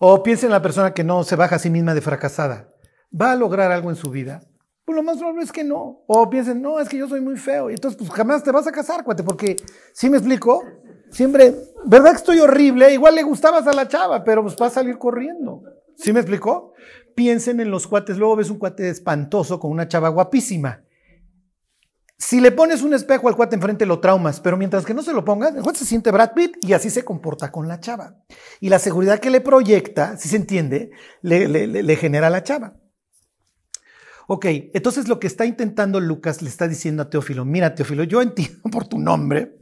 O 0.00 0.22
piensa 0.24 0.46
en 0.46 0.52
la 0.52 0.62
persona 0.62 0.92
que 0.92 1.04
no 1.04 1.22
se 1.22 1.36
baja 1.36 1.56
a 1.56 1.58
sí 1.60 1.70
misma 1.70 1.94
de 1.94 2.00
fracasada. 2.00 2.74
¿Va 3.12 3.32
a 3.32 3.36
lograr 3.36 3.70
algo 3.70 3.90
en 3.90 3.96
su 3.96 4.10
vida? 4.10 4.40
Pues 4.84 4.96
lo 4.96 5.02
más 5.02 5.16
probable 5.16 5.42
es 5.42 5.52
que 5.52 5.64
no. 5.64 6.04
O 6.06 6.28
piensen, 6.28 6.60
no, 6.60 6.78
es 6.78 6.88
que 6.88 6.98
yo 6.98 7.08
soy 7.08 7.20
muy 7.20 7.36
feo. 7.36 7.70
Y 7.70 7.74
entonces, 7.74 7.98
pues 7.98 8.10
jamás 8.10 8.42
te 8.42 8.50
vas 8.50 8.66
a 8.66 8.72
casar, 8.72 9.02
cuate, 9.04 9.22
porque, 9.22 9.56
¿sí 9.92 10.10
me 10.10 10.18
explico? 10.18 10.62
Siempre, 11.10 11.54
¿verdad 11.86 12.10
que 12.10 12.16
estoy 12.16 12.38
horrible? 12.40 12.92
Igual 12.92 13.14
le 13.14 13.22
gustabas 13.22 13.66
a 13.66 13.72
la 13.72 13.88
chava, 13.88 14.24
pero 14.24 14.42
pues 14.42 14.56
va 14.60 14.66
a 14.66 14.70
salir 14.70 14.98
corriendo. 14.98 15.62
¿Sí 15.96 16.12
me 16.12 16.20
explicó? 16.20 16.72
Piensen 17.14 17.60
en 17.60 17.70
los 17.70 17.86
cuates. 17.86 18.18
Luego 18.18 18.36
ves 18.36 18.50
un 18.50 18.58
cuate 18.58 18.88
espantoso 18.88 19.60
con 19.60 19.70
una 19.70 19.88
chava 19.88 20.08
guapísima. 20.08 20.82
Si 22.16 22.40
le 22.40 22.52
pones 22.52 22.82
un 22.82 22.94
espejo 22.94 23.28
al 23.28 23.36
cuate 23.36 23.56
enfrente, 23.56 23.86
lo 23.86 24.00
traumas, 24.00 24.40
pero 24.40 24.56
mientras 24.56 24.84
que 24.84 24.94
no 24.94 25.02
se 25.02 25.12
lo 25.12 25.24
pongas, 25.24 25.54
el 25.54 25.62
cuate 25.62 25.80
se 25.80 25.84
siente 25.84 26.10
Brad 26.10 26.32
Pitt 26.32 26.56
y 26.62 26.72
así 26.72 26.88
se 26.88 27.04
comporta 27.04 27.50
con 27.50 27.68
la 27.68 27.80
chava. 27.80 28.16
Y 28.60 28.68
la 28.68 28.78
seguridad 28.78 29.18
que 29.18 29.30
le 29.30 29.40
proyecta, 29.40 30.16
si 30.16 30.28
se 30.28 30.36
entiende, 30.36 30.90
le, 31.22 31.48
le, 31.48 31.96
genera 31.96 32.28
a 32.28 32.30
la 32.30 32.42
chava. 32.42 32.76
Ok, 34.26 34.46
entonces 34.72 35.08
lo 35.08 35.20
que 35.20 35.26
está 35.26 35.44
intentando 35.44 36.00
Lucas 36.00 36.40
le 36.42 36.48
está 36.48 36.66
diciendo 36.66 37.02
a 37.02 37.10
Teófilo, 37.10 37.44
mira 37.44 37.74
Teófilo, 37.74 38.04
yo 38.04 38.22
entiendo 38.22 38.62
por 38.70 38.88
tu 38.88 38.98
nombre 38.98 39.56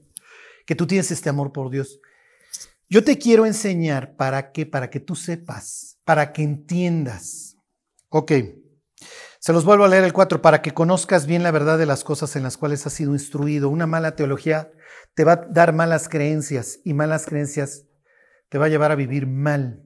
que 0.66 0.75
tú 0.75 0.87
tienes 0.87 1.11
este 1.11 1.29
amor 1.29 1.53
por 1.53 1.70
Dios. 1.70 2.01
Yo 2.88 3.03
te 3.03 3.18
quiero 3.18 3.46
enseñar 3.46 4.16
para 4.16 4.53
que, 4.53 4.66
para 4.66 4.90
que 4.90 5.01
tú 5.01 5.16
sepas, 5.16 5.98
para 6.05 6.33
que 6.33 6.42
entiendas. 6.42 7.57
Ok, 8.09 8.33
se 9.40 9.53
los 9.53 9.64
vuelvo 9.64 9.85
a 9.85 9.88
leer 9.88 10.05
el 10.05 10.12
4, 10.12 10.40
para 10.40 10.62
que 10.62 10.72
conozcas 10.72 11.27
bien 11.27 11.42
la 11.42 11.51
verdad 11.51 11.79
de 11.79 11.87
las 11.87 12.04
cosas 12.04 12.37
en 12.37 12.44
las 12.44 12.56
cuales 12.56 12.87
has 12.87 12.92
sido 12.92 13.13
instruido. 13.13 13.71
Una 13.71 13.88
mala 13.88 14.15
teología 14.15 14.71
te 15.15 15.25
va 15.25 15.33
a 15.33 15.46
dar 15.50 15.73
malas 15.73 16.08
creencias 16.08 16.79
y 16.85 16.94
malas 16.94 17.27
creencias 17.27 17.87
te 18.48 18.58
va 18.58 18.67
a 18.67 18.69
llevar 18.69 18.92
a 18.92 18.96
vivir 18.96 19.27
mal. 19.27 19.83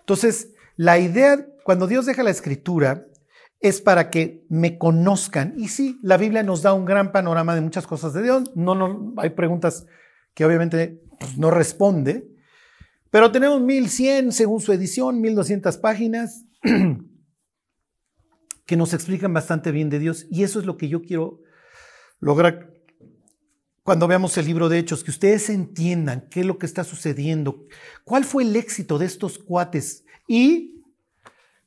Entonces, 0.00 0.48
la 0.74 0.98
idea, 0.98 1.46
cuando 1.62 1.86
Dios 1.86 2.06
deja 2.06 2.22
la 2.22 2.30
escritura, 2.30 3.06
es 3.60 3.80
para 3.80 4.10
que 4.10 4.44
me 4.48 4.78
conozcan. 4.78 5.54
Y 5.56 5.68
sí, 5.68 5.98
la 6.02 6.16
Biblia 6.16 6.42
nos 6.42 6.62
da 6.62 6.72
un 6.72 6.84
gran 6.84 7.12
panorama 7.12 7.54
de 7.54 7.60
muchas 7.60 7.86
cosas 7.86 8.12
de 8.14 8.22
Dios. 8.22 8.50
No, 8.54 8.74
no, 8.74 9.14
hay 9.18 9.30
preguntas 9.30 9.86
que 10.34 10.44
obviamente 10.44 11.02
pues, 11.18 11.38
no 11.38 11.50
responde, 11.50 12.26
pero 13.10 13.32
tenemos 13.32 13.60
1100 13.60 14.32
según 14.32 14.60
su 14.60 14.72
edición, 14.72 15.20
1200 15.20 15.76
páginas 15.78 16.46
que 18.66 18.76
nos 18.76 18.94
explican 18.94 19.34
bastante 19.34 19.72
bien 19.72 19.90
de 19.90 19.98
Dios. 19.98 20.26
Y 20.30 20.44
eso 20.44 20.60
es 20.60 20.66
lo 20.66 20.76
que 20.76 20.88
yo 20.88 21.02
quiero 21.02 21.40
lograr 22.20 22.72
cuando 23.82 24.06
veamos 24.06 24.38
el 24.38 24.46
libro 24.46 24.68
de 24.68 24.78
Hechos, 24.78 25.02
que 25.02 25.10
ustedes 25.10 25.50
entiendan 25.50 26.28
qué 26.30 26.40
es 26.40 26.46
lo 26.46 26.58
que 26.58 26.66
está 26.66 26.84
sucediendo, 26.84 27.66
cuál 28.04 28.24
fue 28.24 28.44
el 28.44 28.54
éxito 28.54 28.98
de 28.98 29.06
estos 29.06 29.38
cuates 29.38 30.04
y, 30.28 30.84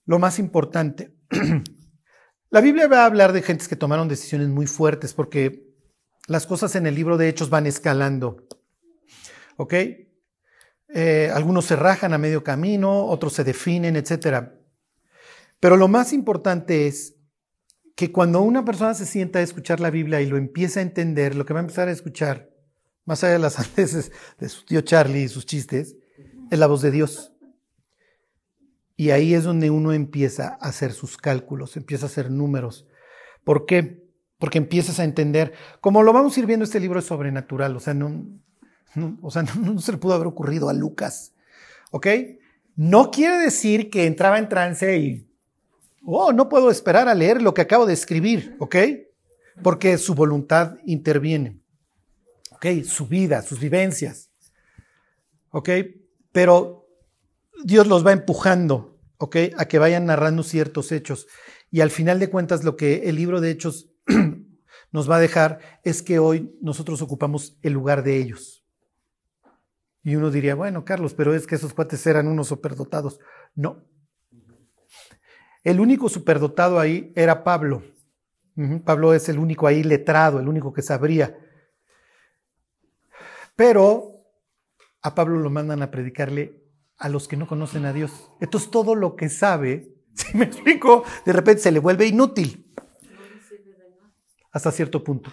lo 0.06 0.20
más 0.20 0.40
importante, 0.40 1.14
La 2.54 2.62
Biblia 2.62 2.88
va 2.88 3.02
a 3.02 3.06
hablar 3.08 3.34
de 3.34 3.42
gentes 3.42 3.68
que 3.68 3.76
tomaron 3.76 4.08
decisiones 4.08 4.48
muy 4.48 4.68
fuertes 4.68 5.16
porque 5.16 5.74
las 6.28 6.46
cosas 6.46 6.76
en 6.76 6.86
el 6.86 6.94
libro 6.94 7.18
de 7.18 7.28
Hechos 7.28 7.50
van 7.50 7.66
escalando. 7.66 8.48
¿Ok? 9.58 9.74
eh, 10.94 11.32
algunos 11.34 11.66
se 11.66 11.76
rajan 11.76 12.14
a 12.14 12.20
medio 12.20 12.44
camino, 12.44 13.08
otros 13.08 13.34
se 13.34 13.44
definen, 13.44 13.96
etc. 13.96 14.50
Pero 15.60 15.78
lo 15.78 15.88
más 15.88 16.14
importante 16.14 16.86
es 16.86 17.16
que 17.96 18.12
cuando 18.12 18.42
una 18.42 18.64
persona 18.64 18.94
se 18.94 19.08
sienta 19.08 19.40
a 19.40 19.42
escuchar 19.42 19.80
la 19.80 19.90
Biblia 19.90 20.22
y 20.22 20.28
lo 20.28 20.38
empieza 20.38 20.80
a 20.80 20.84
entender, 20.84 21.34
lo 21.34 21.46
que 21.48 21.54
va 21.54 21.60
a 21.60 21.64
empezar 21.64 21.88
a 21.88 21.92
escuchar, 21.92 22.52
más 23.06 23.24
allá 23.24 23.34
de 23.34 23.40
las 23.40 23.58
andeses 23.68 24.12
de 24.38 24.48
su 24.48 24.64
tío 24.64 24.82
Charlie 24.82 25.24
y 25.24 25.28
sus 25.28 25.48
chistes, 25.48 25.96
es 26.52 26.60
la 26.60 26.68
voz 26.68 26.84
de 26.84 26.92
Dios. 26.92 27.33
Y 28.96 29.10
ahí 29.10 29.34
es 29.34 29.44
donde 29.44 29.70
uno 29.70 29.92
empieza 29.92 30.58
a 30.62 30.68
hacer 30.68 30.94
sus 30.94 31.18
cálculos, 31.18 31.78
empieza 31.78 32.06
a 32.06 32.10
hacer 32.10 32.30
números. 32.30 32.88
¿Por 33.44 33.66
qué? 33.66 34.04
Porque 34.38 34.60
empiezas 34.60 35.00
a 35.00 35.04
entender, 35.04 35.54
como 35.82 36.04
lo 36.04 36.14
vamos 36.14 36.36
a 36.36 36.40
ir 36.40 36.46
viendo, 36.46 36.64
este 36.64 36.80
libro 36.80 37.00
es 37.00 37.06
sobrenatural, 37.06 37.76
o 37.76 37.80
sea, 37.80 37.94
no, 37.94 38.26
o 39.22 39.32
sea, 39.32 39.44
no, 39.60 39.80
se 39.80 39.94
le 39.94 39.98
pudo 39.98 40.14
haber 40.14 40.28
ocurrido 40.28 40.70
a 40.70 40.74
Lucas. 40.74 41.34
¿Ok? 41.92 42.08
No 42.76 43.12
quiere 43.12 43.38
decir 43.38 43.90
que 43.90 44.06
entraba 44.06 44.40
en 44.40 44.50
trance 44.50 44.98
y, 44.98 45.28
oh, 46.04 46.34
no 46.34 46.50
puedo 46.50 46.72
esperar 46.72 47.08
a 47.08 47.14
leer 47.14 47.42
lo 47.42 47.54
que 47.54 47.62
acabo 47.62 47.86
de 47.86 47.94
escribir, 47.94 48.56
¿ok? 48.60 48.76
Porque 49.62 49.98
su 50.00 50.16
voluntad 50.16 50.78
interviene. 50.86 51.60
¿Ok? 52.52 52.84
Su 52.84 53.08
vida, 53.08 53.44
sus 53.44 53.60
vivencias. 53.60 54.32
¿Ok? 55.52 55.70
Pero 56.32 56.83
Dios 57.64 57.88
los 57.88 58.06
va 58.06 58.12
empujando, 58.12 59.00
¿ok? 59.18 59.38
A 59.58 59.66
que 59.66 59.80
vayan 59.80 60.06
narrando 60.06 60.44
ciertos 60.44 60.92
hechos. 60.92 61.28
Y 61.72 61.82
al 61.82 61.90
final 61.90 62.20
de 62.20 62.30
cuentas, 62.30 62.64
lo 62.64 62.76
que 62.76 63.10
el 63.10 63.16
libro 63.16 63.42
de 63.42 63.50
Hechos 63.50 63.90
nos 64.92 65.10
va 65.10 65.16
a 65.16 65.20
dejar 65.20 65.60
es 65.84 66.04
que 66.04 66.20
hoy 66.20 66.56
nosotros 66.62 67.02
ocupamos 67.02 67.58
el 67.62 67.74
lugar 67.74 68.04
de 68.04 68.18
ellos. 68.18 68.64
Y 70.04 70.16
uno 70.16 70.30
diría, 70.30 70.54
bueno, 70.54 70.84
Carlos, 70.84 71.14
pero 71.14 71.34
es 71.34 71.48
que 71.48 71.56
esos 71.56 71.74
cuates 71.74 72.06
eran 72.06 72.28
unos 72.28 72.50
superdotados. 72.50 73.20
No. 73.56 73.86
El 75.64 75.80
único 75.80 76.10
superdotado 76.10 76.80
ahí 76.80 77.14
era 77.16 77.44
Pablo. 77.44 77.84
Pablo 78.86 79.14
es 79.14 79.30
el 79.30 79.40
único 79.40 79.66
ahí 79.66 79.82
letrado, 79.82 80.40
el 80.40 80.48
único 80.48 80.74
que 80.74 80.82
sabría. 80.82 81.40
Pero 83.56 84.28
a 85.02 85.16
Pablo 85.16 85.40
lo 85.40 85.50
mandan 85.50 85.82
a 85.82 85.90
predicarle 85.90 86.63
a 87.04 87.10
los 87.10 87.28
que 87.28 87.38
no 87.38 87.48
conocen 87.48 87.86
a 87.86 87.94
Dios. 87.94 88.12
Entonces 88.40 88.72
todo 88.72 88.96
lo 88.96 89.16
que 89.16 89.30
sabe, 89.30 89.94
si 90.14 90.38
me 90.38 90.46
explico, 90.46 91.04
de 91.26 91.34
repente 91.34 91.62
se 91.62 91.72
le 91.72 91.80
vuelve 91.80 92.08
inútil. 92.08 92.74
Hasta 94.52 94.72
cierto 94.72 95.04
punto. 95.04 95.32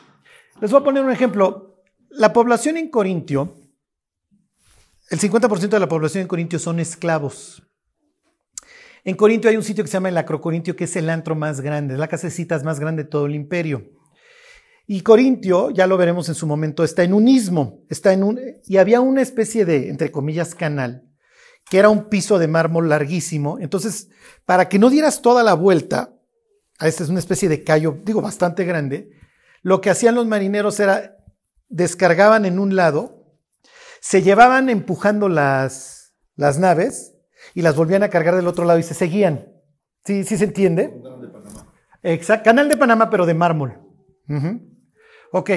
Les 0.60 0.70
voy 0.70 0.80
a 0.80 0.84
poner 0.84 1.04
un 1.04 1.10
ejemplo. 1.10 1.82
La 2.10 2.32
población 2.32 2.76
en 2.76 2.90
Corintio 2.90 3.56
el 5.10 5.18
50% 5.18 5.70
de 5.70 5.80
la 5.80 5.88
población 5.88 6.22
en 6.22 6.28
Corintio 6.28 6.60
son 6.60 6.78
esclavos. 6.78 7.64
En 9.02 9.16
Corintio 9.16 9.50
hay 9.50 9.56
un 9.56 9.64
sitio 9.64 9.82
que 9.82 9.88
se 9.88 9.94
llama 9.94 10.08
el 10.08 10.16
Acrocorintio, 10.16 10.76
que 10.76 10.84
es 10.84 10.94
el 10.94 11.10
antro 11.10 11.34
más 11.34 11.60
grande, 11.60 11.98
la 11.98 12.06
casa 12.06 12.28
de 12.28 12.30
citas 12.30 12.62
más 12.62 12.78
grande 12.78 13.02
de 13.02 13.08
todo 13.08 13.26
el 13.26 13.34
imperio. 13.34 13.90
Y 14.86 15.00
Corintio, 15.00 15.70
ya 15.70 15.88
lo 15.88 15.96
veremos 15.96 16.28
en 16.28 16.36
su 16.36 16.46
momento, 16.46 16.84
está 16.84 17.02
en 17.02 17.12
un 17.12 17.26
istmo, 17.26 17.84
está 17.88 18.12
en 18.12 18.22
un, 18.22 18.40
y 18.64 18.76
había 18.76 19.00
una 19.00 19.20
especie 19.20 19.64
de, 19.64 19.88
entre 19.88 20.12
comillas, 20.12 20.54
canal, 20.54 21.09
que 21.70 21.78
era 21.78 21.88
un 21.88 22.08
piso 22.08 22.38
de 22.40 22.48
mármol 22.48 22.88
larguísimo. 22.88 23.58
Entonces, 23.60 24.08
para 24.44 24.68
que 24.68 24.80
no 24.80 24.90
dieras 24.90 25.22
toda 25.22 25.44
la 25.44 25.54
vuelta, 25.54 26.12
a 26.80 26.88
esta 26.88 27.04
es 27.04 27.08
una 27.08 27.20
especie 27.20 27.48
de 27.48 27.62
callo, 27.62 27.96
digo, 28.04 28.20
bastante 28.20 28.64
grande, 28.64 29.12
lo 29.62 29.80
que 29.80 29.88
hacían 29.88 30.16
los 30.16 30.26
marineros 30.26 30.80
era, 30.80 31.16
descargaban 31.68 32.44
en 32.44 32.58
un 32.58 32.74
lado, 32.74 33.36
se 34.00 34.20
llevaban 34.22 34.68
empujando 34.68 35.28
las, 35.28 36.12
las 36.34 36.58
naves 36.58 37.14
y 37.54 37.62
las 37.62 37.76
volvían 37.76 38.02
a 38.02 38.10
cargar 38.10 38.34
del 38.34 38.48
otro 38.48 38.64
lado 38.64 38.80
y 38.80 38.82
se 38.82 38.94
seguían. 38.94 39.46
¿Sí, 40.04 40.24
sí 40.24 40.38
se 40.38 40.44
entiende? 40.44 40.90
Canal 40.90 41.20
de 41.20 41.28
Panamá. 41.28 41.72
Exacto, 42.02 42.44
canal 42.44 42.68
de 42.68 42.76
Panamá, 42.76 43.10
pero 43.10 43.26
de 43.26 43.34
mármol. 43.34 43.78
Ok. 45.30 45.50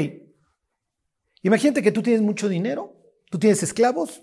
Imagínate 1.41 1.82
que 1.82 1.91
tú 1.91 2.03
tienes 2.03 2.22
mucho 2.22 2.47
dinero, 2.47 2.95
tú 3.32 3.39
tienes 3.39 3.64
esclavos, 3.64 4.22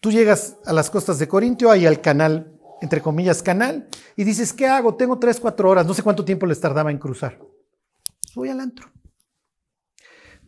tú 0.00 0.10
llegas 0.10 0.56
a 0.64 0.72
las 0.72 0.90
costas 0.90 1.18
de 1.18 1.28
Corintio, 1.28 1.70
ahí 1.70 1.86
al 1.86 2.00
canal, 2.00 2.58
entre 2.80 3.00
comillas, 3.00 3.42
canal, 3.42 3.88
y 4.16 4.24
dices, 4.24 4.52
¿qué 4.52 4.66
hago? 4.66 4.96
Tengo 4.96 5.18
tres, 5.18 5.40
cuatro 5.40 5.70
horas, 5.70 5.86
no 5.86 5.94
sé 5.94 6.02
cuánto 6.02 6.24
tiempo 6.24 6.46
les 6.46 6.60
tardaba 6.60 6.90
en 6.90 6.98
cruzar. 6.98 7.38
Voy 8.34 8.48
al 8.48 8.60
antro. 8.60 8.90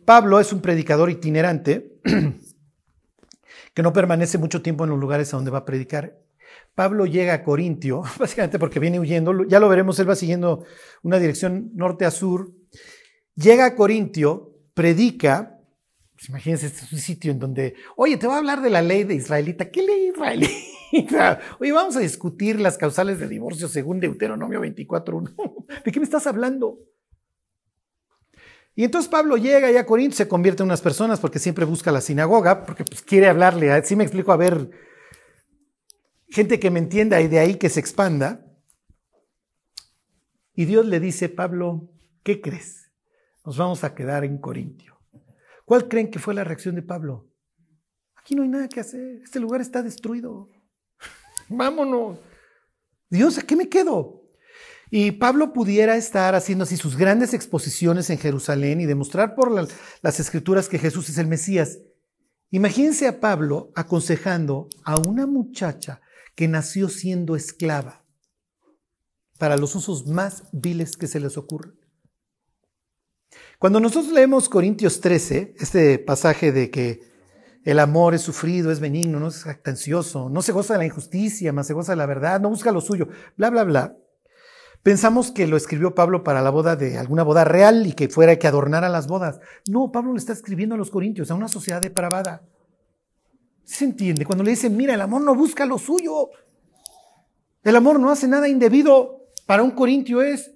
Pablo 0.05 0.41
es 0.41 0.53
un 0.53 0.61
predicador 0.61 1.11
itinerante 1.11 2.01
que 3.75 3.83
no 3.83 3.93
permanece 3.93 4.39
mucho 4.39 4.63
tiempo 4.63 4.85
en 4.85 4.91
los 4.91 4.99
lugares 4.99 5.33
a 5.33 5.37
donde 5.37 5.51
va 5.51 5.59
a 5.59 5.65
predicar. 5.65 6.19
Pablo 6.75 7.07
llega 7.07 7.35
a 7.35 7.45
Corintio, 7.45 8.03
básicamente 8.19 8.59
porque 8.59 8.81
viene 8.81 9.01
huyendo, 9.01 9.45
ya 9.45 9.61
lo 9.61 9.69
veremos, 9.69 9.99
él 9.99 10.09
va 10.09 10.17
siguiendo 10.17 10.65
una 11.03 11.19
dirección 11.19 11.71
norte 11.75 12.05
a 12.05 12.11
sur, 12.11 12.53
llega 13.35 13.67
a 13.67 13.75
Corintio, 13.75 14.55
predica, 14.75 15.50
pues 16.21 16.29
imagínense, 16.29 16.67
este 16.67 16.85
es 16.85 16.93
un 16.93 16.99
sitio 16.99 17.33
en 17.33 17.39
donde, 17.39 17.77
oye, 17.97 18.19
te 18.19 18.27
voy 18.27 18.35
a 18.35 18.41
hablar 18.41 18.61
de 18.61 18.69
la 18.69 18.83
ley 18.83 19.05
de 19.05 19.15
israelita, 19.15 19.71
¿qué 19.71 19.81
ley 19.81 20.09
israelita? 20.09 21.41
Oye, 21.61 21.73
vamos 21.73 21.97
a 21.97 22.01
discutir 22.01 22.61
las 22.61 22.77
causales 22.77 23.19
de 23.19 23.27
divorcio 23.27 23.69
según 23.69 24.01
Deuteronomio 24.01 24.61
24.1. 24.61 25.83
¿De 25.85 25.93
qué 25.93 25.99
me 25.99 26.05
estás 26.05 26.27
hablando? 26.27 26.79
Y 28.75 28.85
entonces 28.85 29.09
Pablo 29.09 29.39
llega 29.39 29.71
y 29.71 29.79
a 29.79 29.87
Corinto 29.87 30.15
se 30.15 30.29
convierte 30.29 30.63
en 30.63 30.67
unas 30.67 30.83
personas 30.83 31.21
porque 31.21 31.39
siempre 31.39 31.65
busca 31.65 31.91
la 31.91 32.03
sinagoga, 32.03 32.67
porque 32.67 32.85
pues, 32.85 33.01
quiere 33.01 33.29
hablarle, 33.29 33.73
así 33.73 33.97
me 33.97 34.05
explico, 34.05 34.33
a 34.33 34.37
ver, 34.37 34.71
gente 36.29 36.61
que 36.61 36.71
me 36.71 36.81
entienda 36.81 37.19
y 37.23 37.29
de 37.29 37.39
ahí 37.39 37.55
que 37.55 37.71
se 37.71 37.81
expanda. 37.81 38.45
Y 40.55 40.67
Dios 40.67 40.85
le 40.85 41.01
dice, 41.01 41.31
Pablo, 41.31 41.89
¿qué 42.23 42.43
crees? 42.43 42.93
Nos 43.47 43.57
vamos 43.57 43.85
a 43.85 43.95
quedar 43.95 44.25
en 44.25 44.37
Corintio. 44.37 45.00
¿Cuál 45.71 45.87
creen 45.87 46.11
que 46.11 46.19
fue 46.19 46.35
la 46.35 46.43
reacción 46.43 46.75
de 46.75 46.83
Pablo? 46.83 47.31
Aquí 48.17 48.35
no 48.35 48.43
hay 48.43 48.49
nada 48.49 48.67
que 48.67 48.81
hacer, 48.81 49.21
este 49.23 49.39
lugar 49.39 49.61
está 49.61 49.85
destruido. 49.85 50.51
Vámonos. 51.49 52.19
Dios, 53.09 53.39
¿a 53.39 53.43
qué 53.43 53.55
me 53.55 53.69
quedo? 53.69 54.21
Y 54.91 55.13
Pablo 55.13 55.53
pudiera 55.53 55.97
estar 55.97 56.35
haciendo 56.35 56.65
así 56.65 56.77
sus 56.77 56.97
grandes 56.97 57.35
exposiciones 57.35 58.11
en 58.11 58.19
Jerusalén 58.19 58.81
y 58.81 58.87
demostrar 58.87 59.37
por 59.37 59.53
las 59.53 60.19
escrituras 60.19 60.69
que 60.69 60.81
Jesús 60.81 61.09
es 61.09 61.19
el 61.19 61.29
Mesías. 61.29 61.79
Imagínense 62.51 63.07
a 63.07 63.21
Pablo 63.21 63.71
aconsejando 63.77 64.69
a 64.85 64.97
una 64.97 65.29
muchacha 65.29 66.01
que 66.35 66.49
nació 66.49 66.89
siendo 66.89 67.37
esclava 67.37 68.05
para 69.39 69.57
los 69.57 69.77
usos 69.77 70.09
más 70.09 70.49
viles 70.51 70.97
que 70.97 71.07
se 71.07 71.21
les 71.21 71.39
ocurren. 71.39 71.80
Cuando 73.61 73.79
nosotros 73.79 74.15
leemos 74.15 74.49
Corintios 74.49 75.03
13, 75.03 75.57
este 75.59 75.99
pasaje 75.99 76.51
de 76.51 76.71
que 76.71 77.03
el 77.63 77.79
amor 77.79 78.15
es 78.15 78.23
sufrido, 78.23 78.73
es 78.73 78.81
benigno, 78.81 79.21
no 79.21 79.29
es 79.29 79.47
actancioso, 79.47 80.31
no 80.31 80.41
se 80.41 80.53
goza 80.53 80.73
de 80.73 80.79
la 80.79 80.87
injusticia, 80.87 81.53
más 81.53 81.67
se 81.67 81.75
goza 81.75 81.93
de 81.93 81.97
la 81.97 82.07
verdad, 82.07 82.41
no 82.41 82.49
busca 82.49 82.73
lo 82.73 82.81
suyo, 82.81 83.09
bla, 83.37 83.51
bla, 83.51 83.65
bla. 83.65 83.97
Pensamos 84.83 85.31
que 85.31 85.47
lo 85.47 85.59
escribió 85.59 85.95
Pablo 85.95 86.25
para 86.25 86.41
la 86.41 86.49
boda 86.49 86.75
de 86.75 86.97
alguna 86.97 87.23
boda 87.23 87.45
real 87.45 87.87
y 87.87 87.93
que 87.93 88.09
fuera 88.09 88.39
que 88.39 88.47
adornara 88.47 88.89
las 88.89 89.07
bodas. 89.09 89.41
No, 89.69 89.93
Pablo 89.93 90.15
le 90.15 90.21
está 90.21 90.33
escribiendo 90.33 90.75
a 90.75 90.79
los 90.79 90.91
corintios, 90.91 91.31
a 91.31 91.35
una 91.35 91.49
sociedad 91.49 91.83
depravada. 91.83 92.43
¿Se 93.65 93.85
entiende? 93.85 94.25
Cuando 94.25 94.43
le 94.43 94.53
dicen, 94.53 94.75
mira, 94.75 94.95
el 94.95 95.03
amor 95.03 95.21
no 95.21 95.35
busca 95.35 95.67
lo 95.67 95.77
suyo. 95.77 96.31
El 97.63 97.77
amor 97.77 98.01
no 98.01 98.11
hace 98.11 98.27
nada 98.27 98.49
indebido. 98.49 99.27
Para 99.45 99.63
un 99.63 99.73
corintio 99.73 100.23
es, 100.23 100.51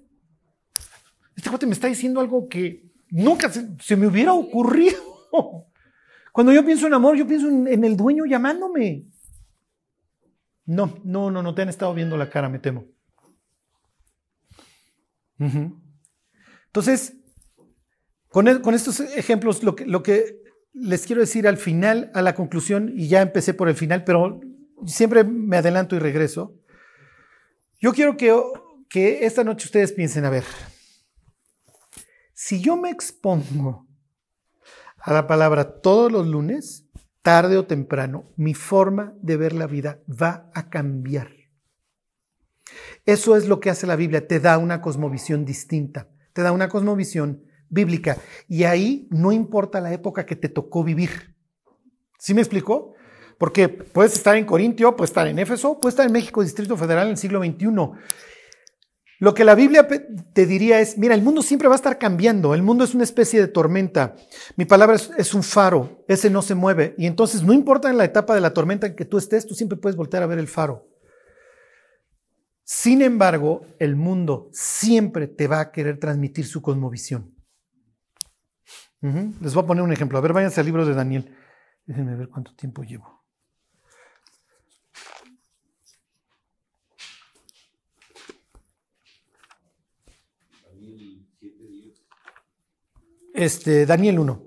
este 1.35 1.51
cuate 1.51 1.67
me 1.67 1.73
está 1.73 1.85
diciendo 1.85 2.19
algo 2.19 2.49
que 2.49 2.84
nunca 3.09 3.49
se, 3.51 3.95
me 3.95 4.07
hubiera 4.07 4.33
ocurrido. 4.33 4.99
Cuando 6.31 6.51
yo 6.51 6.65
pienso 6.65 6.87
en 6.87 6.93
amor, 6.93 7.15
yo 7.15 7.25
pienso 7.25 7.47
en, 7.47 7.83
el 7.83 7.95
dueño 7.95 8.25
llamándome. 8.25 9.05
No, 10.65 10.99
no, 11.03 11.31
no, 11.31 11.41
no 11.41 11.55
te 11.55 11.61
han 11.61 11.69
estado 11.69 11.93
viendo 11.93 12.17
la 12.17 12.29
cara, 12.29 12.49
me 12.49 12.59
temo. 12.59 12.85
Entonces, 16.67 17.17
con, 18.29 18.47
estos 18.47 18.99
ejemplos, 18.99 19.63
lo 19.63 19.75
que, 19.75 20.41
les 20.73 21.05
quiero 21.05 21.21
decir 21.21 21.47
al 21.47 21.57
final, 21.57 22.11
a 22.13 22.21
la 22.21 22.35
conclusión, 22.35 22.91
y 22.95 23.07
ya 23.07 23.21
empecé 23.21 23.53
por 23.53 23.69
el 23.69 23.75
final, 23.75 24.03
pero 24.03 24.41
siempre 24.85 25.23
me 25.23 25.57
adelanto 25.57 25.95
y 25.95 25.99
regreso. 25.99 26.53
Yo 27.79 27.93
quiero 27.93 28.17
que 28.17 29.25
esta 29.25 29.43
noche 29.43 29.67
ustedes 29.67 29.93
piensen, 29.93 30.25
a 30.25 30.29
ver, 30.29 30.43
si 32.35 32.61
yo 32.61 32.75
me 32.75 32.89
expongo 32.89 33.87
a 34.99 35.13
la 35.13 35.25
palabra 35.25 35.79
todos 35.81 36.11
los 36.11 36.27
lunes, 36.27 36.85
tarde 37.21 37.57
o 37.57 37.65
temprano, 37.65 38.31
mi 38.35 38.53
forma 38.53 39.15
de 39.21 39.37
ver 39.37 39.53
la 39.53 39.67
vida 39.67 40.01
va 40.09 40.51
a 40.53 40.69
cambiar. 40.69 41.31
Eso 43.05 43.37
es 43.37 43.47
lo 43.47 43.59
que 43.59 43.69
hace 43.69 43.87
la 43.87 43.95
Biblia, 43.95 44.27
te 44.27 44.39
da 44.39 44.57
una 44.57 44.81
cosmovisión 44.81 45.45
distinta, 45.45 46.09
te 46.33 46.41
da 46.41 46.51
una 46.51 46.67
cosmovisión 46.67 47.45
bíblica. 47.69 48.17
Y 48.49 48.65
ahí 48.65 49.07
no 49.11 49.31
importa 49.31 49.79
la 49.79 49.93
época 49.93 50.25
que 50.25 50.35
te 50.35 50.49
tocó 50.49 50.83
vivir. 50.83 51.35
¿Sí 52.19 52.33
me 52.33 52.41
explicó? 52.41 52.95
Porque 53.37 53.69
puedes 53.69 54.13
estar 54.13 54.35
en 54.35 54.45
Corintio, 54.45 54.95
puedes 54.95 55.11
estar 55.11 55.27
en 55.27 55.39
Éfeso, 55.39 55.79
puedes 55.79 55.93
estar 55.93 56.05
en 56.05 56.11
México, 56.11 56.43
Distrito 56.43 56.75
Federal 56.75 57.05
en 57.05 57.11
el 57.11 57.17
siglo 57.17 57.39
XXI. 57.39 57.67
Lo 59.19 59.33
que 59.33 59.45
la 59.45 59.55
Biblia 59.55 59.87
te 59.87 60.45
diría 60.45 60.81
es, 60.81 60.97
mira, 60.97 61.15
el 61.15 61.21
mundo 61.21 61.41
siempre 61.41 61.67
va 61.67 61.75
a 61.75 61.77
estar 61.77 61.97
cambiando, 61.97 62.53
el 62.53 62.63
mundo 62.63 62.83
es 62.83 62.93
una 62.93 63.03
especie 63.03 63.39
de 63.39 63.47
tormenta, 63.47 64.15
mi 64.57 64.65
palabra 64.65 64.97
es, 65.17 65.33
un 65.33 65.43
faro, 65.43 66.03
ese 66.07 66.29
no 66.29 66.41
se 66.41 66.55
mueve, 66.55 66.95
y 66.97 67.05
entonces 67.05 67.41
no 67.41 67.53
importa 67.53 67.89
en 67.89 67.97
la 67.97 68.03
etapa 68.03 68.35
de 68.35 68.41
la 68.41 68.53
tormenta 68.53 68.87
en 68.87 68.95
que 68.95 69.05
tú 69.05 69.17
estés, 69.17 69.45
tú 69.45 69.55
siempre 69.55 69.77
puedes 69.77 69.95
voltear 69.95 70.23
a 70.23 70.27
ver 70.27 70.39
el 70.39 70.47
faro. 70.47 70.87
Sin 72.63 73.01
embargo, 73.01 73.65
el 73.79 73.95
mundo 73.95 74.49
siempre 74.51 75.27
te 75.27 75.47
va 75.47 75.59
a 75.59 75.71
querer 75.71 75.99
transmitir 75.99 76.45
su 76.45 76.61
cosmovisión. 76.61 77.33
Les 79.39 79.53
voy 79.53 79.63
a 79.63 79.67
poner 79.67 79.83
un 79.83 79.93
ejemplo. 79.93 80.17
A 80.17 80.21
ver, 80.21 80.33
váyanse 80.33 80.59
al 80.59 80.65
libro 80.65 80.83
de 80.83 80.95
Daniel. 80.95 81.31
Déjenme 81.85 82.15
ver 82.15 82.27
cuánto 82.27 82.55
tiempo 82.55 82.81
llevo. 82.81 83.14
Este, 93.35 93.85
Daniel 93.85 94.19
1. 94.19 94.43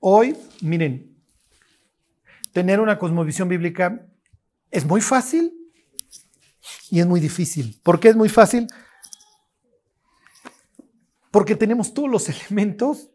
Hoy, 0.00 0.36
miren, 0.62 1.16
tener 2.52 2.80
una 2.80 2.98
cosmovisión 2.98 3.48
bíblica 3.48 4.04
es 4.72 4.84
muy 4.84 5.00
fácil 5.00 5.54
y 6.90 6.98
es 6.98 7.06
muy 7.06 7.20
difícil. 7.20 7.80
¿Por 7.84 8.00
qué 8.00 8.08
es 8.08 8.16
muy 8.16 8.28
fácil? 8.28 8.66
Porque 11.30 11.54
tenemos 11.54 11.94
todos 11.94 12.10
los 12.10 12.28
elementos 12.50 13.10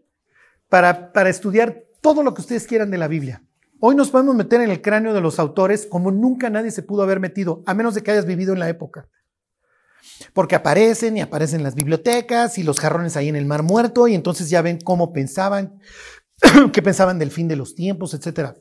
para, 0.69 1.11
para 1.11 1.29
estudiar 1.29 1.83
todo 1.99 2.23
lo 2.23 2.33
que 2.33 2.39
ustedes 2.39 2.67
quieran 2.67 2.89
de 2.89 2.99
la 2.99 3.09
Biblia. 3.09 3.43
Hoy 3.81 3.97
nos 3.97 4.11
podemos 4.11 4.33
meter 4.33 4.61
en 4.61 4.71
el 4.71 4.81
cráneo 4.81 5.13
de 5.13 5.19
los 5.19 5.39
autores 5.39 5.85
como 5.85 6.09
nunca 6.09 6.49
nadie 6.49 6.71
se 6.71 6.83
pudo 6.83 7.03
haber 7.03 7.19
metido, 7.19 7.63
a 7.65 7.73
menos 7.73 7.95
de 7.95 8.01
que 8.01 8.11
hayas 8.11 8.25
vivido 8.25 8.53
en 8.53 8.59
la 8.59 8.69
época. 8.69 9.09
Porque 10.33 10.55
aparecen 10.55 11.17
y 11.17 11.21
aparecen 11.21 11.59
en 11.59 11.63
las 11.63 11.75
bibliotecas 11.75 12.57
y 12.57 12.63
los 12.63 12.79
jarrones 12.79 13.17
ahí 13.17 13.29
en 13.29 13.35
el 13.35 13.45
mar 13.45 13.63
muerto 13.63 14.07
y 14.07 14.15
entonces 14.15 14.49
ya 14.49 14.61
ven 14.61 14.79
cómo 14.79 15.11
pensaban, 15.13 15.79
qué 16.73 16.81
pensaban 16.81 17.19
del 17.19 17.31
fin 17.31 17.47
de 17.47 17.55
los 17.55 17.75
tiempos, 17.75 18.13
etc. 18.13 18.51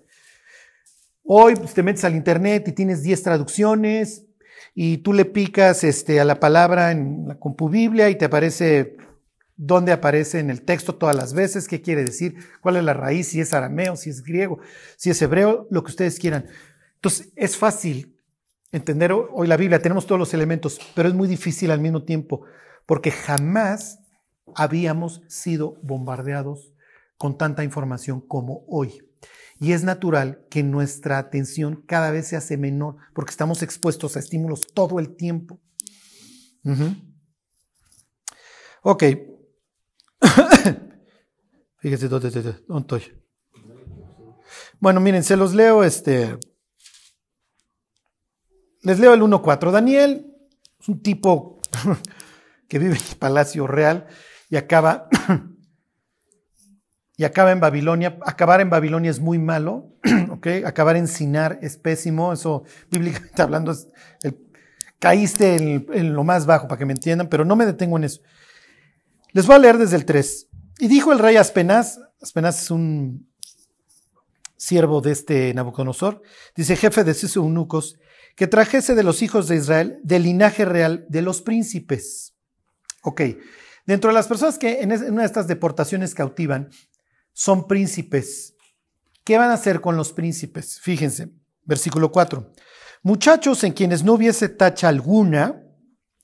Hoy 1.25 1.57
pues, 1.57 1.75
te 1.75 1.83
metes 1.83 2.05
al 2.05 2.15
internet 2.15 2.69
y 2.69 2.73
tienes 2.73 3.03
10 3.03 3.23
traducciones 3.23 4.25
y 4.75 4.99
tú 4.99 5.13
le 5.13 5.25
picas 5.25 5.85
este, 5.85 6.21
a 6.21 6.25
la 6.25 6.41
palabra 6.41 6.91
en 6.91 7.29
la 7.29 7.39
compu 7.39 7.69
Biblia 7.69 8.11
y 8.11 8.17
te 8.17 8.25
aparece 8.25 8.97
dónde 9.57 9.93
aparece 9.93 10.41
en 10.41 10.51
el 10.51 10.63
texto 10.63 10.97
todas 10.97 11.15
las 11.15 11.33
veces, 11.33 11.69
qué 11.69 11.81
quiere 11.81 12.05
decir, 12.05 12.37
cuál 12.61 12.77
es 12.77 12.85
la 12.85 12.95
raíz, 12.95 13.29
si 13.29 13.41
es 13.41 13.55
arameo, 13.55 13.97
si 13.97 14.11
es 14.11 14.23
griego, 14.23 14.59
si 14.97 15.11
es 15.11 15.23
hebreo, 15.23 15.69
lo 15.71 15.85
que 15.85 15.91
ustedes 15.91 16.19
quieran. 16.19 16.47
Entonces, 16.97 17.29
es 17.37 17.57
fácil 17.57 18.14
entender 18.77 19.13
hoy 19.13 19.47
la 19.47 19.57
Biblia, 19.57 19.81
tenemos 19.81 20.07
todos 20.07 20.19
los 20.19 20.35
elementos, 20.35 20.79
pero 20.95 21.09
es 21.09 21.15
muy 21.15 21.29
difícil 21.29 21.71
al 21.71 21.81
mismo 21.81 22.05
tiempo, 22.05 22.43
porque 22.87 23.11
jamás 23.11 24.01
habíamos 24.55 25.23
sido 25.29 25.79
bombardeados 25.83 26.73
con 27.17 27.39
tanta 27.39 27.65
información 27.65 28.21
como 28.21 28.65
hoy. 28.69 29.01
Y 29.61 29.73
es 29.73 29.85
natural 29.85 30.45
que 30.51 30.63
nuestra 30.63 31.19
atención 31.19 31.85
cada 31.87 32.11
vez 32.11 32.29
se 32.29 32.37
hace 32.37 32.57
menor, 32.57 32.97
porque 33.15 33.31
estamos 33.31 33.63
expuestos 33.63 34.17
a 34.17 34.19
estímulos 34.19 34.63
todo 34.75 34.99
el 34.99 35.17
tiempo. 35.17 35.61
Ok, 38.83 39.05
Fíjense 41.79 42.09
dónde, 42.09 42.29
estoy. 42.29 43.03
Bueno, 44.81 45.01
miren, 45.01 45.23
se 45.23 45.37
los 45.37 45.55
leo 45.55 45.85
este. 45.85 46.39
Les 48.85 49.01
leo 49.01 49.15
el 49.15 49.23
1.4. 49.23 49.71
Daniel 49.71 50.27
es 50.79 50.89
un 50.89 51.03
tipo 51.03 51.59
que 52.69 52.79
vive 52.79 52.97
en 52.97 53.03
el 53.03 53.17
palacio 53.19 53.67
real 53.67 54.07
y 54.51 54.57
acaba 54.57 55.09
y 57.17 57.25
acaba 57.25 57.51
en 57.53 57.61
Babilonia. 57.61 58.19
Acabar 58.27 58.61
en 58.61 58.69
Babilonia 58.69 59.11
es 59.11 59.21
muy 59.21 59.39
malo, 59.39 59.97
¿ok? 60.31 60.47
Acabar 60.67 60.97
en 60.97 61.09
Sinar 61.09 61.59
es 61.63 61.79
pésimo, 61.79 62.33
eso 62.33 62.65
bíblicamente 62.91 63.43
hablando 63.43 63.75
caíste 64.99 65.57
en, 65.57 65.87
en, 65.93 66.15
lo 66.15 66.25
más 66.25 66.47
bajo 66.47 66.67
para 66.67 66.79
que 66.79 66.87
me 66.87 66.95
entiendan, 66.95 67.29
pero 67.29 67.45
no 67.45 67.57
me 67.57 67.67
detengo 67.67 67.97
en 67.99 68.05
eso. 68.05 68.23
Les 69.33 69.47
voy 69.47 69.57
a 69.57 69.59
leer 69.59 69.77
desde 69.77 69.97
el 69.97 70.05
3. 70.05 70.49
Y 70.79 70.89
dijo 70.89 71.13
el 71.13 71.19
rey 71.19 71.37
Aspenaz, 71.37 71.99
Aspenaz 72.23 72.63
es 72.63 72.71
un 72.71 73.29
siervo 74.57 75.03
de 75.03 75.13
este 75.13 75.53
Nabucodonosor, 75.53 76.23
dice 76.57 76.77
jefe 76.77 77.05
de 77.05 77.13
sus 77.13 77.37
eunucos, 77.37 77.99
que 78.35 78.47
trajese 78.47 78.95
de 78.95 79.03
los 79.03 79.23
hijos 79.23 79.49
de 79.49 79.57
Israel 79.57 80.01
del 80.03 80.25
linaje 80.25 80.65
real 80.65 81.07
de 81.09 81.23
los 81.23 81.43
príncipes. 81.43 82.35
Ok, 83.03 83.23
dentro 83.87 84.11
de 84.11 84.15
las 84.15 84.27
personas 84.27 84.59
que 84.59 84.81
en 84.81 84.93
una 84.93 85.23
de 85.23 85.27
estas 85.27 85.47
deportaciones 85.47 86.15
cautivan 86.15 86.71
son 87.33 87.67
príncipes. 87.67 88.55
¿Qué 89.25 89.39
van 89.39 89.51
a 89.51 89.55
hacer 89.55 89.81
con 89.81 89.97
los 89.97 90.13
príncipes? 90.13 90.81
Fíjense, 90.81 91.31
versículo 91.65 92.13
4. 92.13 92.53
Muchachos 93.03 93.65
en 93.65 93.73
quienes 93.73 94.03
no 94.03 94.15
hubiese 94.15 94.49
tacha 94.49 94.89
alguna, 94.89 95.63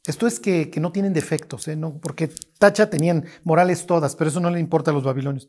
esto 0.06 0.26
es 0.26 0.40
que, 0.40 0.70
no 0.80 0.92
tienen 0.92 1.12
defectos, 1.12 1.68
¿eh? 1.68 1.76
no, 1.76 1.98
porque 2.00 2.30
Tacha 2.58 2.88
tenían 2.88 3.26
morales 3.44 3.86
todas, 3.86 4.16
pero 4.16 4.30
eso 4.30 4.40
no 4.40 4.50
le 4.50 4.60
importa 4.60 4.90
a 4.90 4.94
los 4.94 5.04
babilonios. 5.04 5.48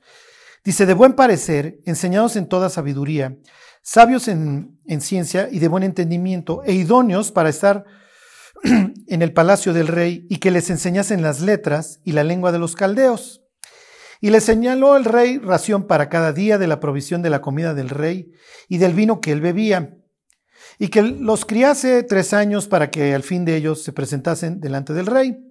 Dice, 0.63 0.85
de 0.85 0.93
buen 0.93 1.13
parecer, 1.13 1.79
enseñados 1.85 2.35
en 2.35 2.47
toda 2.47 2.69
sabiduría, 2.69 3.37
sabios 3.81 4.27
en, 4.27 4.79
en 4.85 5.01
ciencia 5.01 5.49
y 5.51 5.59
de 5.59 5.67
buen 5.67 5.83
entendimiento, 5.83 6.61
e 6.63 6.73
idóneos 6.73 7.31
para 7.31 7.49
estar 7.49 7.85
en 8.63 9.21
el 9.21 9.33
palacio 9.33 9.73
del 9.73 9.87
rey 9.87 10.27
y 10.29 10.37
que 10.37 10.51
les 10.51 10.69
enseñasen 10.69 11.21
las 11.23 11.41
letras 11.41 11.99
y 12.03 12.11
la 12.11 12.23
lengua 12.23 12.51
de 12.51 12.59
los 12.59 12.75
caldeos. 12.75 13.41
Y 14.19 14.29
le 14.29 14.39
señaló 14.39 14.97
el 14.97 15.05
rey 15.05 15.39
ración 15.39 15.87
para 15.87 16.09
cada 16.09 16.31
día 16.31 16.59
de 16.59 16.67
la 16.67 16.79
provisión 16.79 17.23
de 17.23 17.31
la 17.31 17.41
comida 17.41 17.73
del 17.73 17.89
rey 17.89 18.31
y 18.69 18.77
del 18.77 18.93
vino 18.93 19.19
que 19.19 19.31
él 19.31 19.41
bebía 19.41 19.97
y 20.77 20.89
que 20.89 21.01
los 21.01 21.45
criase 21.45 22.03
tres 22.03 22.33
años 22.33 22.67
para 22.67 22.91
que 22.91 23.13
al 23.13 23.23
fin 23.23 23.45
de 23.45 23.55
ellos 23.55 23.83
se 23.83 23.93
presentasen 23.93 24.59
delante 24.59 24.93
del 24.93 25.07
rey. 25.07 25.50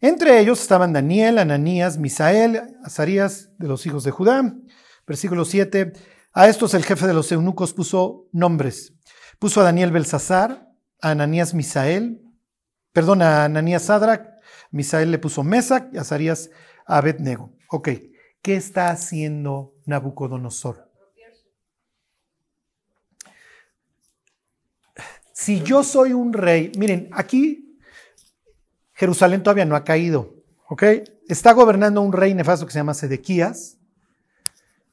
Entre 0.00 0.38
ellos 0.40 0.60
estaban 0.60 0.92
Daniel, 0.92 1.38
Ananías, 1.38 1.98
Misael, 1.98 2.62
Azarías 2.84 3.50
de 3.58 3.68
los 3.68 3.86
hijos 3.86 4.04
de 4.04 4.10
Judá. 4.10 4.54
Versículo 5.06 5.44
7. 5.44 5.92
A 6.32 6.48
estos 6.48 6.74
el 6.74 6.84
jefe 6.84 7.06
de 7.06 7.14
los 7.14 7.30
eunucos 7.32 7.72
puso 7.72 8.28
nombres. 8.32 8.94
Puso 9.38 9.60
a 9.60 9.64
Daniel 9.64 9.92
Belsasar, 9.92 10.68
a 11.00 11.10
Ananías 11.10 11.54
Misael, 11.54 12.22
perdón, 12.92 13.22
a 13.22 13.44
Ananías 13.44 13.84
Sadrach, 13.84 14.34
Misael 14.70 15.10
le 15.10 15.18
puso 15.18 15.44
Mesac 15.44 15.92
y 15.92 15.98
Azarías 15.98 16.50
Abednego. 16.86 17.52
Ok, 17.70 17.88
¿qué 18.42 18.56
está 18.56 18.90
haciendo 18.90 19.74
Nabucodonosor? 19.86 20.90
Si 25.32 25.62
yo 25.62 25.82
soy 25.82 26.12
un 26.12 26.32
rey, 26.32 26.72
miren, 26.76 27.10
aquí 27.12 27.63
Jerusalén 28.94 29.42
todavía 29.42 29.64
no 29.64 29.76
ha 29.76 29.84
caído, 29.84 30.34
¿ok? 30.68 30.82
Está 31.28 31.52
gobernando 31.52 32.00
un 32.00 32.12
rey 32.12 32.32
nefasto 32.34 32.66
que 32.66 32.72
se 32.72 32.78
llama 32.78 32.94
Sedequías. 32.94 33.76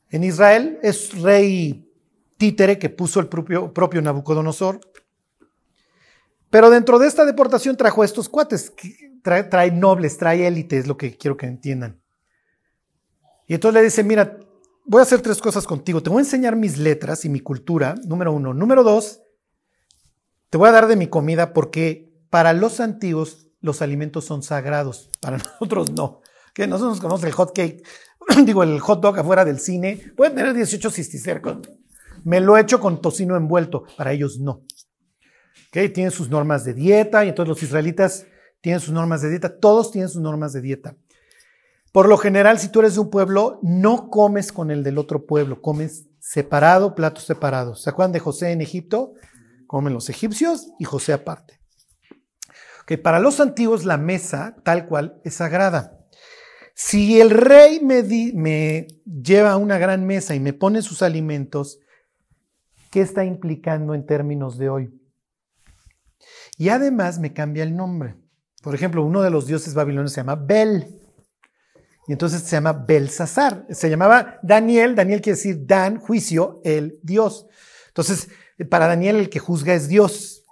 En 0.09 0.23
Israel 0.23 0.79
es 0.81 1.19
rey 1.21 1.87
títere 2.37 2.79
que 2.79 2.89
puso 2.89 3.19
el 3.19 3.27
propio, 3.27 4.01
Nabucodonosor. 4.01 4.81
Pero 6.49 6.69
dentro 6.69 6.99
de 6.99 7.07
esta 7.07 7.25
deportación 7.25 7.77
trajo 7.77 8.03
estos 8.03 8.27
cuates, 8.27 8.73
trae, 9.21 9.43
trae 9.43 9.71
nobles, 9.71 10.17
trae 10.17 10.47
élites, 10.47 10.81
es 10.81 10.87
lo 10.87 10.97
que 10.97 11.15
quiero 11.15 11.37
que 11.37 11.45
entiendan. 11.45 12.01
Y 13.47 13.53
entonces 13.53 13.79
le 13.79 13.85
dice, 13.85 14.03
mira, 14.03 14.39
voy 14.85 14.99
a 14.99 15.03
hacer 15.03 15.21
tres 15.21 15.39
cosas 15.39 15.65
contigo. 15.65 16.01
Te 16.01 16.09
voy 16.09 16.19
a 16.19 16.25
enseñar 16.25 16.55
mis 16.55 16.77
letras 16.77 17.23
y 17.23 17.29
mi 17.29 17.39
cultura, 17.39 17.95
número 18.05 18.33
uno. 18.33 18.53
Número 18.53 18.83
dos, 18.83 19.21
te 20.49 20.57
voy 20.57 20.69
a 20.69 20.71
dar 20.71 20.87
de 20.87 20.95
mi 20.95 21.07
comida 21.07 21.53
porque 21.53 22.11
para 22.29 22.53
los 22.53 22.79
antiguos 22.79 23.50
los 23.61 23.81
alimentos 23.81 24.25
son 24.25 24.43
sagrados, 24.43 25.09
para 25.19 25.37
nosotros 25.59 25.91
no. 25.91 26.21
Que 26.53 26.67
nosotros 26.67 26.99
conocemos 26.99 27.23
el 27.25 27.31
hot 27.33 27.55
cake, 27.55 27.83
digo, 28.45 28.63
el 28.63 28.79
hot 28.79 29.01
dog 29.01 29.19
afuera 29.19 29.45
del 29.45 29.59
cine, 29.59 30.13
puede 30.15 30.31
tener 30.31 30.53
18 30.53 30.89
cisticercos. 30.89 31.57
Me 32.23 32.39
lo 32.39 32.57
he 32.57 32.61
hecho 32.61 32.79
con 32.79 33.01
tocino 33.01 33.35
envuelto, 33.35 33.85
para 33.97 34.11
ellos 34.11 34.39
no. 34.39 34.63
¿Okay? 35.69 35.89
Tienen 35.89 36.11
sus 36.11 36.29
normas 36.29 36.65
de 36.65 36.73
dieta 36.73 37.23
y 37.25 37.29
entonces 37.29 37.49
los 37.49 37.63
israelitas 37.63 38.25
tienen 38.59 38.79
sus 38.79 38.93
normas 38.93 39.21
de 39.21 39.29
dieta, 39.29 39.57
todos 39.59 39.91
tienen 39.91 40.09
sus 40.09 40.21
normas 40.21 40.53
de 40.53 40.61
dieta. 40.61 40.95
Por 41.91 42.07
lo 42.07 42.17
general, 42.17 42.59
si 42.59 42.69
tú 42.69 42.79
eres 42.79 42.93
de 42.93 43.01
un 43.01 43.09
pueblo, 43.09 43.59
no 43.63 44.09
comes 44.09 44.51
con 44.51 44.71
el 44.71 44.83
del 44.83 44.97
otro 44.97 45.25
pueblo, 45.25 45.61
comes 45.61 46.07
separado, 46.19 46.95
platos 46.95 47.25
separados. 47.25 47.81
¿Se 47.81 47.89
acuerdan 47.89 48.13
de 48.13 48.19
José 48.19 48.51
en 48.51 48.61
Egipto? 48.61 49.13
comen 49.71 49.93
los 49.93 50.09
egipcios 50.09 50.67
y 50.79 50.83
José 50.83 51.13
aparte. 51.13 51.60
Que 52.91 52.97
para 52.97 53.21
los 53.21 53.39
antiguos 53.39 53.85
la 53.85 53.95
mesa, 53.95 54.57
tal 54.65 54.85
cual, 54.85 55.21
es 55.23 55.35
sagrada. 55.35 55.97
Si 56.73 57.21
el 57.21 57.29
rey 57.29 57.79
me, 57.79 58.03
me 58.33 58.85
lleva 59.05 59.51
a 59.51 59.55
una 59.55 59.77
gran 59.77 60.05
mesa 60.05 60.35
y 60.35 60.41
me 60.41 60.51
pone 60.51 60.81
sus 60.81 61.01
alimentos, 61.01 61.79
¿qué 62.89 62.99
está 62.99 63.23
implicando 63.23 63.95
en 63.95 64.05
términos 64.05 64.57
de 64.57 64.67
hoy? 64.67 65.01
Y 66.57 66.67
además 66.67 67.17
me 67.17 67.31
cambia 67.31 67.63
el 67.63 67.77
nombre. 67.77 68.17
Por 68.61 68.75
ejemplo, 68.75 69.05
uno 69.05 69.21
de 69.21 69.29
los 69.29 69.47
dioses 69.47 69.73
babilonios 69.73 70.11
se 70.11 70.19
llama 70.19 70.35
Bel. 70.35 70.99
Y 72.09 72.11
entonces 72.11 72.41
se 72.41 72.57
llama 72.57 72.73
Belsasar. 72.73 73.67
Se 73.69 73.89
llamaba 73.89 74.37
Daniel. 74.43 74.95
Daniel 74.95 75.21
quiere 75.21 75.37
decir 75.37 75.65
Dan, 75.65 75.97
juicio, 75.97 76.59
el 76.65 76.99
Dios. 77.03 77.47
Entonces, 77.87 78.27
para 78.69 78.87
Daniel 78.87 79.15
el 79.15 79.29
que 79.29 79.39
juzga 79.39 79.75
es 79.75 79.87
Dios. 79.87 80.43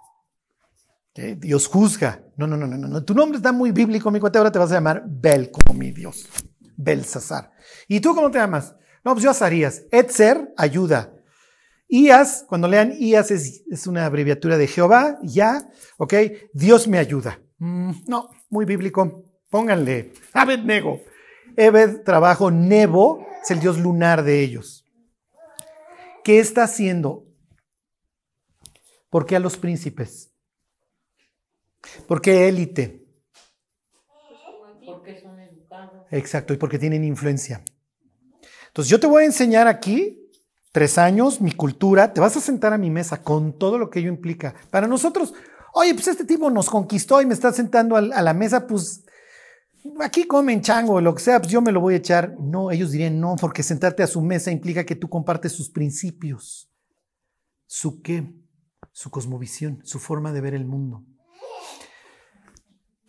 Dios 1.13 1.67
juzga. 1.67 2.23
No, 2.39 2.47
no, 2.47 2.55
no, 2.55 2.65
no, 2.65 2.87
no. 2.87 3.03
Tu 3.03 3.13
nombre 3.13 3.35
está 3.35 3.51
muy 3.51 3.73
bíblico, 3.73 4.09
mi 4.09 4.19
cuate. 4.21 4.37
Ahora 4.37 4.49
te 4.49 4.57
vas 4.57 4.71
a 4.71 4.75
llamar 4.75 5.03
Bel 5.05 5.51
como 5.51 5.77
mi 5.77 5.91
Dios. 5.91 6.25
Belsasar. 6.77 7.51
¿Y 7.89 7.99
tú 7.99 8.15
cómo 8.15 8.31
te 8.31 8.37
llamas? 8.37 8.77
No, 9.03 9.11
pues 9.11 9.25
yo 9.25 9.31
Azarías. 9.31 9.83
Etzer, 9.91 10.53
ayuda. 10.55 11.13
Ias, 11.89 12.45
cuando 12.47 12.69
lean 12.69 12.93
Ias 12.97 13.31
es, 13.31 13.87
una 13.87 14.05
abreviatura 14.05 14.57
de 14.57 14.67
Jehová, 14.67 15.19
ya, 15.21 15.69
ok, 15.97 16.13
Dios 16.53 16.87
me 16.87 16.97
ayuda. 16.97 17.41
Mm, 17.57 17.91
no, 18.07 18.29
muy 18.49 18.63
bíblico. 18.63 19.25
Pónganle 19.49 20.13
Abednego. 20.31 21.01
Ebed, 21.57 22.03
trabajo, 22.03 22.51
Nebo, 22.51 23.27
es 23.43 23.51
el 23.51 23.59
dios 23.59 23.77
lunar 23.77 24.23
de 24.23 24.39
ellos. 24.39 24.85
¿Qué 26.23 26.39
está 26.39 26.63
haciendo? 26.63 27.25
¿Por 29.09 29.25
qué 29.25 29.35
a 29.35 29.39
los 29.41 29.57
príncipes? 29.57 30.28
¿Por 32.07 32.21
qué 32.21 32.47
élite? 32.47 33.05
Porque 34.85 35.19
son 35.21 35.39
educados. 35.39 36.05
Exacto, 36.11 36.53
y 36.53 36.57
porque 36.57 36.79
tienen 36.79 37.03
influencia. 37.03 37.63
Entonces 38.67 38.89
yo 38.89 38.99
te 38.99 39.07
voy 39.07 39.23
a 39.23 39.27
enseñar 39.27 39.67
aquí, 39.67 40.29
tres 40.71 40.97
años, 40.97 41.41
mi 41.41 41.51
cultura, 41.51 42.13
te 42.13 42.21
vas 42.21 42.37
a 42.37 42.41
sentar 42.41 42.73
a 42.73 42.77
mi 42.77 42.89
mesa 42.89 43.21
con 43.21 43.57
todo 43.57 43.77
lo 43.77 43.89
que 43.89 43.99
ello 43.99 44.09
implica. 44.09 44.55
Para 44.69 44.87
nosotros, 44.87 45.33
oye, 45.73 45.93
pues 45.93 46.07
este 46.07 46.25
tipo 46.25 46.49
nos 46.49 46.69
conquistó 46.69 47.21
y 47.21 47.25
me 47.25 47.33
está 47.33 47.51
sentando 47.51 47.95
a 47.95 48.01
la 48.01 48.33
mesa, 48.33 48.67
pues 48.67 49.03
aquí 49.99 50.25
comen 50.25 50.61
chango, 50.61 51.01
lo 51.01 51.15
que 51.15 51.21
sea, 51.21 51.39
pues 51.39 51.51
yo 51.51 51.61
me 51.61 51.71
lo 51.71 51.81
voy 51.81 51.95
a 51.95 51.97
echar. 51.97 52.35
No, 52.39 52.71
ellos 52.71 52.91
dirían 52.91 53.19
no, 53.19 53.35
porque 53.39 53.63
sentarte 53.63 54.03
a 54.03 54.07
su 54.07 54.21
mesa 54.21 54.51
implica 54.51 54.85
que 54.85 54.95
tú 54.95 55.09
compartes 55.09 55.51
sus 55.51 55.69
principios, 55.69 56.71
su 57.65 58.01
qué, 58.01 58.33
su 58.91 59.09
cosmovisión, 59.09 59.81
su 59.83 59.99
forma 59.99 60.31
de 60.31 60.41
ver 60.41 60.53
el 60.53 60.65
mundo. 60.65 61.05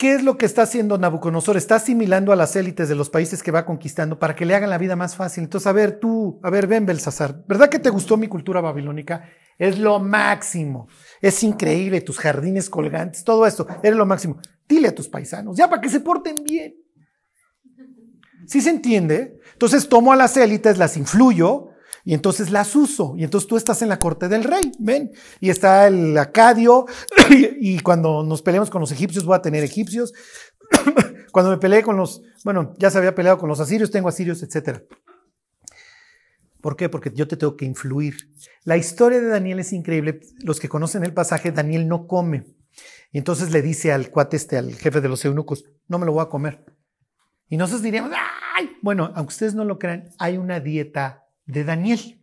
¿Qué 0.01 0.15
es 0.15 0.23
lo 0.23 0.39
que 0.39 0.47
está 0.47 0.63
haciendo 0.63 0.97
Nabucodonosor? 0.97 1.59
Está 1.59 1.75
asimilando 1.75 2.33
a 2.33 2.37
las 2.37 2.57
élites 2.57 2.89
de 2.89 2.95
los 2.95 3.11
países 3.11 3.43
que 3.43 3.51
va 3.51 3.67
conquistando 3.67 4.19
para 4.19 4.35
que 4.35 4.47
le 4.47 4.55
hagan 4.55 4.71
la 4.71 4.79
vida 4.79 4.97
más 4.97 5.15
fácil. 5.15 5.45
Entonces, 5.45 5.67
a 5.67 5.73
ver, 5.73 6.01
tú, 6.01 6.41
a 6.43 6.49
ver, 6.49 6.67
ven, 6.67 6.87
Belsasar, 6.87 7.45
¿verdad 7.47 7.69
que 7.69 7.79
te 7.79 7.91
gustó 7.91 8.17
mi 8.17 8.27
cultura 8.27 8.63
babilónica? 8.63 9.29
Es 9.59 9.79
lo 9.79 10.01
máximo. 10.01 10.89
Es 11.21 11.43
increíble, 11.43 12.01
tus 12.01 12.19
jardines 12.19 12.71
colgantes, 12.71 13.25
todo 13.25 13.47
esto, 13.47 13.67
eres 13.83 13.99
lo 13.99 14.07
máximo. 14.07 14.41
Dile 14.67 14.89
a 14.89 14.95
tus 14.95 15.07
paisanos, 15.07 15.59
ya 15.59 15.69
para 15.69 15.83
que 15.83 15.91
se 15.91 16.01
porten 16.01 16.45
bien. 16.45 16.77
¿Sí 18.47 18.63
se 18.63 18.71
entiende? 18.71 19.39
Entonces 19.53 19.87
tomo 19.87 20.15
a 20.15 20.17
las 20.17 20.35
élites, 20.39 20.79
las 20.79 20.97
influyo 20.97 21.70
y 22.05 22.15
entonces 22.15 22.51
las 22.51 22.75
uso. 22.77 23.15
Y 23.17 23.25
entonces 23.25 23.49
tú 23.49 23.57
estás 23.57 23.83
en 23.83 23.89
la 23.89 23.99
corte 23.99 24.29
del 24.29 24.45
rey, 24.45 24.73
ven. 24.79 25.13
Y 25.41 25.51
está 25.51 25.87
el 25.87 26.17
acadio 26.17 26.87
y, 27.31 27.81
cuando 27.81 28.23
nos 28.23 28.43
peleemos 28.43 28.71
con 28.71 28.81
los 28.81 28.93
egipcios 28.93 29.25
voy 29.25 29.37
a 29.37 29.43
tener 29.43 29.63
egipcios. 29.65 30.13
cuando 31.33 31.51
me 31.51 31.59
peleé 31.59 31.83
con 31.83 31.97
los, 31.97 32.23
bueno, 32.45 32.75
ya 32.79 32.91
se 32.91 32.99
había 32.99 33.15
peleado 33.15 33.39
con 33.39 33.49
los 33.49 33.61
asirios, 33.61 33.91
tengo 33.91 34.09
asirios, 34.09 34.43
etcétera. 34.43 34.83
¿Por 36.61 36.77
qué? 36.77 36.89
Porque 36.89 37.11
yo 37.15 37.27
te 37.27 37.37
tengo 37.37 37.57
que 37.57 37.65
influir. 37.65 38.17
La 38.65 38.77
historia 38.77 39.21
de 39.21 39.29
Daniel 39.29 39.61
es 39.61 39.73
increíble. 39.73 40.21
Los 40.43 40.61
que 40.61 40.69
conocen 40.69 41.05
el 41.05 41.15
pasaje, 41.15 41.53
Daniel 41.53 41.89
no 41.89 42.07
come. 42.07 42.45
Y 43.13 43.19
entonces 43.19 43.51
le 43.51 43.63
dice 43.63 43.93
al 43.93 44.11
cuate 44.11 44.37
este, 44.37 44.59
al 44.59 44.75
jefe 44.75 45.01
de 45.01 45.09
los 45.09 45.25
eunucos, 45.25 45.65
no 45.89 45.99
me 45.99 46.07
lo 46.07 46.13
voy 46.13 46.23
a 46.23 46.29
comer. 46.29 46.65
Y 47.49 47.57
nosotros 47.57 47.83
diríamos, 47.83 48.13
¡ay! 48.57 48.71
Bueno, 48.83 49.11
aunque 49.15 49.33
ustedes 49.33 49.55
no 49.55 49.65
lo 49.65 49.79
crean, 49.79 50.11
hay 50.19 50.37
una 50.37 50.61
dieta 50.61 51.25
de 51.51 51.65
Daniel. 51.65 52.21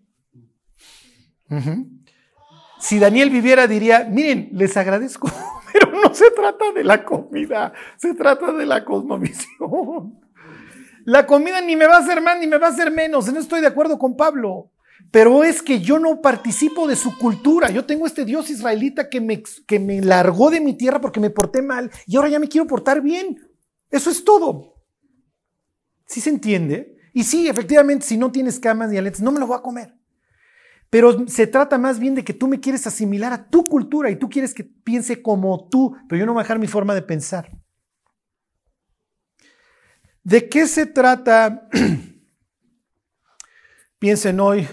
Si 2.80 3.00
Daniel 3.00 3.30
viviera, 3.30 3.68
diría, 3.68 4.08
miren, 4.10 4.50
les 4.54 4.76
agradezco, 4.78 5.30
pero 5.74 5.92
no 5.92 6.14
se 6.14 6.32
trata 6.32 6.72
de 6.74 6.84
la 6.84 7.04
comida, 7.04 7.74
se 7.98 8.14
trata 8.14 8.52
de 8.54 8.66
la 8.66 8.84
cosmovisión. 8.86 10.20
La 11.06 11.26
comida 11.26 11.62
ni 11.62 11.76
me 11.76 11.88
va 11.88 11.96
a 11.96 12.00
hacer 12.00 12.22
más 12.22 12.38
ni 12.40 12.48
me 12.48 12.58
va 12.58 12.68
a 12.68 12.72
hacer 12.72 12.92
menos, 12.92 13.32
no 13.32 13.40
estoy 13.40 13.62
de 13.62 13.68
acuerdo 13.68 13.98
con 13.98 14.16
Pablo. 14.16 14.72
Pero 15.12 15.44
es 15.44 15.62
que 15.62 15.80
yo 15.80 16.00
no 16.00 16.22
participo 16.22 16.88
de 16.88 16.96
su 16.96 17.18
cultura. 17.18 17.70
Yo 17.70 17.86
tengo 17.86 18.06
este 18.06 18.26
Dios 18.26 18.50
israelita 18.50 19.10
que 19.10 19.22
me, 19.22 19.42
que 19.66 19.80
me 19.80 20.02
largó 20.02 20.50
de 20.50 20.60
mi 20.60 20.74
tierra 20.74 21.00
porque 21.00 21.20
me 21.20 21.30
porté 21.30 21.62
mal 21.62 21.92
y 22.08 22.18
ahora 22.18 22.30
ya 22.30 22.40
me 22.40 22.50
quiero 22.50 22.68
portar 22.68 23.02
bien. 23.02 23.40
Eso 23.90 24.10
es 24.10 24.24
todo. 24.26 24.84
¿Sí 26.08 26.20
se 26.20 26.30
entiende? 26.30 26.97
Y 27.18 27.24
sí, 27.24 27.48
efectivamente, 27.48 28.06
si 28.06 28.16
no 28.16 28.32
tienes 28.32 28.60
camas 28.60 28.92
ni 28.92 28.98
aletas, 29.00 29.22
no 29.22 29.32
me 29.32 29.40
lo 29.40 29.48
voy 29.48 29.58
a 29.58 29.64
comer. 29.64 29.92
Pero 30.92 31.28
se 31.28 31.48
trata 31.48 31.80
más 31.80 31.98
bien 31.98 32.14
de 32.14 32.24
que 32.24 32.36
tú 32.36 32.48
me 32.48 32.60
quieres 32.60 32.86
asimilar 32.86 33.34
a 33.34 33.50
tu 33.50 33.66
cultura 33.66 34.12
y 34.12 34.18
tú 34.18 34.30
quieres 34.30 34.54
que 34.54 34.64
piense 34.64 35.24
como 35.24 35.68
tú, 35.68 35.98
pero 36.08 36.20
yo 36.20 36.28
no 36.28 36.34
voy 36.34 36.42
a 36.42 36.44
dejar 36.44 36.60
mi 36.60 36.68
forma 36.68 36.94
de 36.94 37.02
pensar. 37.02 37.50
¿De 40.24 40.48
qué 40.48 40.68
se 40.68 40.86
trata? 40.86 41.68
Piensen 43.98 44.40
hoy, 44.40 44.68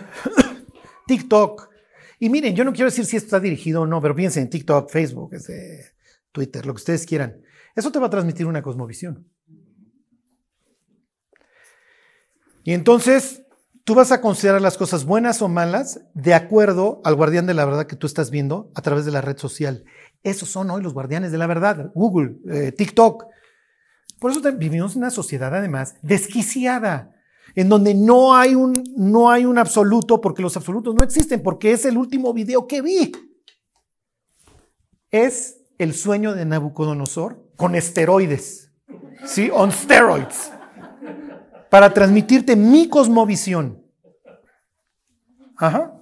TikTok. 1.06 1.70
Y 2.18 2.28
miren, 2.28 2.54
yo 2.54 2.64
no 2.64 2.74
quiero 2.74 2.90
decir 2.90 3.06
si 3.06 3.16
esto 3.16 3.28
está 3.28 3.40
dirigido 3.40 3.80
o 3.80 3.86
no, 3.86 4.02
pero 4.02 4.14
piensen 4.14 4.42
en 4.42 4.50
TikTok, 4.50 4.90
Facebook, 4.90 5.32
este, 5.32 5.94
Twitter, 6.30 6.66
lo 6.66 6.74
que 6.74 6.80
ustedes 6.80 7.06
quieran. 7.06 7.40
Eso 7.74 7.90
te 7.90 7.98
va 7.98 8.08
a 8.08 8.10
transmitir 8.10 8.44
una 8.44 8.60
cosmovisión. 8.60 9.30
Y 12.64 12.72
entonces 12.72 13.42
tú 13.84 13.94
vas 13.94 14.10
a 14.10 14.22
considerar 14.22 14.60
las 14.62 14.78
cosas 14.78 15.04
buenas 15.04 15.42
o 15.42 15.48
malas 15.48 16.00
de 16.14 16.32
acuerdo 16.32 17.02
al 17.04 17.14
guardián 17.14 17.46
de 17.46 17.54
la 17.54 17.66
verdad 17.66 17.86
que 17.86 17.96
tú 17.96 18.06
estás 18.06 18.30
viendo 18.30 18.72
a 18.74 18.80
través 18.80 19.04
de 19.04 19.12
la 19.12 19.20
red 19.20 19.36
social. 19.36 19.84
Esos 20.22 20.48
son 20.48 20.70
hoy 20.70 20.82
los 20.82 20.94
guardianes 20.94 21.30
de 21.30 21.38
la 21.38 21.46
verdad. 21.46 21.92
Google, 21.94 22.38
eh, 22.50 22.72
TikTok. 22.72 23.26
Por 24.18 24.30
eso 24.30 24.40
vivimos 24.54 24.92
en 24.92 25.02
una 25.02 25.10
sociedad 25.10 25.54
además 25.54 25.96
desquiciada, 26.00 27.14
en 27.54 27.68
donde 27.68 27.94
no 27.94 28.34
hay, 28.34 28.54
un, 28.54 28.82
no 28.96 29.30
hay 29.30 29.44
un 29.44 29.58
absoluto 29.58 30.22
porque 30.22 30.40
los 30.40 30.56
absolutos 30.56 30.94
no 30.94 31.04
existen, 31.04 31.42
porque 31.42 31.72
es 31.72 31.84
el 31.84 31.98
último 31.98 32.32
video 32.32 32.66
que 32.66 32.80
vi. 32.80 33.12
Es 35.10 35.58
el 35.76 35.92
sueño 35.92 36.34
de 36.34 36.46
Nabucodonosor 36.46 37.46
con 37.56 37.74
esteroides. 37.74 38.70
¿Sí? 39.26 39.50
On 39.52 39.70
steroids 39.70 40.53
para 41.74 41.92
transmitirte 41.92 42.54
mi 42.54 42.88
cosmovisión. 42.88 43.82
Ajá. 45.56 45.92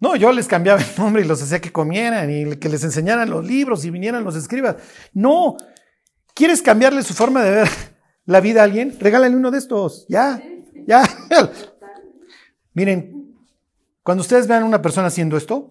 No, 0.00 0.16
yo 0.16 0.32
les 0.32 0.48
cambiaba 0.48 0.80
el 0.80 0.86
nombre 0.98 1.22
y 1.22 1.24
los 1.24 1.40
hacía 1.40 1.60
que 1.60 1.70
comieran 1.70 2.28
y 2.28 2.56
que 2.56 2.68
les 2.68 2.82
enseñaran 2.82 3.30
los 3.30 3.46
libros 3.46 3.84
y 3.84 3.90
vinieran 3.90 4.24
los 4.24 4.34
escribas. 4.34 4.78
No, 5.12 5.56
¿quieres 6.34 6.60
cambiarle 6.60 7.04
su 7.04 7.14
forma 7.14 7.44
de 7.44 7.52
ver 7.52 7.68
la 8.24 8.40
vida 8.40 8.62
a 8.62 8.64
alguien? 8.64 8.96
Regálale 8.98 9.36
uno 9.36 9.52
de 9.52 9.58
estos. 9.58 10.06
Ya, 10.08 10.42
ya. 10.84 11.04
Miren, 12.74 13.32
cuando 14.02 14.22
ustedes 14.22 14.48
vean 14.48 14.64
a 14.64 14.66
una 14.66 14.82
persona 14.82 15.06
haciendo 15.06 15.36
esto, 15.36 15.68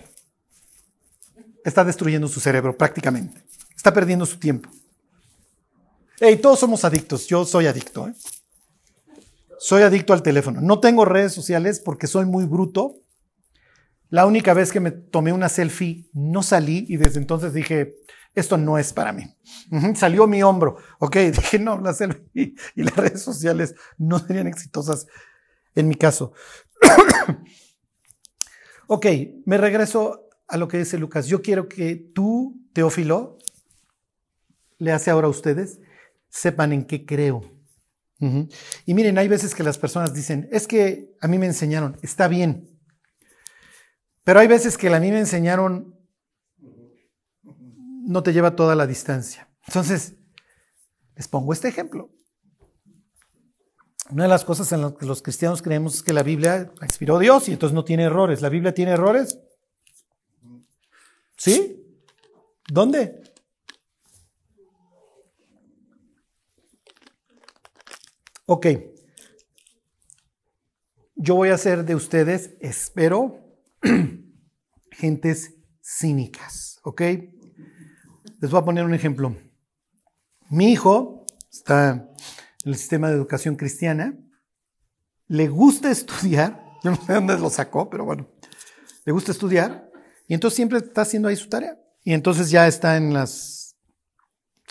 está 1.65 1.83
destruyendo 1.83 2.29
su 2.29 2.39
cerebro 2.39 2.77
prácticamente. 2.77 3.43
Está 3.75 3.93
perdiendo 3.93 4.25
su 4.25 4.39
tiempo. 4.39 4.69
Hey, 6.23 6.37
todos 6.37 6.59
somos 6.59 6.85
adictos. 6.85 7.25
Yo 7.25 7.45
soy 7.45 7.65
adicto. 7.65 8.07
¿eh? 8.07 8.13
Soy 9.57 9.81
adicto 9.81 10.13
al 10.13 10.21
teléfono. 10.21 10.61
No 10.61 10.79
tengo 10.79 11.03
redes 11.03 11.33
sociales 11.33 11.81
porque 11.83 12.05
soy 12.05 12.27
muy 12.27 12.45
bruto. 12.45 12.99
La 14.09 14.27
única 14.27 14.53
vez 14.53 14.71
que 14.71 14.79
me 14.79 14.91
tomé 14.91 15.33
una 15.33 15.49
selfie 15.49 16.11
no 16.13 16.43
salí 16.43 16.85
y 16.87 16.97
desde 16.97 17.17
entonces 17.17 17.55
dije, 17.55 17.95
esto 18.35 18.59
no 18.59 18.77
es 18.77 18.93
para 18.93 19.13
mí. 19.13 19.35
Salió 19.95 20.27
mi 20.27 20.43
hombro. 20.43 20.77
Ok, 20.99 21.17
dije, 21.17 21.57
no, 21.57 21.81
la 21.81 21.91
selfie 21.91 22.53
y 22.75 22.83
las 22.83 22.95
redes 22.95 23.23
sociales 23.23 23.73
no 23.97 24.19
serían 24.19 24.45
exitosas 24.45 25.07
en 25.73 25.87
mi 25.87 25.95
caso. 25.95 26.33
ok, 28.85 29.07
me 29.47 29.57
regreso 29.57 30.29
a 30.47 30.57
lo 30.57 30.67
que 30.67 30.77
dice 30.77 30.99
Lucas. 30.99 31.25
Yo 31.25 31.41
quiero 31.41 31.67
que 31.67 31.95
tú, 31.95 32.61
Teófilo, 32.73 33.39
le 34.77 34.91
hace 34.91 35.09
ahora 35.09 35.25
a 35.25 35.31
ustedes, 35.31 35.79
sepan 36.31 36.73
en 36.73 36.85
qué 36.85 37.05
creo. 37.05 37.41
Y 38.85 38.93
miren, 38.93 39.17
hay 39.17 39.27
veces 39.27 39.55
que 39.55 39.63
las 39.63 39.77
personas 39.77 40.13
dicen, 40.13 40.47
es 40.51 40.67
que 40.67 41.15
a 41.21 41.27
mí 41.27 41.37
me 41.39 41.47
enseñaron, 41.47 41.97
está 42.01 42.27
bien. 42.27 42.79
Pero 44.23 44.39
hay 44.39 44.47
veces 44.47 44.77
que 44.77 44.93
a 44.93 44.99
mí 44.99 45.11
me 45.11 45.19
enseñaron 45.19 45.95
no 48.11 48.23
te 48.23 48.33
lleva 48.33 48.55
toda 48.55 48.75
la 48.75 48.87
distancia. 48.87 49.47
Entonces, 49.67 50.15
les 51.15 51.27
pongo 51.27 51.53
este 51.53 51.67
ejemplo. 51.67 52.11
Una 54.09 54.23
de 54.23 54.29
las 54.29 54.43
cosas 54.43 54.71
en 54.71 54.81
las 54.81 54.93
que 54.93 55.05
los 55.05 55.21
cristianos 55.21 55.61
creemos 55.61 55.95
es 55.95 56.03
que 56.03 56.11
la 56.11 56.23
Biblia 56.23 56.71
la 56.79 56.85
inspiró 56.85 57.17
Dios 57.19 57.47
y 57.47 57.53
entonces 57.53 57.73
no 57.73 57.85
tiene 57.85 58.03
errores. 58.03 58.41
¿La 58.41 58.49
Biblia 58.49 58.73
tiene 58.73 58.91
errores? 58.91 59.39
¿Sí? 61.37 61.81
¿Dónde? 62.67 63.20
Ok. 68.53 68.67
Yo 71.15 71.35
voy 71.35 71.51
a 71.51 71.53
hacer 71.53 71.85
de 71.85 71.95
ustedes, 71.95 72.55
espero, 72.59 73.39
gentes 74.91 75.53
cínicas. 75.81 76.77
¿Ok? 76.83 77.01
Les 78.41 78.51
voy 78.51 78.59
a 78.59 78.65
poner 78.65 78.83
un 78.83 78.93
ejemplo. 78.93 79.33
Mi 80.49 80.73
hijo 80.73 81.25
está 81.49 81.91
en 81.91 82.09
el 82.65 82.75
sistema 82.75 83.07
de 83.07 83.15
educación 83.15 83.55
cristiana, 83.55 84.19
le 85.29 85.47
gusta 85.47 85.89
estudiar, 85.89 86.61
yo 86.83 86.91
no 86.91 86.97
sé 86.97 87.13
dónde 87.13 87.37
lo 87.37 87.49
sacó, 87.49 87.89
pero 87.89 88.03
bueno, 88.03 88.27
le 89.05 89.13
gusta 89.13 89.31
estudiar, 89.31 89.89
y 90.27 90.33
entonces 90.33 90.57
siempre 90.57 90.79
está 90.79 91.03
haciendo 91.03 91.29
ahí 91.29 91.37
su 91.37 91.47
tarea. 91.47 91.79
Y 92.03 92.11
entonces 92.11 92.49
ya 92.49 92.67
está 92.67 92.97
en 92.97 93.13
las, 93.13 93.60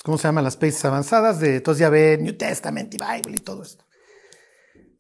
¿cómo 0.02 0.18
se 0.18 0.28
llama? 0.28 0.42
Las 0.42 0.56
paces 0.56 0.84
avanzadas, 0.84 1.40
de, 1.40 1.56
entonces 1.56 1.80
ya 1.80 1.90
ve 1.90 2.18
New 2.20 2.36
Testament 2.36 2.92
y 2.94 2.98
Bible 2.98 3.36
y 3.36 3.40
todo 3.40 3.62
esto. 3.62 3.84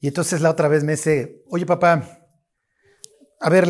Y 0.00 0.08
entonces 0.08 0.40
la 0.40 0.50
otra 0.50 0.68
vez 0.68 0.82
me 0.82 0.92
dice, 0.92 1.42
oye 1.48 1.66
papá, 1.66 2.20
a 3.40 3.50
ver, 3.50 3.66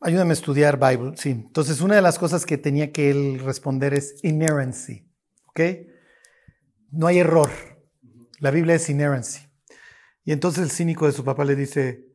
ayúdame 0.00 0.30
a 0.30 0.34
estudiar 0.34 0.78
Bible. 0.78 1.16
Sí, 1.16 1.30
entonces 1.30 1.80
una 1.80 1.96
de 1.96 2.02
las 2.02 2.18
cosas 2.18 2.46
que 2.46 2.58
tenía 2.58 2.92
que 2.92 3.10
él 3.10 3.40
responder 3.40 3.94
es 3.94 4.22
inerrancy, 4.22 5.10
¿ok? 5.46 5.60
No 6.90 7.06
hay 7.06 7.18
error. 7.18 7.50
La 8.38 8.50
Biblia 8.50 8.74
es 8.74 8.88
inerrancy. 8.88 9.48
Y 10.24 10.32
entonces 10.32 10.62
el 10.62 10.70
cínico 10.70 11.06
de 11.06 11.12
su 11.12 11.24
papá 11.24 11.44
le 11.44 11.56
dice, 11.56 12.06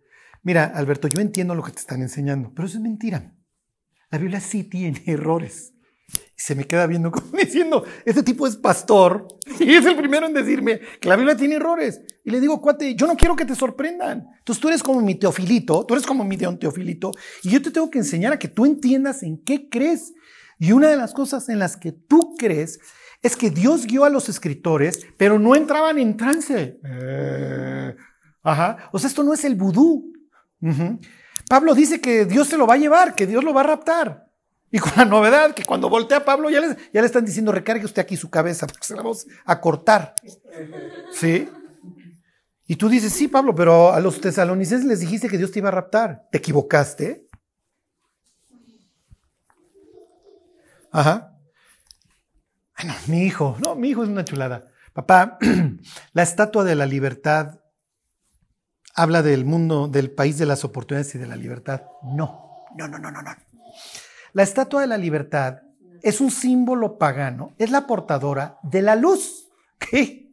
mira, 0.44 0.66
Alberto, 0.66 1.08
yo 1.08 1.20
entiendo 1.20 1.56
lo 1.56 1.64
que 1.64 1.72
te 1.72 1.80
están 1.80 2.02
enseñando, 2.02 2.52
pero 2.56 2.68
eso 2.68 2.78
es 2.78 2.84
mentira. 2.84 3.36
La 4.10 4.20
Biblia 4.20 4.40
sí 4.40 4.64
tiene 4.64 5.02
errores. 5.08 5.73
Y 6.16 6.42
se 6.42 6.56
me 6.56 6.66
queda 6.66 6.88
viendo 6.88 7.12
como 7.12 7.38
diciendo, 7.38 7.84
este 8.06 8.24
tipo 8.24 8.48
es 8.48 8.58
pastor 8.58 9.28
y 9.60 9.74
es 9.74 9.86
el 9.86 9.96
primero 9.96 10.26
en 10.26 10.34
decirme 10.34 10.80
que 11.00 11.10
la 11.10 11.16
Biblia 11.16 11.36
tiene 11.36 11.56
errores. 11.56 12.02
Y 12.24 12.32
le 12.32 12.40
digo, 12.40 12.62
cuate, 12.62 12.96
yo 12.96 13.08
no 13.08 13.16
quiero 13.16 13.36
que 13.36 13.46
te 13.46 13.56
sorprendan. 13.56 14.28
Entonces 14.40 14.62
tú 14.62 14.68
eres 14.68 14.84
como 14.84 15.02
mi 15.02 15.16
teofilito, 15.16 15.86
tú 15.86 15.94
eres 15.94 16.06
como 16.06 16.24
mi 16.24 16.38
teofilito, 16.38 17.12
y 17.44 17.50
yo 17.50 17.62
te 17.62 17.72
tengo 17.72 17.90
que 17.90 18.00
enseñar 18.00 18.34
a 18.34 18.40
que 18.40 18.48
tú 18.48 18.66
entiendas 18.66 19.24
en 19.24 19.44
qué 19.44 19.70
crees. 19.70 20.14
Y 20.60 20.72
una 20.72 20.88
de 20.88 20.96
las 20.96 21.14
cosas 21.14 21.50
en 21.50 21.60
las 21.60 21.76
que 21.76 21.92
tú 21.92 22.36
crees 22.38 22.80
es 23.22 23.38
que 23.38 23.50
Dios 23.50 23.86
guió 23.86 24.06
a 24.06 24.10
los 24.10 24.30
escritores, 24.30 25.08
pero 25.18 25.40
no 25.40 25.56
entraban 25.56 25.98
en 25.98 26.18
trance. 26.18 26.80
Eh, 26.84 27.96
ajá. 28.44 28.90
O 28.92 29.00
sea, 29.00 29.08
esto 29.08 29.24
no 29.24 29.34
es 29.34 29.44
el 29.46 29.56
vudú. 29.56 30.12
Pablo 31.50 31.74
dice 31.74 32.00
que 32.00 32.26
Dios 32.26 32.48
se 32.48 32.58
lo 32.58 32.68
va 32.68 32.76
a 32.76 32.78
llevar, 32.78 33.16
que 33.16 33.28
Dios 33.28 33.44
lo 33.44 33.54
va 33.54 33.62
a 33.62 33.68
raptar. 33.68 34.23
Y 34.74 34.80
con 34.80 34.92
la 34.98 35.06
novedad 35.06 35.54
que 35.54 35.64
cuando 35.64 35.88
voltea 35.88 36.18
a 36.18 36.26
Pablo 36.26 36.50
ya 36.50 36.60
le, 36.60 36.76
ya 36.92 37.02
están 37.02 37.24
diciendo, 37.24 37.52
recargue 37.52 37.86
usted 37.86 38.02
aquí 38.02 38.18
su 38.18 38.32
cabeza, 38.32 38.66
porque 38.68 38.88
se 38.88 38.96
la 38.96 39.04
vamos 39.04 39.28
a 39.46 39.62
cortar. 39.62 40.16
¿Sí? 41.12 41.48
Y 42.66 42.76
tú 42.76 42.90
dices, 42.90 43.14
sí, 43.14 43.28
Pablo, 43.28 43.54
pero 43.54 43.94
a 43.94 44.00
los 44.00 44.20
tesalonicenses 44.20 44.88
les 44.88 45.00
dijiste 45.00 45.30
que 45.30 45.38
Dios 45.38 45.52
te 45.52 45.60
iba 45.60 45.68
a 45.68 45.74
raptar. 45.74 46.28
¿Te 46.32 46.40
equivocaste? 46.40 47.30
Ajá. 50.92 51.38
Bueno, 52.76 52.96
mi 53.06 53.26
hijo, 53.26 53.56
no, 53.60 53.76
mi 53.76 53.90
hijo 53.90 54.02
es 54.02 54.10
una 54.10 54.26
chulada. 54.26 54.72
Papá, 54.92 55.38
la 56.14 56.24
estatua 56.24 56.64
de 56.64 56.74
la 56.74 56.88
libertad 56.88 57.60
habla 58.96 59.22
del 59.22 59.46
mundo, 59.46 59.88
del 59.88 60.10
país 60.10 60.40
de 60.40 60.48
las 60.48 60.64
oportunidades 60.66 61.14
y 61.14 61.20
de 61.20 61.28
la 61.28 61.36
libertad. 61.36 61.84
No, 62.02 62.66
no, 62.76 62.88
no, 62.88 62.98
no, 62.98 63.12
no, 63.12 63.22
no. 63.22 63.53
La 64.34 64.44
estatua 64.44 64.82
de 64.82 64.88
la 64.88 64.98
libertad 64.98 65.60
es 66.02 66.20
un 66.20 66.32
símbolo 66.32 66.98
pagano, 66.98 67.54
es 67.58 67.72
la 67.72 67.88
portadora 67.88 68.58
de 68.64 68.82
la 68.82 68.96
luz. 68.96 69.48
¿Qué? 69.80 70.32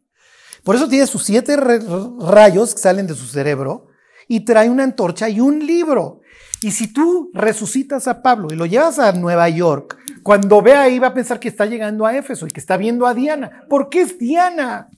Por 0.65 0.77
eso 0.77 0.89
tiene 0.89 1.07
sus 1.07 1.25
siete 1.25 1.57
rayos 1.57 2.75
que 2.75 2.81
salen 2.81 3.07
de 3.07 3.15
su 3.15 3.27
cerebro 3.27 3.87
y 4.29 4.41
trae 4.41 4.69
una 4.69 4.85
antorcha 4.85 5.29
y 5.29 5.41
un 5.41 5.65
libro. 5.65 6.21
Y 6.63 6.73
si 6.73 6.93
tú 6.93 7.31
resucitas 7.33 8.07
a 8.07 8.23
Pablo 8.23 8.49
y 8.51 8.57
lo 8.57 8.67
llevas 8.67 8.99
a 8.99 9.13
Nueva 9.13 9.49
York, 9.49 9.99
cuando 10.23 10.61
vea 10.61 10.83
ahí 10.83 10.99
va 10.99 11.09
a 11.09 11.15
pensar 11.15 11.41
que 11.41 11.49
está 11.49 11.65
llegando 11.65 12.05
a 12.05 12.15
Éfeso 12.15 12.47
y 12.47 12.51
que 12.51 12.61
está 12.61 12.77
viendo 12.77 13.07
a 13.07 13.15
Diana. 13.15 13.65
¿Por 13.69 13.89
qué 13.89 14.03
es 14.03 14.19
Diana? 14.19 14.91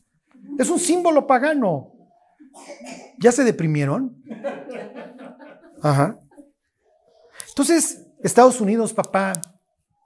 Es 0.58 0.68
un 0.68 0.80
símbolo 0.80 1.26
pagano. 1.26 1.92
¿Ya 3.18 3.30
se 3.30 3.44
deprimieron? 3.44 4.20
Ajá. 5.80 6.18
Entonces, 7.48 8.01
Estados 8.22 8.60
Unidos, 8.60 8.92
papá, 8.92 9.32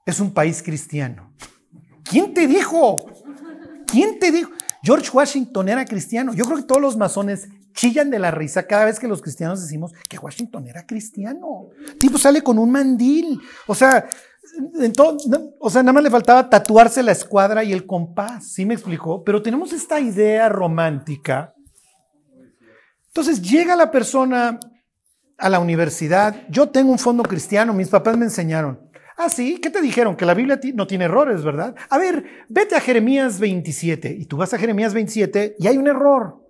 es 0.05 0.21
un 0.21 0.33
país 0.33 0.62
cristiano. 0.62 1.33
¿Quién 2.05 2.33
te 2.33 2.47
dijo? 2.47 2.97
¿Quién 3.87 4.19
te 4.19 4.31
dijo? 4.31 4.51
George 4.83 5.11
Washington 5.12 5.69
era 5.69 5.85
cristiano. 5.85 6.33
Yo 6.33 6.45
creo 6.45 6.59
que 6.59 6.62
todos 6.62 6.81
los 6.81 6.97
masones 6.97 7.49
chillan 7.75 8.11
de 8.11 8.19
la 8.19 8.31
risa 8.31 8.67
cada 8.67 8.87
vez 8.87 8.99
que 8.99 9.09
los 9.09 9.21
cristianos 9.21 9.61
decimos 9.61 9.93
que 10.09 10.19
Washington 10.19 10.67
era 10.67 10.87
cristiano. 10.87 11.69
tipo 11.99 12.19
sale 12.19 12.43
con 12.43 12.59
un 12.59 12.71
mandil. 12.71 13.41
O 13.67 13.75
sea, 13.75 14.09
o 15.59 15.71
sea, 15.71 15.83
nada 15.83 15.93
más 15.93 16.03
le 16.03 16.11
faltaba 16.11 16.49
tatuarse 16.49 17.03
la 17.03 17.12
escuadra 17.12 17.64
y 17.64 17.73
el 17.73 17.85
compás. 17.85 18.53
¿Sí 18.53 18.64
me 18.64 18.75
explicó? 18.75 19.23
Pero 19.25 19.43
tenemos 19.43 19.73
esta 19.73 20.01
idea 20.01 20.49
romántica. 20.49 21.53
Entonces 23.09 23.43
llega 23.43 23.77
la 23.77 23.91
persona 23.91 24.59
a 25.39 25.49
la 25.49 25.59
universidad. 25.59 26.45
Yo 26.49 26.68
tengo 26.68 26.93
un 26.93 26.99
fondo 26.99 27.22
cristiano, 27.22 27.72
mis 27.72 27.89
papás 27.89 28.16
me 28.16 28.24
enseñaron. 28.24 28.80
Ah, 29.16 29.30
sí, 29.30 29.59
¿qué 29.62 29.70
te 29.70 29.80
dijeron? 29.80 30.14
Que 30.14 30.26
la 30.26 30.34
Biblia 30.34 30.61
no 30.74 30.87
tiene 30.87 31.07
errores, 31.07 31.43
¿verdad? 31.43 31.74
A 31.89 31.97
ver, 31.97 32.24
vete 32.49 32.76
a 32.76 32.80
Jeremías 32.80 33.41
27 33.41 34.14
y 34.18 34.26
tú 34.26 34.37
vas 34.37 34.53
a 34.53 34.59
Jeremías 34.59 34.93
27 34.93 35.57
y 35.59 35.66
hay 35.66 35.78
un 35.78 35.87
error. 35.87 36.43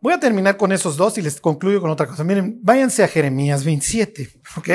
Voy 0.00 0.14
a 0.14 0.20
terminar 0.20 0.56
con 0.56 0.72
esos 0.72 0.96
dos 0.96 1.18
y 1.18 1.22
les 1.22 1.38
concluyo 1.38 1.82
con 1.82 1.90
otra 1.90 2.06
cosa. 2.06 2.24
Miren, 2.24 2.58
váyanse 2.62 3.04
a 3.04 3.08
Jeremías 3.08 3.64
27, 3.64 4.30
¿ok? 4.56 4.68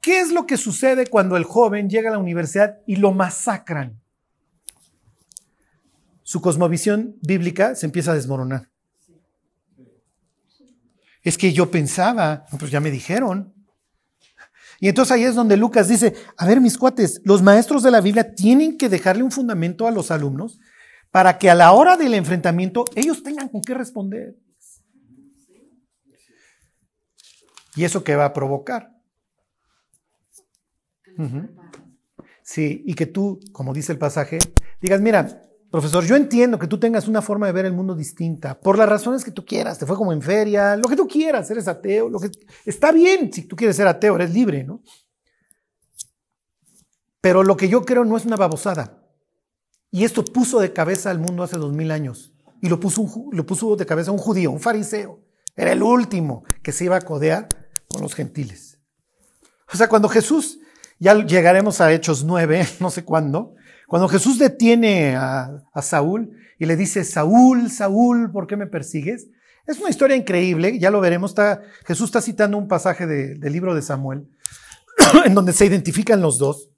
¿Qué 0.00 0.20
es 0.20 0.32
lo 0.32 0.46
que 0.46 0.56
sucede 0.56 1.06
cuando 1.06 1.36
el 1.36 1.44
joven 1.44 1.90
llega 1.90 2.08
a 2.08 2.12
la 2.12 2.18
universidad 2.18 2.78
y 2.86 2.96
lo 2.96 3.12
masacran? 3.12 3.99
Su 6.30 6.40
cosmovisión 6.40 7.16
bíblica 7.22 7.74
se 7.74 7.86
empieza 7.86 8.12
a 8.12 8.14
desmoronar. 8.14 8.70
Es 11.22 11.36
que 11.36 11.52
yo 11.52 11.72
pensaba, 11.72 12.46
pues 12.56 12.70
ya 12.70 12.78
me 12.78 12.92
dijeron. 12.92 13.52
Y 14.78 14.86
entonces 14.86 15.10
ahí 15.10 15.24
es 15.24 15.34
donde 15.34 15.56
Lucas 15.56 15.88
dice, 15.88 16.14
a 16.36 16.46
ver 16.46 16.60
mis 16.60 16.78
cuates, 16.78 17.20
los 17.24 17.42
maestros 17.42 17.82
de 17.82 17.90
la 17.90 18.00
Biblia 18.00 18.32
tienen 18.32 18.78
que 18.78 18.88
dejarle 18.88 19.24
un 19.24 19.32
fundamento 19.32 19.88
a 19.88 19.90
los 19.90 20.12
alumnos 20.12 20.60
para 21.10 21.36
que 21.36 21.50
a 21.50 21.56
la 21.56 21.72
hora 21.72 21.96
del 21.96 22.14
enfrentamiento 22.14 22.84
ellos 22.94 23.24
tengan 23.24 23.48
con 23.48 23.60
qué 23.60 23.74
responder. 23.74 24.36
¿Y 27.74 27.82
eso 27.82 28.04
qué 28.04 28.14
va 28.14 28.26
a 28.26 28.32
provocar? 28.32 28.92
Sí, 32.44 32.84
y 32.86 32.94
que 32.94 33.06
tú, 33.06 33.40
como 33.50 33.74
dice 33.74 33.90
el 33.90 33.98
pasaje, 33.98 34.38
digas, 34.80 35.00
mira, 35.00 35.49
Profesor, 35.70 36.04
yo 36.04 36.16
entiendo 36.16 36.58
que 36.58 36.66
tú 36.66 36.80
tengas 36.80 37.06
una 37.06 37.22
forma 37.22 37.46
de 37.46 37.52
ver 37.52 37.64
el 37.64 37.72
mundo 37.72 37.94
distinta, 37.94 38.58
por 38.58 38.76
las 38.76 38.88
razones 38.88 39.24
que 39.24 39.30
tú 39.30 39.44
quieras, 39.44 39.78
te 39.78 39.86
fue 39.86 39.96
como 39.96 40.12
en 40.12 40.20
feria, 40.20 40.76
lo 40.76 40.88
que 40.88 40.96
tú 40.96 41.06
quieras, 41.06 41.48
eres 41.50 41.68
ateo, 41.68 42.08
lo 42.08 42.18
que 42.18 42.30
está 42.64 42.90
bien 42.90 43.32
si 43.32 43.42
tú 43.42 43.54
quieres 43.54 43.76
ser 43.76 43.86
ateo, 43.86 44.16
eres 44.16 44.34
libre, 44.34 44.64
¿no? 44.64 44.82
Pero 47.20 47.44
lo 47.44 47.56
que 47.56 47.68
yo 47.68 47.84
creo 47.84 48.04
no 48.04 48.16
es 48.16 48.24
una 48.24 48.36
babosada. 48.36 49.00
Y 49.92 50.04
esto 50.04 50.24
puso 50.24 50.58
de 50.60 50.72
cabeza 50.72 51.10
al 51.10 51.18
mundo 51.18 51.42
hace 51.42 51.56
dos 51.56 51.72
mil 51.72 51.90
años. 51.90 52.32
Y 52.60 52.68
lo 52.68 52.80
puso, 52.80 53.28
lo 53.30 53.46
puso 53.46 53.76
de 53.76 53.86
cabeza 53.86 54.10
un 54.10 54.18
judío, 54.18 54.50
un 54.50 54.60
fariseo. 54.60 55.20
Era 55.54 55.72
el 55.72 55.82
último 55.82 56.44
que 56.62 56.72
se 56.72 56.84
iba 56.84 56.96
a 56.96 57.00
codear 57.00 57.48
con 57.88 58.02
los 58.02 58.14
gentiles. 58.14 58.78
O 59.72 59.76
sea, 59.76 59.88
cuando 59.88 60.08
Jesús, 60.08 60.58
ya 60.98 61.14
llegaremos 61.14 61.80
a 61.80 61.92
Hechos 61.92 62.24
9, 62.24 62.66
no 62.80 62.90
sé 62.90 63.04
cuándo, 63.04 63.54
cuando 63.90 64.06
Jesús 64.06 64.38
detiene 64.38 65.16
a, 65.16 65.64
Saúl 65.82 66.30
y 66.60 66.66
le 66.66 66.76
dice, 66.76 67.02
Saúl, 67.02 67.72
Saúl, 67.72 68.30
¿por 68.30 68.46
qué 68.46 68.56
me 68.56 68.68
persigues? 68.68 69.26
Es 69.66 69.80
una 69.80 69.90
historia 69.90 70.14
increíble, 70.14 70.78
ya 70.78 70.92
lo 70.92 71.00
veremos. 71.00 71.34
Jesús 71.84 72.04
está 72.04 72.20
citando 72.20 72.56
un 72.56 72.68
pasaje 72.68 73.08
del 73.08 73.52
libro 73.52 73.74
de 73.74 73.82
Samuel, 73.82 74.30
en 75.24 75.34
donde 75.34 75.52
se 75.52 75.66
identifican 75.66 76.20
los 76.20 76.38
dos. 76.38 76.70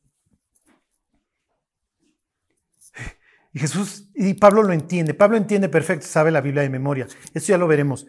Y 3.53 3.59
Jesús, 3.59 4.09
y 4.15 4.33
Pablo 4.33 4.63
lo 4.63 4.73
entiende, 4.73 5.13
Pablo 5.13 5.37
entiende 5.37 5.69
perfecto, 5.69 6.07
sabe 6.07 6.31
la 6.31 6.41
Biblia 6.41 6.63
de 6.63 6.71
memoria. 6.71 7.07
Eso 7.35 7.49
ya 7.49 7.59
lo 7.59 7.69
veremos. 7.69 8.07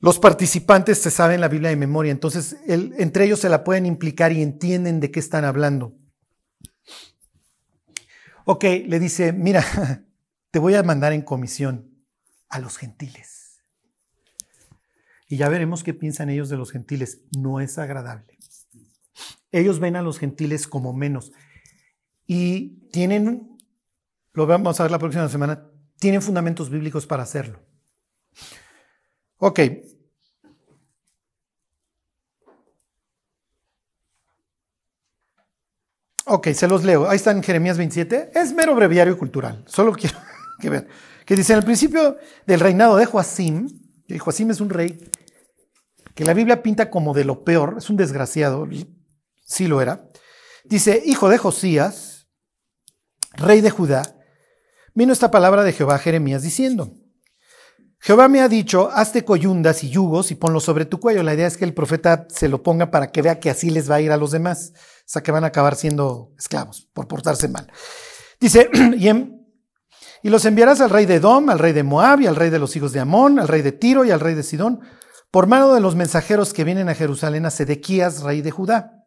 Los 0.00 0.18
participantes 0.18 0.98
se 0.98 1.10
saben 1.10 1.40
la 1.40 1.48
Biblia 1.48 1.70
de 1.70 1.76
memoria, 1.76 2.12
entonces 2.12 2.58
entre 2.66 3.24
ellos 3.24 3.40
se 3.40 3.48
la 3.48 3.64
pueden 3.64 3.86
implicar 3.86 4.32
y 4.32 4.42
entienden 4.42 5.00
de 5.00 5.10
qué 5.10 5.18
están 5.18 5.46
hablando. 5.46 5.94
Ok, 8.44 8.64
le 8.86 9.00
dice, 9.00 9.32
mira, 9.32 9.64
te 10.50 10.58
voy 10.58 10.74
a 10.74 10.82
mandar 10.82 11.12
en 11.12 11.22
comisión 11.22 12.04
a 12.48 12.58
los 12.58 12.76
gentiles. 12.76 13.62
Y 15.28 15.38
ya 15.38 15.48
veremos 15.48 15.82
qué 15.82 15.94
piensan 15.94 16.28
ellos 16.28 16.50
de 16.50 16.56
los 16.56 16.70
gentiles. 16.70 17.22
No 17.36 17.60
es 17.60 17.78
agradable. 17.78 18.38
Ellos 19.50 19.80
ven 19.80 19.96
a 19.96 20.02
los 20.02 20.18
gentiles 20.18 20.66
como 20.66 20.92
menos. 20.92 21.32
Y 22.26 22.88
tienen, 22.90 23.56
lo 24.32 24.46
vamos 24.46 24.78
a 24.78 24.84
ver 24.84 24.92
la 24.92 24.98
próxima 24.98 25.28
semana, 25.28 25.70
tienen 25.98 26.20
fundamentos 26.20 26.70
bíblicos 26.70 27.06
para 27.06 27.22
hacerlo. 27.22 27.60
Ok. 29.38 29.60
Ok, 36.26 36.48
se 36.52 36.68
los 36.68 36.84
leo. 36.84 37.08
Ahí 37.08 37.16
está 37.16 37.32
en 37.32 37.42
Jeremías 37.42 37.76
27. 37.76 38.30
Es 38.34 38.52
mero 38.52 38.74
breviario 38.74 39.16
cultural. 39.18 39.62
Solo 39.66 39.92
quiero 39.98 40.16
que 40.60 40.70
vean. 40.70 40.88
Que 41.26 41.36
dice, 41.36 41.52
en 41.52 41.58
el 41.58 41.64
principio 41.64 42.16
del 42.46 42.60
reinado 42.60 42.96
de 42.96 43.06
Joacim, 43.06 43.68
y 44.06 44.18
Joacim 44.18 44.50
es 44.50 44.60
un 44.60 44.70
rey 44.70 44.98
que 46.14 46.24
la 46.24 46.34
Biblia 46.34 46.62
pinta 46.62 46.90
como 46.90 47.14
de 47.14 47.24
lo 47.24 47.44
peor, 47.44 47.76
es 47.78 47.90
un 47.90 47.96
desgraciado, 47.96 48.68
sí 49.44 49.66
lo 49.66 49.80
era. 49.80 50.08
Dice, 50.64 51.02
hijo 51.04 51.28
de 51.28 51.38
Josías, 51.38 52.28
rey 53.32 53.60
de 53.60 53.70
Judá, 53.70 54.02
vino 54.94 55.12
esta 55.12 55.30
palabra 55.30 55.64
de 55.64 55.72
Jehová 55.72 55.96
a 55.96 55.98
Jeremías 55.98 56.42
diciendo, 56.42 56.92
Jehová 57.98 58.28
me 58.28 58.40
ha 58.40 58.48
dicho, 58.48 58.90
hazte 58.92 59.24
coyundas 59.24 59.82
y 59.82 59.88
yugos 59.88 60.30
y 60.30 60.34
ponlos 60.34 60.62
sobre 60.64 60.84
tu 60.84 61.00
cuello. 61.00 61.22
La 61.22 61.32
idea 61.32 61.46
es 61.46 61.56
que 61.56 61.64
el 61.64 61.72
profeta 61.72 62.26
se 62.28 62.48
lo 62.48 62.62
ponga 62.62 62.90
para 62.90 63.10
que 63.10 63.22
vea 63.22 63.40
que 63.40 63.48
así 63.48 63.70
les 63.70 63.90
va 63.90 63.94
a 63.94 64.00
ir 64.02 64.12
a 64.12 64.18
los 64.18 64.30
demás. 64.30 64.74
O 65.04 65.06
sea, 65.06 65.22
que 65.22 65.32
van 65.32 65.44
a 65.44 65.48
acabar 65.48 65.76
siendo 65.76 66.32
esclavos 66.38 66.88
por 66.94 67.06
portarse 67.06 67.48
mal. 67.48 67.70
Dice, 68.40 68.70
y, 70.22 70.30
los 70.30 70.44
enviarás 70.46 70.80
al 70.80 70.90
rey 70.90 71.04
de 71.04 71.16
Edom, 71.16 71.50
al 71.50 71.58
rey 71.58 71.72
de 71.74 71.82
Moab 71.82 72.22
y 72.22 72.26
al 72.26 72.36
rey 72.36 72.48
de 72.48 72.58
los 72.58 72.74
hijos 72.76 72.92
de 72.92 73.00
Amón, 73.00 73.38
al 73.38 73.48
rey 73.48 73.60
de 73.60 73.72
Tiro 73.72 74.04
y 74.04 74.10
al 74.10 74.20
rey 74.20 74.34
de 74.34 74.42
Sidón, 74.42 74.80
por 75.30 75.46
mano 75.46 75.74
de 75.74 75.80
los 75.80 75.94
mensajeros 75.94 76.54
que 76.54 76.64
vienen 76.64 76.88
a 76.88 76.94
Jerusalén 76.94 77.44
a 77.44 77.50
Sedequías, 77.50 78.22
rey 78.22 78.40
de 78.40 78.50
Judá. 78.50 79.04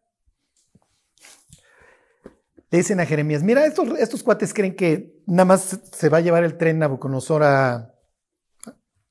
Le 2.69 2.79
dicen 2.79 2.99
a 2.99 3.05
Jeremías, 3.05 3.43
mira, 3.43 3.65
estos, 3.65 3.97
estos 3.97 4.23
cuates 4.23 4.53
creen 4.53 4.75
que 4.75 5.23
nada 5.25 5.45
más 5.45 5.79
se 5.91 6.09
va 6.09 6.17
a 6.17 6.21
llevar 6.21 6.43
el 6.43 6.57
tren 6.57 6.79
Nabucodonosor 6.79 7.43
a, 7.43 7.93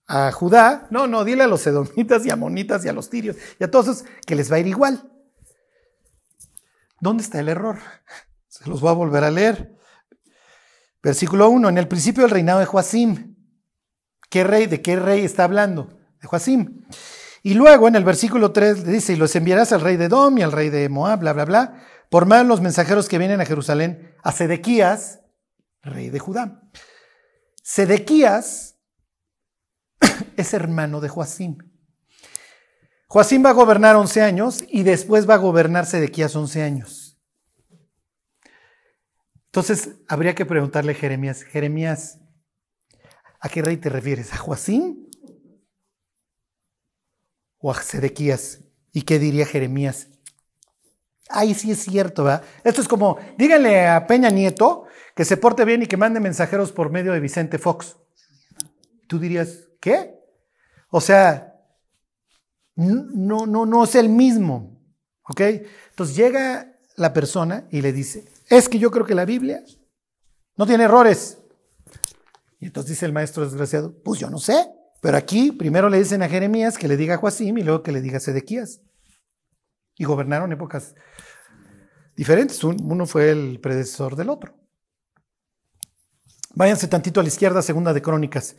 a 0.07 0.30
Judá, 0.30 0.87
no, 0.91 1.07
no, 1.07 1.24
dile 1.24 1.43
a 1.43 1.49
los 1.49 1.66
edomitas 1.66 2.24
y 2.24 2.30
amonitas 2.30 2.84
y 2.84 2.89
a 2.89 2.93
los 2.93 3.11
tirios 3.11 3.37
y 3.59 3.64
a 3.64 3.70
todos 3.70 3.89
esos 3.89 4.05
que 4.26 4.37
les 4.37 4.51
va 4.53 4.57
a 4.57 4.61
ir 4.61 4.66
igual. 4.66 5.11
¿Dónde 7.01 7.23
está 7.23 7.41
el 7.41 7.49
error? 7.49 7.79
Se 8.49 8.69
los 8.69 8.81
voy 8.81 8.91
a 8.91 8.95
volver 8.95 9.25
a 9.25 9.31
leer. 9.31 9.77
Versículo 11.03 11.49
1, 11.51 11.69
en 11.69 11.79
el 11.79 11.89
principio 11.89 12.23
del 12.23 12.31
reinado 12.31 12.61
de 12.61 12.67
Joacim. 12.67 13.37
¿Qué 14.29 14.45
rey? 14.45 14.67
¿De 14.67 14.83
qué 14.83 14.97
rey 14.97 15.25
está 15.25 15.45
hablando? 15.45 15.99
De 16.21 16.27
Joacim. 16.27 16.85
Y 17.43 17.55
luego 17.55 17.87
en 17.87 17.95
el 17.95 18.05
versículo 18.05 18.51
3 18.51 18.85
le 18.85 18.93
dice, 18.93 19.13
y 19.13 19.17
los 19.17 19.37
enviarás 19.37 19.73
al 19.73 19.83
rey 19.83 19.97
de 19.97 20.07
Edom 20.07 20.37
y 20.39 20.43
al 20.43 20.51
rey 20.51 20.69
de 20.69 20.89
Moab, 20.89 21.21
bla, 21.21 21.33
bla, 21.33 21.45
bla, 21.45 21.85
por 22.11 22.27
más 22.27 22.45
los 22.45 22.61
mensajeros 22.61 23.09
que 23.09 23.19
vienen 23.19 23.41
a 23.41 23.47
Jerusalén, 23.47 24.17
a 24.25 24.33
Sedequías, 24.33 25.21
rey 25.83 26.11
de 26.11 26.19
Judá. 26.19 26.63
Sedequías 27.63 28.79
es 30.37 30.55
hermano 30.55 31.01
de 31.01 31.09
Joacim. 31.09 31.59
Joacim 33.09 33.45
va 33.45 33.51
a 33.51 33.55
gobernar 33.55 33.97
11 33.97 34.23
años 34.23 34.65
y 34.69 34.83
después 34.83 35.29
va 35.29 35.35
a 35.35 35.39
gobernar 35.39 35.87
Sedequías 35.87 36.35
11 36.35 36.63
años. 36.63 37.19
Entonces 39.47 39.91
habría 40.09 40.35
que 40.35 40.45
preguntarle 40.45 40.93
a 40.93 40.97
Jeremías, 40.97 41.43
Jeremías, 41.45 42.19
¿a 43.41 43.49
qué 43.49 43.63
rey 43.63 43.77
te 43.77 43.89
refieres? 43.89 44.33
¿A 44.35 44.37
Joacim? 44.37 45.07
¿O 47.59 47.71
a 47.71 47.83
Sedequías? 47.83 48.61
¿Y 48.93 49.03
qué 49.03 49.19
diría 49.19 49.47
Jeremías? 49.47 50.09
Ahí 51.29 51.55
sí 51.55 51.71
es 51.71 51.79
cierto, 51.79 52.25
¿verdad? 52.25 52.45
Esto 52.65 52.81
es 52.81 52.89
como, 52.89 53.19
díganle 53.39 53.87
a 53.89 54.07
Peña 54.07 54.31
Nieto 54.31 54.85
que 55.15 55.25
se 55.25 55.37
porte 55.37 55.65
bien 55.65 55.83
y 55.83 55.87
que 55.87 55.97
mande 55.97 56.21
mensajeros 56.21 56.73
por 56.73 56.91
medio 56.91 57.13
de 57.13 57.21
Vicente 57.21 57.59
Fox. 57.59 57.97
Tú 59.07 59.19
dirías, 59.19 59.69
¿qué? 59.81 60.21
O 60.91 61.01
sea, 61.01 61.56
no, 62.77 63.47
no, 63.47 63.66
no 63.66 63.85
es 63.85 63.95
el 63.95 64.09
mismo. 64.09 64.81
¿Ok? 65.29 65.41
Entonces 65.41 66.14
llega 66.14 66.79
la 66.97 67.12
persona 67.12 67.66
y 67.70 67.81
le 67.81 67.93
dice, 67.93 68.24
es 68.49 68.68
que 68.68 68.79
yo 68.79 68.91
creo 68.91 69.05
que 69.05 69.14
la 69.14 69.24
Biblia 69.24 69.62
no 70.57 70.66
tiene 70.66 70.85
errores. 70.85 71.39
Y 72.61 72.66
entonces 72.66 72.91
dice 72.91 73.07
el 73.07 73.12
maestro 73.12 73.45
desgraciado, 73.45 73.95
pues 74.03 74.20
yo 74.20 74.31
no 74.31 74.39
sé, 74.39 74.70
pero 75.03 75.16
aquí 75.16 75.53
primero 75.53 75.89
le 75.89 75.99
dicen 75.99 76.22
a 76.22 76.29
Jeremías 76.29 76.79
que 76.79 76.89
le 76.89 76.97
diga 76.97 77.14
a 77.14 77.18
Joacim 77.18 77.59
y 77.59 77.62
luego 77.62 77.83
que 77.83 77.93
le 77.93 78.01
diga 78.01 78.18
a 78.18 78.20
Sedequías. 78.20 78.81
Y 79.99 80.05
gobernaron 80.05 80.53
épocas 80.53 80.95
diferentes. 82.14 82.62
Uno 82.62 83.07
fue 83.07 83.31
el 83.31 83.61
predecesor 83.61 84.14
del 84.14 84.31
otro. 84.31 84.55
Váyanse 86.55 86.89
tantito 86.89 87.20
a 87.20 87.22
la 87.22 87.29
izquierda, 87.29 87.62
segunda 87.62 87.93
de 87.93 88.03
Crónicas 88.03 88.57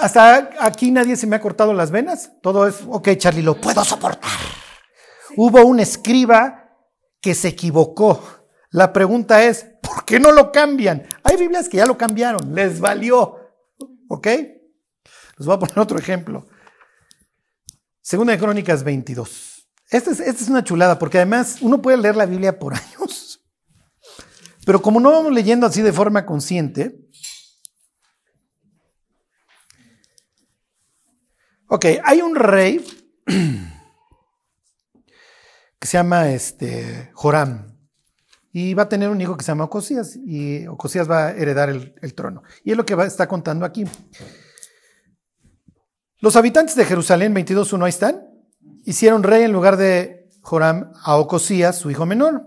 hasta 0.00 0.50
aquí 0.60 0.90
nadie 0.90 1.16
se 1.16 1.26
me 1.26 1.36
ha 1.36 1.40
cortado 1.40 1.72
las 1.72 1.90
venas. 1.90 2.32
Todo 2.42 2.66
es, 2.66 2.76
ok, 2.86 3.10
Charlie, 3.16 3.42
lo 3.42 3.60
puedo 3.60 3.84
soportar. 3.84 4.30
Hubo 5.36 5.64
un 5.64 5.80
escriba 5.80 6.70
que 7.20 7.34
se 7.34 7.48
equivocó. 7.48 8.22
La 8.70 8.92
pregunta 8.92 9.42
es, 9.42 9.66
¿por 9.82 10.04
qué 10.04 10.20
no 10.20 10.32
lo 10.32 10.52
cambian? 10.52 11.06
Hay 11.22 11.36
Biblias 11.36 11.68
que 11.68 11.78
ya 11.78 11.86
lo 11.86 11.96
cambiaron, 11.96 12.54
les 12.54 12.80
valió. 12.80 13.36
¿Ok? 14.08 14.26
Les 14.26 15.46
voy 15.46 15.54
a 15.54 15.58
poner 15.58 15.78
otro 15.78 15.98
ejemplo. 15.98 16.46
Segunda 18.00 18.32
de 18.32 18.38
Crónicas 18.38 18.84
22. 18.84 19.68
Esta 19.90 20.10
es, 20.10 20.20
esta 20.20 20.42
es 20.42 20.48
una 20.48 20.64
chulada, 20.64 20.98
porque 20.98 21.18
además 21.18 21.58
uno 21.60 21.80
puede 21.80 21.96
leer 21.96 22.16
la 22.16 22.26
Biblia 22.26 22.58
por 22.58 22.74
años. 22.76 23.40
Pero 24.64 24.82
como 24.82 24.98
no 25.00 25.12
vamos 25.12 25.32
leyendo 25.32 25.66
así 25.66 25.82
de 25.82 25.92
forma 25.92 26.26
consciente, 26.26 27.05
Ok, 31.68 31.84
hay 32.04 32.22
un 32.22 32.36
rey 32.36 32.84
que 35.78 35.86
se 35.86 35.98
llama 35.98 36.30
este, 36.30 37.10
Joram 37.12 37.76
y 38.52 38.74
va 38.74 38.84
a 38.84 38.88
tener 38.88 39.08
un 39.10 39.20
hijo 39.20 39.36
que 39.36 39.44
se 39.44 39.50
llama 39.50 39.64
Ocosías 39.64 40.14
y 40.16 40.64
Ocosías 40.68 41.10
va 41.10 41.26
a 41.26 41.30
heredar 41.32 41.68
el, 41.68 42.14
trono. 42.14 42.44
Y 42.62 42.70
es 42.70 42.76
lo 42.76 42.86
que 42.86 42.94
va, 42.94 43.04
está 43.04 43.26
contando 43.26 43.66
aquí. 43.66 43.84
Los 46.20 46.36
habitantes 46.36 46.76
de 46.76 46.84
Jerusalén, 46.84 47.34
22.1, 47.34 47.84
ahí 47.84 47.88
están, 47.90 48.28
hicieron 48.84 49.24
rey 49.24 49.42
en 49.42 49.52
lugar 49.52 49.76
de 49.76 50.30
Joram 50.42 50.92
a 51.02 51.16
Ocosías, 51.16 51.76
su 51.76 51.90
hijo 51.90 52.06
menor, 52.06 52.46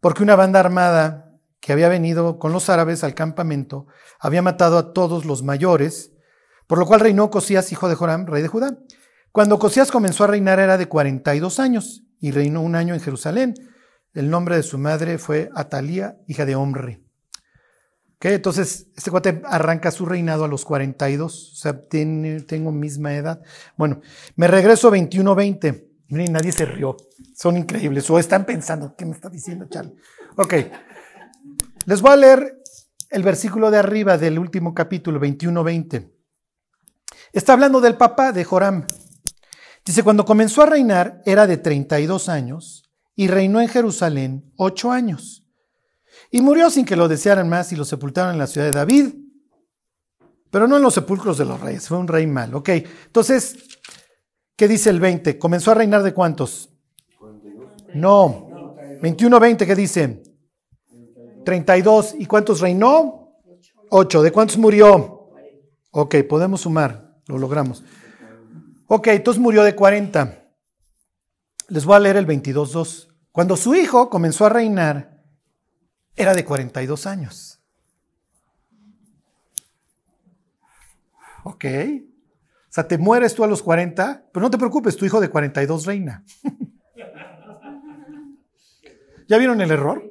porque 0.00 0.22
una 0.22 0.36
banda 0.36 0.60
armada 0.60 1.34
que 1.58 1.72
había 1.72 1.88
venido 1.88 2.38
con 2.38 2.52
los 2.52 2.70
árabes 2.70 3.02
al 3.02 3.14
campamento 3.14 3.88
había 4.20 4.42
matado 4.42 4.78
a 4.78 4.92
todos 4.92 5.24
los 5.24 5.42
mayores 5.42 6.12
por 6.68 6.78
lo 6.78 6.86
cual 6.86 7.00
reinó 7.00 7.30
Cosías, 7.30 7.72
hijo 7.72 7.88
de 7.88 7.96
Joram, 7.96 8.26
rey 8.26 8.42
de 8.42 8.48
Judá. 8.48 8.78
Cuando 9.32 9.58
Cosías 9.58 9.90
comenzó 9.90 10.24
a 10.24 10.28
reinar 10.28 10.60
era 10.60 10.76
de 10.76 10.86
42 10.86 11.58
años 11.58 12.04
y 12.20 12.30
reinó 12.30 12.60
un 12.60 12.76
año 12.76 12.94
en 12.94 13.00
Jerusalén. 13.00 13.54
El 14.12 14.28
nombre 14.30 14.54
de 14.56 14.62
su 14.62 14.78
madre 14.78 15.18
fue 15.18 15.50
Atalía, 15.54 16.18
hija 16.26 16.44
de 16.44 16.56
Omri. 16.56 17.02
entonces, 18.20 18.88
este 18.94 19.10
cuate 19.10 19.42
arranca 19.46 19.90
su 19.90 20.04
reinado 20.04 20.44
a 20.44 20.48
los 20.48 20.64
42, 20.64 21.52
o 21.52 21.56
sea, 21.56 21.80
tengo 21.88 22.70
misma 22.70 23.14
edad. 23.14 23.40
Bueno, 23.76 24.02
me 24.36 24.46
regreso 24.46 24.90
21-20. 24.90 25.86
Miren, 26.08 26.32
nadie 26.32 26.52
se 26.52 26.66
rió. 26.66 26.96
Son 27.34 27.56
increíbles. 27.56 28.08
O 28.10 28.18
están 28.18 28.44
pensando, 28.44 28.94
¿qué 28.96 29.06
me 29.06 29.12
está 29.12 29.30
diciendo 29.30 29.66
Charlie? 29.70 29.94
Ok. 30.36 30.54
Les 31.86 32.02
voy 32.02 32.12
a 32.12 32.16
leer 32.16 32.62
el 33.08 33.22
versículo 33.22 33.70
de 33.70 33.78
arriba 33.78 34.18
del 34.18 34.38
último 34.38 34.74
capítulo, 34.74 35.18
21-20. 35.18 36.17
Está 37.32 37.52
hablando 37.52 37.80
del 37.80 37.96
papá 37.96 38.32
de 38.32 38.44
Joram. 38.44 38.86
Dice, 39.84 40.02
cuando 40.02 40.24
comenzó 40.24 40.62
a 40.62 40.66
reinar 40.66 41.22
era 41.24 41.46
de 41.46 41.56
32 41.56 42.28
años 42.28 42.90
y 43.14 43.28
reinó 43.28 43.60
en 43.60 43.68
Jerusalén 43.68 44.52
ocho 44.56 44.90
años. 44.90 45.44
Y 46.30 46.40
murió 46.40 46.70
sin 46.70 46.84
que 46.84 46.96
lo 46.96 47.08
desearan 47.08 47.48
más 47.48 47.72
y 47.72 47.76
lo 47.76 47.84
sepultaron 47.84 48.32
en 48.32 48.38
la 48.38 48.46
ciudad 48.46 48.66
de 48.66 48.72
David, 48.72 49.14
pero 50.50 50.66
no 50.66 50.76
en 50.76 50.82
los 50.82 50.94
sepulcros 50.94 51.38
de 51.38 51.44
los 51.44 51.60
reyes, 51.60 51.88
fue 51.88 51.98
un 51.98 52.08
rey 52.08 52.26
mal. 52.26 52.54
Ok, 52.54 52.68
entonces, 52.68 53.56
¿qué 54.56 54.68
dice 54.68 54.90
el 54.90 55.00
20? 55.00 55.38
¿Comenzó 55.38 55.70
a 55.70 55.74
reinar 55.74 56.02
de 56.02 56.14
cuántos? 56.14 56.70
No, 57.94 58.76
21-20, 59.00 59.66
¿qué 59.66 59.74
dice? 59.74 60.22
32. 61.44 62.16
¿Y 62.18 62.26
cuántos 62.26 62.60
reinó? 62.60 63.40
8. 63.90 64.22
¿De 64.22 64.32
cuántos 64.32 64.58
murió? 64.58 65.30
Ok, 65.90 66.16
podemos 66.28 66.60
sumar. 66.60 67.07
Lo 67.28 67.38
logramos. 67.38 67.84
Ok, 68.86 69.08
entonces 69.08 69.40
murió 69.40 69.62
de 69.62 69.76
40. 69.76 70.46
Les 71.68 71.84
voy 71.84 71.94
a 71.94 72.00
leer 72.00 72.16
el 72.16 72.26
22.2. 72.26 73.08
Cuando 73.30 73.56
su 73.56 73.74
hijo 73.74 74.08
comenzó 74.08 74.46
a 74.46 74.48
reinar, 74.48 75.22
era 76.16 76.34
de 76.34 76.44
42 76.44 77.06
años. 77.06 77.60
Ok. 81.44 81.64
O 81.64 82.70
sea, 82.70 82.88
te 82.88 82.98
mueres 82.98 83.34
tú 83.34 83.44
a 83.44 83.46
los 83.46 83.62
40, 83.62 84.30
pero 84.32 84.44
no 84.44 84.50
te 84.50 84.58
preocupes, 84.58 84.96
tu 84.96 85.04
hijo 85.04 85.20
de 85.20 85.28
42 85.28 85.86
reina. 85.86 86.24
¿Ya 89.28 89.36
vieron 89.36 89.60
el 89.60 89.70
error? 89.70 90.02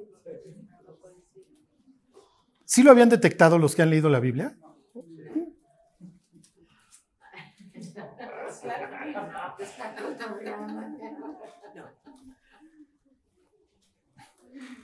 ¿Sí 2.66 2.84
lo 2.84 2.92
habían 2.92 3.10
detectado 3.10 3.58
los 3.58 3.76
que 3.76 3.82
han 3.82 3.90
leído 3.90 4.10
la 4.10 4.20
Biblia? 4.20 4.56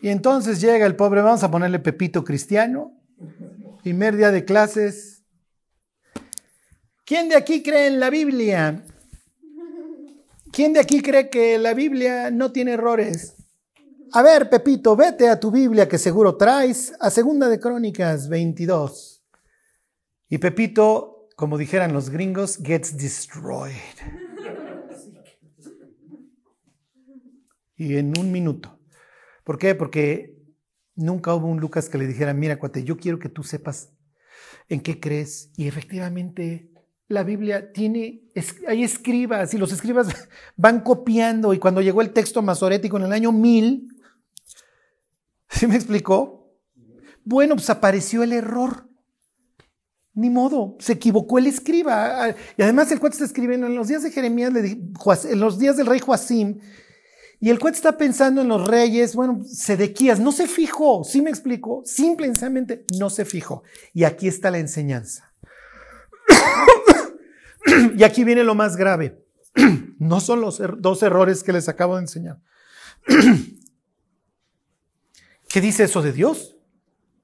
Y 0.02 0.10
entonces 0.10 0.60
llega 0.60 0.86
el 0.86 0.98
pobre, 0.98 1.22
vamos 1.22 1.44
a 1.44 1.50
ponerle 1.50 1.80
Pepito 1.80 2.26
Cristiano, 2.26 2.92
primer 3.84 4.18
día 4.18 4.32
de 4.32 4.44
clases. 4.44 5.24
¿Quién 7.06 7.30
de 7.30 7.38
aquí 7.38 7.64
cree 7.64 7.88
en 7.88 8.02
la 8.02 8.10
Biblia? 8.10 8.84
¿Quién 10.52 10.74
de 10.74 10.82
aquí 10.82 11.02
cree 11.02 11.30
que 11.30 11.58
la 11.58 11.74
Biblia 11.74 12.32
no 12.32 12.52
tiene 12.52 12.74
errores? 12.74 13.36
A 14.12 14.22
ver, 14.22 14.50
Pepito, 14.50 14.96
vete 14.96 15.30
a 15.30 15.40
tu 15.40 15.52
Biblia 15.52 15.88
que 15.88 15.98
seguro 15.98 16.36
traes, 16.36 16.94
a 17.00 17.10
Segunda 17.10 17.48
de 17.48 17.60
Crónicas 17.60 18.30
22. 18.30 19.24
Y 20.28 20.38
Pepito, 20.38 21.30
como 21.36 21.58
dijeran 21.58 21.94
los 21.94 22.10
gringos, 22.10 22.58
gets 22.62 22.98
destroyed. 22.98 23.74
Y 27.84 27.98
en 27.98 28.18
un 28.18 28.32
minuto. 28.32 28.80
¿Por 29.44 29.58
qué? 29.58 29.76
Porque 29.76 30.38
nunca 30.96 31.36
hubo 31.36 31.48
un 31.48 31.60
Lucas 31.60 31.90
que 31.90 31.98
le 31.98 32.08
dijera, 32.08 32.34
mira, 32.34 32.58
cuate, 32.58 32.86
yo 32.86 32.96
quiero 32.96 33.20
que 33.20 33.28
tú 33.28 33.44
sepas 33.44 33.92
en 34.70 34.80
qué 34.80 35.02
crees. 35.02 35.52
Y 35.58 35.68
efectivamente, 35.68 36.72
la 37.10 37.24
Biblia 37.24 37.74
tiene, 37.74 38.24
hay 38.70 38.86
escribas 38.86 39.54
y 39.54 39.58
los 39.58 39.74
escribas 39.74 40.08
van 40.56 40.80
copiando. 40.80 41.54
Y 41.54 41.60
cuando 41.60 41.82
llegó 41.82 42.02
el 42.02 42.14
texto 42.14 42.42
masorético 42.42 42.96
en 42.96 43.04
el 43.04 43.12
año 43.12 43.34
1000, 43.34 43.90
¿sí 45.50 45.68
me 45.68 45.76
explicó? 45.76 46.56
Bueno, 47.26 47.56
pues 47.56 47.70
apareció 47.70 48.24
el 48.24 48.32
error. 48.32 48.88
Ni 50.14 50.30
modo, 50.30 50.78
se 50.80 50.94
equivocó 50.94 51.38
el 51.38 51.48
escriba. 51.48 52.34
Y 52.56 52.62
además 52.62 52.90
el 52.94 53.02
cuate 53.02 53.16
está 53.16 53.26
escribiendo 53.26 53.68
en 53.68 53.76
los 53.76 53.90
días 53.90 54.04
de 54.04 54.12
Jeremías, 54.12 54.54
en 54.56 55.40
los 55.42 55.60
días 55.60 55.76
del 55.76 55.88
rey 55.88 56.00
Joacim, 56.00 56.62
y 57.44 57.50
el 57.50 57.60
cuate 57.60 57.76
está 57.76 57.98
pensando 57.98 58.42
en 58.42 58.48
los 58.48 58.66
reyes, 58.66 59.16
bueno, 59.16 59.42
Sedequías, 59.46 60.18
no 60.18 60.32
se 60.32 60.48
fijó, 60.48 61.04
¿sí 61.04 61.22
me 61.22 61.30
explico? 61.30 61.82
Simplemente 61.84 62.86
no 62.98 63.10
se 63.10 63.26
fijó. 63.26 63.64
Y 63.94 64.06
aquí 64.06 64.30
está 64.30 64.50
la 64.50 64.60
enseñanza. 64.60 65.34
y 67.98 68.04
aquí 68.04 68.24
viene 68.24 68.46
lo 68.46 68.56
más 68.56 68.78
grave. 68.78 69.26
no 70.00 70.22
son 70.22 70.40
los 70.40 70.62
er-, 70.62 70.78
dos 70.78 71.04
errores 71.04 71.44
que 71.44 71.52
les 71.52 71.68
acabo 71.68 71.98
de 71.98 72.04
enseñar. 72.04 72.40
¿Qué 75.50 75.60
dice 75.60 75.84
eso 75.84 76.02
de 76.02 76.14
Dios? 76.14 76.56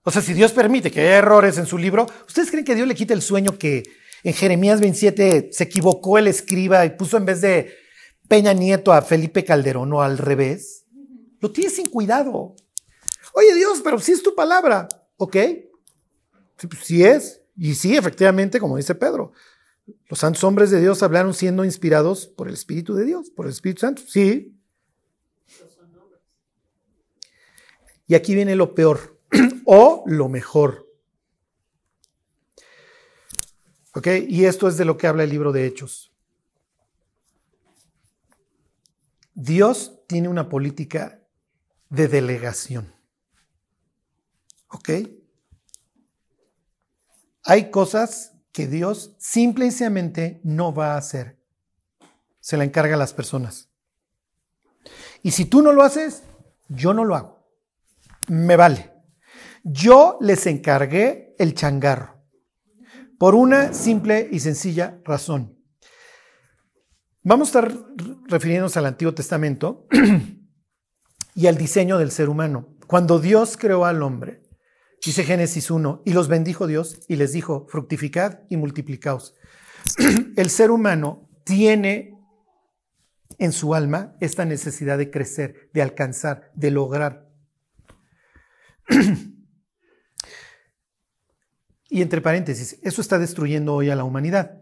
O 0.04 0.12
sea, 0.12 0.22
si 0.22 0.34
Dios 0.34 0.52
permite 0.52 0.92
que 0.92 1.00
haya 1.00 1.20
errores 1.20 1.58
en 1.58 1.66
su 1.66 1.78
libro, 1.78 2.08
¿ustedes 2.28 2.52
creen 2.52 2.66
que 2.66 2.76
Dios 2.76 2.90
le 2.90 2.96
quita 2.96 3.14
el 3.14 3.22
sueño 3.22 3.58
que 3.58 3.84
en 4.26 4.34
Jeremías 4.34 4.82
27 4.82 5.52
se 5.54 5.64
equivocó 5.64 6.18
el 6.18 6.28
escriba 6.28 6.86
y 6.86 6.90
puso 6.90 7.16
en 7.16 7.24
vez 7.24 7.40
de 7.40 7.74
Peña 8.30 8.54
Nieto 8.54 8.94
a 8.94 9.02
Felipe 9.02 9.44
Calderón 9.44 9.92
o 9.92 10.02
al 10.02 10.18
revés. 10.18 10.86
Lo 11.42 11.52
tienes 11.52 11.76
sin 11.76 11.88
cuidado. 11.88 12.56
Oye 13.34 13.56
Dios, 13.56 13.82
pero 13.84 14.00
si 14.00 14.12
es 14.14 14.24
tu 14.24 14.36
palabra, 14.36 14.88
¿ok? 15.18 15.36
Si 16.58 16.68
pues, 16.68 16.92
es, 16.92 17.42
y 17.58 17.74
sí, 17.74 17.98
efectivamente, 17.98 18.60
como 18.60 18.78
dice 18.78 18.96
Pedro, 18.96 19.34
los 20.08 20.20
santos 20.20 20.44
hombres 20.44 20.70
de 20.70 20.80
Dios 20.80 21.02
hablaron 21.02 21.34
siendo 21.34 21.66
inspirados 21.66 22.28
por 22.28 22.48
el 22.48 22.54
Espíritu 22.54 22.94
de 22.94 23.06
Dios, 23.06 23.32
por 23.32 23.48
el 23.48 23.52
Espíritu 23.52 23.82
Santo, 23.82 24.04
sí. 24.08 24.56
Y 28.08 28.16
aquí 28.16 28.36
viene 28.36 28.56
lo 28.56 28.76
peor 28.76 29.20
o 29.66 30.04
lo 30.06 30.30
mejor. 30.30 30.88
¿Ok? 33.96 34.08
Y 34.28 34.46
esto 34.46 34.68
es 34.68 34.78
de 34.78 34.86
lo 34.86 34.98
que 34.98 35.08
habla 35.08 35.24
el 35.24 35.30
libro 35.30 35.52
de 35.52 35.66
Hechos. 35.66 36.09
Dios 39.34 40.02
tiene 40.08 40.28
una 40.28 40.50
política 40.50 41.22
de 41.90 42.08
delegación. 42.08 42.94
¿Ok? 44.70 44.90
Hay 47.44 47.72
cosas 47.72 48.34
que 48.52 48.68
Dios 48.68 49.16
simple 49.18 49.66
y 49.66 49.72
sencillamente 49.72 50.42
no 50.44 50.74
va 50.74 50.94
a 50.94 50.98
hacer. 50.98 51.40
Se 52.40 52.58
la 52.58 52.64
encarga 52.64 52.96
a 52.96 53.00
las 53.00 53.14
personas. 53.14 53.70
Y 55.24 55.32
si 55.32 55.46
tú 55.46 55.62
no 55.62 55.72
lo 55.72 55.84
haces, 55.84 56.24
yo 56.68 56.94
no 56.94 57.06
lo 57.06 57.16
hago. 57.16 57.48
Me 58.28 58.56
vale. 58.56 58.92
Yo 59.64 60.18
les 60.22 60.46
encargué 60.46 61.36
el 61.38 61.54
changarro. 61.54 62.24
Por 63.18 63.36
una 63.36 63.74
simple 63.74 64.30
y 64.32 64.40
sencilla 64.40 65.00
razón. 65.04 65.59
Vamos 67.30 67.54
a 67.54 67.60
estar 67.60 67.78
refiriéndonos 68.26 68.76
al 68.76 68.88
Antiguo 68.88 69.14
Testamento 69.14 69.86
y 71.36 71.46
al 71.46 71.58
diseño 71.60 72.00
del 72.00 72.10
ser 72.10 72.28
humano. 72.28 72.76
Cuando 72.88 73.20
Dios 73.20 73.56
creó 73.56 73.86
al 73.86 74.02
hombre, 74.02 74.42
dice 75.06 75.24
Génesis 75.24 75.70
1, 75.70 76.02
y 76.08 76.14
los 76.14 76.28
bendijo 76.28 76.66
Dios 76.66 77.02
y 77.08 77.18
les 77.18 77.32
dijo, 77.32 77.68
fructificad 77.70 78.40
y 78.50 78.58
multiplicaos. 78.58 79.36
El 80.38 80.50
ser 80.50 80.72
humano 80.72 81.30
tiene 81.44 82.18
en 83.38 83.52
su 83.52 83.76
alma 83.76 84.16
esta 84.22 84.44
necesidad 84.44 84.98
de 84.98 85.12
crecer, 85.12 85.70
de 85.72 85.84
alcanzar, 85.84 86.50
de 86.56 86.72
lograr. 86.72 87.30
Y 91.92 92.04
entre 92.04 92.22
paréntesis, 92.22 92.80
eso 92.84 93.02
está 93.02 93.18
destruyendo 93.20 93.74
hoy 93.74 93.90
a 93.90 93.96
la 93.96 94.04
humanidad. 94.04 94.62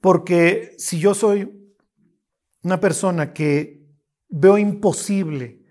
Porque 0.00 0.74
si 0.78 0.98
yo 0.98 1.14
soy 1.14 1.74
una 2.62 2.80
persona 2.80 3.32
que 3.32 3.86
veo 4.28 4.58
imposible, 4.58 5.64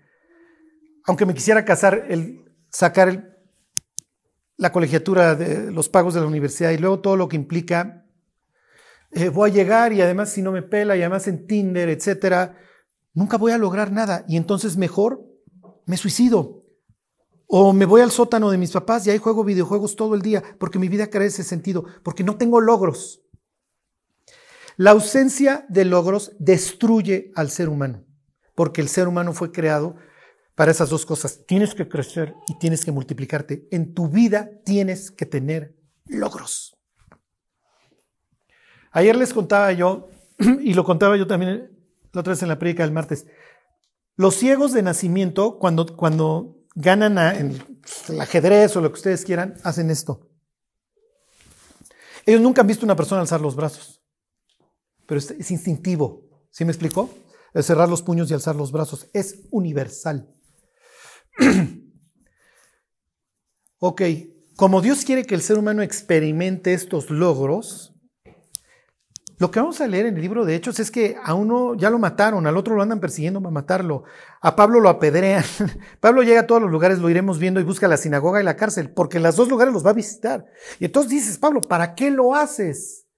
aunque 1.04 1.26
me 1.26 1.34
quisiera 1.34 1.64
casar, 1.64 2.06
el, 2.08 2.44
sacar 2.70 3.38
la 4.56 4.72
colegiatura 4.72 5.34
de 5.34 5.72
los 5.72 5.88
pagos 5.88 6.14
de 6.14 6.20
la 6.20 6.26
universidad 6.26 6.70
y 6.70 6.78
luego 6.78 7.00
todo 7.00 7.16
lo 7.16 7.28
que 7.28 7.36
implica, 7.36 8.06
eh, 9.12 9.28
voy 9.28 9.50
a 9.50 9.54
llegar 9.54 9.92
y 9.92 10.02
además 10.02 10.30
si 10.30 10.42
no 10.42 10.52
me 10.52 10.62
pela 10.62 10.96
y 10.96 11.00
además 11.00 11.26
en 11.26 11.46
Tinder, 11.46 11.88
etcétera, 11.88 12.56
nunca 13.14 13.38
voy 13.38 13.52
a 13.52 13.58
lograr 13.58 13.90
nada 13.90 14.24
y 14.28 14.36
entonces 14.36 14.76
mejor 14.76 15.24
me 15.86 15.96
suicido. 15.96 16.64
O 17.52 17.72
me 17.72 17.84
voy 17.84 18.00
al 18.00 18.12
sótano 18.12 18.50
de 18.50 18.58
mis 18.58 18.70
papás 18.70 19.04
y 19.06 19.10
ahí 19.10 19.18
juego 19.18 19.42
videojuegos 19.42 19.96
todo 19.96 20.14
el 20.14 20.22
día 20.22 20.42
porque 20.58 20.78
mi 20.78 20.88
vida 20.88 21.08
carece 21.08 21.38
de 21.38 21.48
sentido, 21.48 21.84
porque 22.04 22.22
no 22.22 22.36
tengo 22.36 22.60
logros. 22.60 23.22
La 24.76 24.92
ausencia 24.92 25.66
de 25.68 25.84
logros 25.84 26.32
destruye 26.38 27.32
al 27.34 27.50
ser 27.50 27.68
humano, 27.68 28.04
porque 28.54 28.80
el 28.80 28.88
ser 28.88 29.08
humano 29.08 29.32
fue 29.32 29.52
creado 29.52 29.96
para 30.54 30.70
esas 30.70 30.90
dos 30.90 31.06
cosas. 31.06 31.44
Tienes 31.46 31.74
que 31.74 31.88
crecer 31.88 32.34
y 32.48 32.58
tienes 32.58 32.84
que 32.84 32.92
multiplicarte. 32.92 33.66
En 33.70 33.94
tu 33.94 34.08
vida 34.08 34.50
tienes 34.64 35.10
que 35.10 35.26
tener 35.26 35.76
logros. 36.06 36.76
Ayer 38.92 39.16
les 39.16 39.32
contaba 39.32 39.72
yo, 39.72 40.08
y 40.60 40.74
lo 40.74 40.84
contaba 40.84 41.16
yo 41.16 41.26
también 41.26 41.76
la 42.12 42.20
otra 42.20 42.32
vez 42.32 42.42
en 42.42 42.48
la 42.48 42.58
prédica 42.58 42.82
del 42.82 42.92
martes, 42.92 43.26
los 44.16 44.34
ciegos 44.34 44.72
de 44.72 44.82
nacimiento, 44.82 45.58
cuando, 45.58 45.86
cuando 45.96 46.58
ganan 46.74 47.16
en 47.36 47.62
el 48.08 48.20
ajedrez 48.20 48.76
o 48.76 48.80
lo 48.80 48.90
que 48.90 48.96
ustedes 48.96 49.24
quieran, 49.24 49.54
hacen 49.62 49.90
esto. 49.90 50.28
Ellos 52.26 52.40
nunca 52.40 52.60
han 52.60 52.66
visto 52.66 52.84
una 52.84 52.96
persona 52.96 53.22
alzar 53.22 53.40
los 53.40 53.56
brazos 53.56 53.99
pero 55.10 55.18
es, 55.18 55.50
instintivo. 55.50 56.22
¿Sí 56.50 56.64
me 56.64 56.70
explicó? 56.70 57.10
Cerrar 57.52 57.88
los 57.88 58.00
puños 58.00 58.30
y 58.30 58.34
alzar 58.34 58.54
los 58.54 58.70
brazos 58.70 59.08
es 59.12 59.40
universal. 59.50 60.32
ok, 63.80 64.02
como 64.54 64.80
Dios 64.80 65.04
quiere 65.04 65.24
que 65.24 65.34
el 65.34 65.42
ser 65.42 65.58
humano 65.58 65.82
experimente 65.82 66.74
estos 66.74 67.10
logros, 67.10 67.92
lo 69.38 69.50
que 69.50 69.58
vamos 69.58 69.80
a 69.80 69.88
leer 69.88 70.06
en 70.06 70.14
el 70.14 70.22
libro 70.22 70.44
de 70.44 70.54
Hechos 70.54 70.78
es 70.78 70.92
que 70.92 71.16
a 71.20 71.34
uno 71.34 71.74
ya 71.74 71.90
lo 71.90 71.98
mataron, 71.98 72.46
al 72.46 72.56
otro 72.56 72.76
lo 72.76 72.82
andan 72.82 73.00
persiguiendo 73.00 73.40
para 73.40 73.50
matarlo, 73.50 74.04
a 74.40 74.54
Pablo 74.54 74.78
lo 74.78 74.90
apedrean. 74.90 75.42
Pablo 76.00 76.22
llega 76.22 76.42
a 76.42 76.46
todos 76.46 76.62
los 76.62 76.70
lugares, 76.70 77.00
lo 77.00 77.10
iremos 77.10 77.40
viendo 77.40 77.58
y 77.58 77.64
busca 77.64 77.88
la 77.88 77.96
sinagoga 77.96 78.40
y 78.40 78.44
la 78.44 78.54
cárcel, 78.54 78.92
porque 78.92 79.16
en 79.16 79.24
los 79.24 79.34
dos 79.34 79.48
lugares 79.48 79.74
los 79.74 79.84
va 79.84 79.90
a 79.90 79.94
visitar. 79.94 80.46
Y 80.78 80.84
entonces 80.84 81.10
dices, 81.10 81.36
Pablo, 81.36 81.62
¿para 81.62 81.96
qué 81.96 82.12
lo 82.12 82.36
haces? 82.36 83.08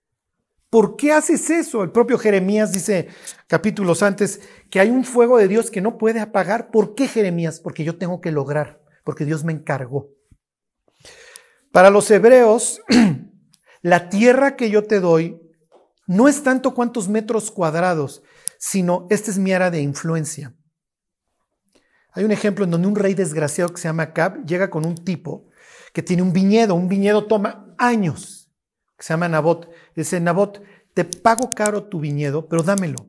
¿Por 0.73 0.97
qué 0.97 1.12
haces 1.12 1.51
eso? 1.51 1.83
El 1.83 1.93
propio 1.93 2.16
Jeremías 2.16 2.73
dice 2.73 3.09
capítulos 3.47 4.03
antes 4.03 4.41
que 4.70 4.81
hay 4.81 4.89
un 4.89 5.05
fuego 5.05 5.37
de 5.37 5.47
Dios 5.47 5.70
que 5.70 5.83
no 5.83 5.99
puede 5.99 6.18
apagar. 6.18 6.70
¿Por 6.70 6.95
qué 6.95 7.09
Jeremías? 7.09 7.61
Porque 7.61 7.85
yo 7.85 7.99
tengo 7.99 8.23
que 8.23 8.33
lograr, 8.33 8.81
porque 9.05 9.27
Dios 9.27 9.45
me 9.45 9.53
encargó. 9.53 10.09
Para 11.73 11.91
los 11.91 12.11
hebreos, 12.11 12.81
la 13.83 14.09
tierra 14.09 14.57
que 14.57 14.70
yo 14.70 14.85
te 14.85 15.01
doy 15.01 15.39
no 16.07 16.27
es 16.27 16.43
tanto 16.43 16.73
cuántos 16.73 17.07
metros 17.07 17.51
cuadrados, 17.51 18.23
sino 18.59 19.07
esta 19.11 19.31
es 19.31 19.37
mi 19.37 19.53
área 19.53 19.70
de 19.70 19.83
influencia. 19.83 20.57
Hay 22.12 22.25
un 22.25 22.33
ejemplo 22.33 22.64
en 22.64 22.70
donde 22.70 22.89
un 22.89 22.97
rey 22.97 23.12
desgraciado 23.12 23.75
que 23.75 23.79
se 23.83 23.89
llama 23.89 24.14
Cab 24.14 24.47
llega 24.47 24.70
con 24.70 24.87
un 24.87 24.95
tipo 24.95 25.51
que 25.93 26.03
tiene 26.03 26.23
un 26.23 26.33
viñedo. 26.33 26.75
Un 26.75 26.89
viñedo 26.89 27.27
toma 27.27 27.75
años, 27.77 28.51
que 28.97 29.05
se 29.05 29.12
llama 29.12 29.29
Nabot. 29.29 29.68
Dice, 29.95 30.20
Nabot, 30.20 30.62
te 30.95 31.05
pago 31.05 31.51
caro 31.51 31.84
tu 31.84 32.01
viñedo, 32.01 32.49
pero 32.49 32.62
dámelo. 32.62 33.07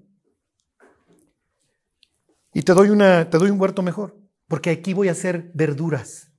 Y 2.53 2.61
te 2.61 2.73
doy, 2.73 2.89
una, 2.89 3.29
te 3.29 3.37
doy 3.37 3.49
un 3.49 3.59
huerto 3.59 3.81
mejor, 3.81 4.15
porque 4.47 4.69
aquí 4.69 4.93
voy 4.93 5.09
a 5.09 5.13
hacer 5.13 5.51
verduras. 5.53 6.29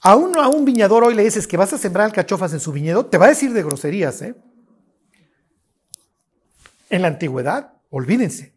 A 0.00 0.16
un, 0.16 0.38
a 0.38 0.48
un 0.48 0.64
viñador 0.64 1.04
hoy 1.04 1.14
le 1.14 1.24
dices 1.24 1.46
que 1.46 1.58
vas 1.58 1.72
a 1.74 1.78
sembrar 1.78 2.06
alcachofas 2.06 2.52
en 2.54 2.60
su 2.60 2.72
viñedo, 2.72 3.04
te 3.06 3.18
va 3.18 3.26
a 3.26 3.30
decir 3.30 3.52
de 3.52 3.62
groserías, 3.62 4.22
¿eh? 4.22 4.34
En 6.88 7.02
la 7.02 7.08
antigüedad, 7.08 7.74
olvídense. 7.90 8.54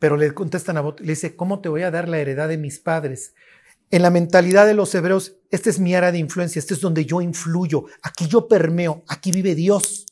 Pero 0.00 0.16
le 0.16 0.34
contesta 0.34 0.72
Nabot, 0.72 1.00
le 1.00 1.12
dice, 1.12 1.36
¿cómo 1.36 1.60
te 1.60 1.68
voy 1.68 1.82
a 1.82 1.90
dar 1.90 2.08
la 2.08 2.18
heredad 2.18 2.48
de 2.48 2.58
mis 2.58 2.80
padres? 2.80 3.34
En 3.94 4.02
la 4.02 4.10
mentalidad 4.10 4.66
de 4.66 4.74
los 4.74 4.92
hebreos, 4.96 5.36
esta 5.50 5.70
es 5.70 5.78
mi 5.78 5.94
área 5.94 6.10
de 6.10 6.18
influencia, 6.18 6.58
este 6.58 6.74
es 6.74 6.80
donde 6.80 7.06
yo 7.06 7.20
influyo, 7.20 7.84
aquí 8.02 8.26
yo 8.26 8.48
permeo, 8.48 9.04
aquí 9.06 9.30
vive 9.30 9.54
Dios. 9.54 10.06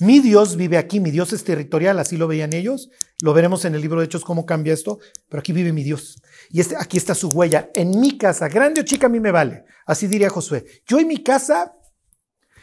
Mi 0.00 0.20
Dios 0.20 0.56
vive 0.56 0.76
aquí, 0.76 1.00
mi 1.00 1.10
Dios 1.10 1.32
es 1.32 1.44
territorial, 1.44 1.98
así 1.98 2.18
lo 2.18 2.28
veían 2.28 2.52
ellos. 2.52 2.90
Lo 3.22 3.32
veremos 3.32 3.64
en 3.64 3.74
el 3.74 3.80
libro 3.80 4.00
de 4.00 4.04
Hechos 4.04 4.22
cómo 4.22 4.44
cambia 4.44 4.74
esto, 4.74 4.98
pero 5.30 5.40
aquí 5.40 5.54
vive 5.54 5.72
mi 5.72 5.82
Dios. 5.82 6.20
Y 6.50 6.60
este, 6.60 6.76
aquí 6.78 6.98
está 6.98 7.14
su 7.14 7.30
huella. 7.30 7.70
En 7.74 7.98
mi 8.00 8.18
casa, 8.18 8.48
grande 8.48 8.82
o 8.82 8.84
chica, 8.84 9.06
a 9.06 9.08
mí 9.08 9.18
me 9.18 9.30
vale. 9.30 9.64
Así 9.86 10.06
diría 10.06 10.28
Josué. 10.28 10.66
Yo 10.86 11.00
y 11.00 11.06
mi 11.06 11.22
casa 11.22 11.74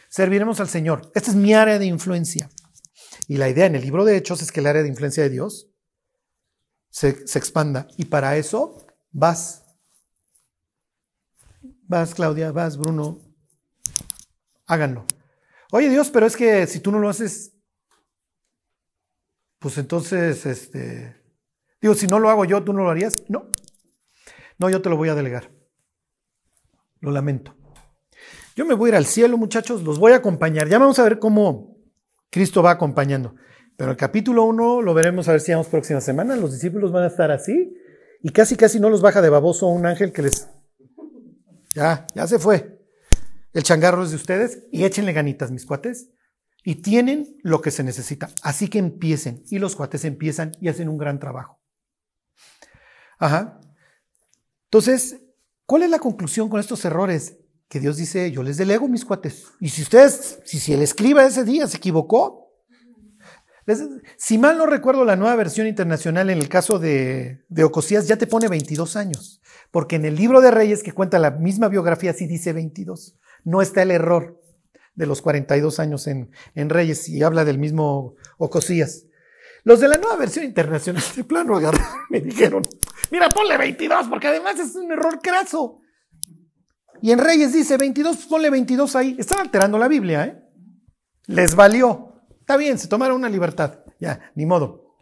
serviremos 0.08 0.60
al 0.60 0.68
Señor. 0.68 1.10
Esta 1.16 1.32
es 1.32 1.36
mi 1.36 1.52
área 1.52 1.80
de 1.80 1.86
influencia. 1.86 2.48
Y 3.26 3.38
la 3.38 3.48
idea 3.48 3.66
en 3.66 3.74
el 3.74 3.82
libro 3.82 4.04
de 4.04 4.16
Hechos 4.16 4.40
es 4.40 4.52
que 4.52 4.60
el 4.60 4.68
área 4.68 4.84
de 4.84 4.88
influencia 4.88 5.24
de 5.24 5.30
Dios 5.30 5.68
se, 6.90 7.26
se 7.26 7.40
expanda. 7.40 7.88
Y 7.96 8.04
para 8.04 8.36
eso 8.36 8.86
vas. 9.10 9.63
Vas, 11.86 12.14
Claudia, 12.14 12.52
vas, 12.52 12.76
Bruno. 12.76 13.18
Háganlo. 14.66 15.06
Oye 15.72 15.88
Dios, 15.90 16.10
pero 16.10 16.26
es 16.26 16.36
que 16.36 16.66
si 16.66 16.80
tú 16.80 16.92
no 16.92 16.98
lo 16.98 17.08
haces, 17.08 17.52
pues 19.58 19.78
entonces, 19.78 20.46
este, 20.46 21.16
digo, 21.80 21.94
si 21.94 22.06
no 22.06 22.18
lo 22.18 22.30
hago 22.30 22.44
yo, 22.44 22.62
¿tú 22.62 22.72
no 22.72 22.84
lo 22.84 22.90
harías? 22.90 23.22
No. 23.28 23.50
No, 24.58 24.70
yo 24.70 24.80
te 24.82 24.88
lo 24.88 24.96
voy 24.96 25.08
a 25.08 25.14
delegar. 25.14 25.50
Lo 27.00 27.10
lamento. 27.10 27.56
Yo 28.56 28.64
me 28.64 28.74
voy 28.74 28.88
a 28.88 28.90
ir 28.90 28.96
al 28.96 29.06
cielo, 29.06 29.36
muchachos, 29.36 29.82
los 29.82 29.98
voy 29.98 30.12
a 30.12 30.16
acompañar. 30.16 30.68
Ya 30.68 30.78
vamos 30.78 30.98
a 30.98 31.04
ver 31.04 31.18
cómo 31.18 31.76
Cristo 32.30 32.62
va 32.62 32.70
acompañando. 32.70 33.34
Pero 33.76 33.90
el 33.90 33.96
capítulo 33.96 34.44
1 34.44 34.82
lo 34.82 34.94
veremos 34.94 35.28
a 35.28 35.32
ver 35.32 35.40
si 35.40 35.52
vamos 35.52 35.66
próxima 35.66 36.00
semana. 36.00 36.36
Los 36.36 36.52
discípulos 36.52 36.92
van 36.92 37.04
a 37.04 37.08
estar 37.08 37.30
así 37.32 37.74
y 38.22 38.30
casi 38.30 38.56
casi 38.56 38.78
no 38.78 38.90
los 38.90 39.02
baja 39.02 39.20
de 39.20 39.28
baboso 39.28 39.66
un 39.66 39.86
ángel 39.86 40.12
que 40.12 40.22
les... 40.22 40.48
Ya, 41.74 42.06
ya 42.14 42.26
se 42.26 42.38
fue. 42.38 42.80
El 43.52 43.62
changarro 43.62 44.02
es 44.02 44.10
de 44.10 44.16
ustedes 44.16 44.64
y 44.72 44.84
échenle 44.84 45.12
ganitas, 45.12 45.50
mis 45.50 45.66
cuates. 45.66 46.10
Y 46.64 46.76
tienen 46.76 47.36
lo 47.42 47.60
que 47.60 47.70
se 47.70 47.82
necesita. 47.84 48.30
Así 48.42 48.68
que 48.68 48.78
empiecen. 48.78 49.42
Y 49.50 49.58
los 49.58 49.76
cuates 49.76 50.04
empiezan 50.04 50.52
y 50.60 50.68
hacen 50.68 50.88
un 50.88 50.96
gran 50.96 51.18
trabajo. 51.18 51.60
Ajá. 53.18 53.60
Entonces, 54.64 55.20
¿cuál 55.66 55.82
es 55.82 55.90
la 55.90 55.98
conclusión 55.98 56.48
con 56.48 56.60
estos 56.60 56.84
errores? 56.84 57.38
Que 57.68 57.80
Dios 57.80 57.96
dice, 57.96 58.30
yo 58.30 58.42
les 58.42 58.56
delego 58.56 58.88
mis 58.88 59.04
cuates. 59.04 59.46
Y 59.60 59.68
si 59.68 59.82
ustedes, 59.82 60.40
si, 60.44 60.58
si 60.58 60.72
el 60.72 60.82
escriba 60.82 61.24
ese 61.24 61.44
día 61.44 61.66
se 61.66 61.76
equivocó, 61.76 62.43
si 64.16 64.38
mal 64.38 64.58
no 64.58 64.66
recuerdo 64.66 65.04
la 65.04 65.16
nueva 65.16 65.36
versión 65.36 65.66
internacional 65.66 66.30
en 66.30 66.38
el 66.38 66.48
caso 66.48 66.78
de, 66.78 67.44
de 67.48 67.64
Ocosías 67.64 68.06
ya 68.06 68.16
te 68.16 68.26
pone 68.26 68.48
22 68.48 68.96
años, 68.96 69.40
porque 69.70 69.96
en 69.96 70.04
el 70.04 70.16
libro 70.16 70.40
de 70.40 70.50
Reyes 70.50 70.82
que 70.82 70.92
cuenta 70.92 71.18
la 71.18 71.30
misma 71.30 71.68
biografía 71.68 72.12
sí 72.12 72.26
dice 72.26 72.52
22. 72.52 73.16
No 73.44 73.62
está 73.62 73.82
el 73.82 73.90
error 73.90 74.40
de 74.94 75.06
los 75.06 75.22
42 75.22 75.80
años 75.80 76.06
en, 76.06 76.30
en 76.54 76.70
Reyes 76.70 77.08
y 77.08 77.22
habla 77.22 77.44
del 77.44 77.58
mismo 77.58 78.14
Ocosías. 78.38 79.06
Los 79.64 79.80
de 79.80 79.88
la 79.88 79.96
nueva 79.96 80.16
versión 80.16 80.44
internacional 80.44 81.02
de 81.16 81.24
plano 81.24 81.58
me 82.10 82.20
dijeron, 82.20 82.68
mira, 83.10 83.32
ponle 83.32 83.56
22, 83.56 84.08
porque 84.08 84.28
además 84.28 84.58
es 84.58 84.74
un 84.76 84.92
error 84.92 85.20
craso. 85.22 85.80
Y 87.00 87.12
en 87.12 87.18
Reyes 87.18 87.52
dice 87.52 87.76
22, 87.76 88.16
pues 88.16 88.28
ponle 88.28 88.50
22 88.50 88.96
ahí. 88.96 89.16
Están 89.18 89.40
alterando 89.40 89.78
la 89.78 89.88
Biblia, 89.88 90.24
¿eh? 90.24 90.42
Les 91.26 91.54
valió. 91.54 92.13
Está 92.44 92.58
bien, 92.58 92.78
se 92.78 92.88
tomaron 92.88 93.16
una 93.16 93.30
libertad. 93.30 93.78
Ya, 93.98 94.30
ni 94.34 94.44
modo. 94.44 94.98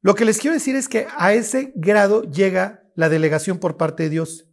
Lo 0.00 0.14
que 0.14 0.24
les 0.24 0.38
quiero 0.38 0.54
decir 0.54 0.74
es 0.74 0.88
que 0.88 1.06
a 1.18 1.34
ese 1.34 1.70
grado 1.74 2.22
llega 2.22 2.90
la 2.94 3.10
delegación 3.10 3.58
por 3.58 3.76
parte 3.76 4.04
de 4.04 4.08
Dios. 4.08 4.46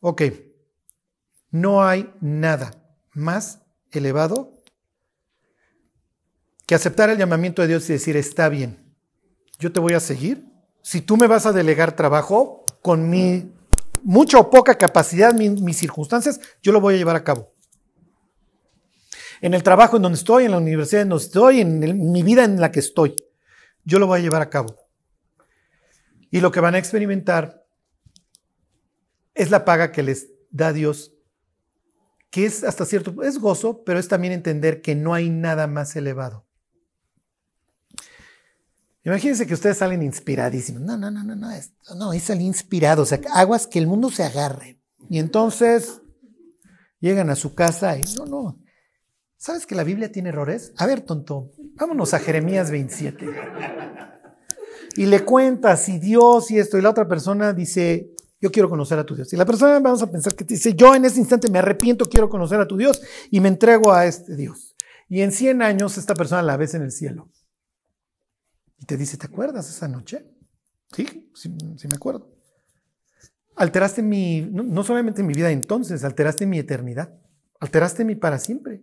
Ok, 0.00 0.22
no 1.52 1.86
hay 1.86 2.12
nada 2.20 2.82
más 3.12 3.62
elevado 3.92 4.60
que 6.66 6.74
aceptar 6.74 7.08
el 7.08 7.18
llamamiento 7.18 7.62
de 7.62 7.68
Dios 7.68 7.88
y 7.88 7.92
decir, 7.92 8.16
está 8.16 8.48
bien, 8.48 8.92
yo 9.60 9.70
te 9.70 9.78
voy 9.78 9.92
a 9.92 10.00
seguir. 10.00 10.44
Si 10.82 11.00
tú 11.00 11.16
me 11.16 11.28
vas 11.28 11.46
a 11.46 11.52
delegar 11.52 11.94
trabajo 11.94 12.64
con 12.82 13.08
mi 13.08 13.52
mucha 14.02 14.38
o 14.40 14.50
poca 14.50 14.76
capacidad, 14.76 15.32
mis 15.32 15.76
circunstancias, 15.76 16.40
yo 16.60 16.72
lo 16.72 16.80
voy 16.80 16.94
a 16.94 16.98
llevar 16.98 17.14
a 17.14 17.22
cabo. 17.22 17.54
En 19.40 19.54
el 19.54 19.62
trabajo 19.62 19.96
en 19.96 20.02
donde 20.02 20.18
estoy, 20.18 20.44
en 20.44 20.52
la 20.52 20.58
universidad 20.58 21.02
en 21.02 21.10
donde 21.10 21.24
estoy, 21.24 21.60
en 21.60 22.12
mi 22.12 22.22
vida 22.22 22.44
en 22.44 22.60
la 22.60 22.72
que 22.72 22.80
estoy, 22.80 23.16
yo 23.84 23.98
lo 23.98 24.06
voy 24.06 24.20
a 24.20 24.22
llevar 24.22 24.42
a 24.42 24.50
cabo. 24.50 24.76
Y 26.30 26.40
lo 26.40 26.50
que 26.50 26.60
van 26.60 26.74
a 26.74 26.78
experimentar 26.78 27.64
es 29.34 29.50
la 29.50 29.64
paga 29.64 29.92
que 29.92 30.02
les 30.02 30.28
da 30.50 30.72
Dios, 30.72 31.12
que 32.30 32.44
es 32.44 32.64
hasta 32.64 32.84
cierto, 32.84 33.22
es 33.22 33.38
gozo, 33.38 33.84
pero 33.84 33.98
es 33.98 34.08
también 34.08 34.32
entender 34.32 34.82
que 34.82 34.94
no 34.94 35.14
hay 35.14 35.30
nada 35.30 35.66
más 35.66 35.96
elevado. 35.96 36.44
Imagínense 39.04 39.46
que 39.46 39.54
ustedes 39.54 39.78
salen 39.78 40.02
inspiradísimos. 40.02 40.82
No, 40.82 40.98
no, 40.98 41.10
no, 41.10 41.24
no, 41.24 41.34
no, 41.34 41.50
es, 41.50 41.72
no, 41.96 42.12
es 42.12 42.24
salir 42.24 42.46
inspirado. 42.46 43.02
O 43.02 43.06
sea, 43.06 43.20
aguas 43.32 43.66
que 43.66 43.78
el 43.78 43.86
mundo 43.86 44.10
se 44.10 44.22
agarre. 44.22 44.78
Y 45.08 45.18
entonces 45.18 46.02
llegan 47.00 47.30
a 47.30 47.36
su 47.36 47.54
casa 47.54 47.96
y 47.96 48.02
no, 48.16 48.26
no. 48.26 48.58
¿Sabes 49.38 49.66
que 49.66 49.76
la 49.76 49.84
Biblia 49.84 50.10
tiene 50.10 50.30
errores? 50.30 50.72
A 50.76 50.86
ver, 50.86 51.00
tonto, 51.00 51.52
vámonos 51.76 52.12
a 52.12 52.18
Jeremías 52.18 52.72
27. 52.72 53.24
Y 54.96 55.06
le 55.06 55.24
cuentas 55.24 55.88
y 55.88 56.00
Dios 56.00 56.50
y 56.50 56.58
esto, 56.58 56.76
y 56.76 56.82
la 56.82 56.90
otra 56.90 57.06
persona 57.06 57.52
dice, 57.52 58.10
yo 58.40 58.50
quiero 58.50 58.68
conocer 58.68 58.98
a 58.98 59.06
tu 59.06 59.14
Dios. 59.14 59.32
Y 59.32 59.36
la 59.36 59.46
persona 59.46 59.78
vamos 59.78 60.02
a 60.02 60.10
pensar 60.10 60.34
que 60.34 60.42
dice, 60.42 60.74
yo 60.74 60.92
en 60.92 61.04
ese 61.04 61.20
instante 61.20 61.48
me 61.48 61.60
arrepiento, 61.60 62.06
quiero 62.06 62.28
conocer 62.28 62.58
a 62.58 62.66
tu 62.66 62.76
Dios 62.76 63.00
y 63.30 63.38
me 63.38 63.46
entrego 63.46 63.92
a 63.92 64.06
este 64.06 64.34
Dios. 64.34 64.74
Y 65.08 65.22
en 65.22 65.30
100 65.30 65.62
años 65.62 65.96
esta 65.98 66.14
persona 66.14 66.42
la 66.42 66.56
ves 66.56 66.74
en 66.74 66.82
el 66.82 66.90
cielo. 66.90 67.30
Y 68.80 68.86
te 68.86 68.96
dice, 68.96 69.16
¿te 69.18 69.26
acuerdas 69.26 69.70
esa 69.70 69.86
noche? 69.86 70.26
Sí, 70.92 71.30
sí, 71.32 71.48
me 71.48 71.94
acuerdo. 71.94 72.28
Alteraste 73.54 74.02
mi, 74.02 74.40
no, 74.40 74.64
no 74.64 74.82
solamente 74.82 75.22
mi 75.22 75.34
vida 75.34 75.52
entonces, 75.52 76.02
alteraste 76.02 76.44
mi 76.44 76.58
eternidad. 76.58 77.14
Alteraste 77.60 78.04
mi 78.04 78.16
para 78.16 78.38
siempre. 78.38 78.82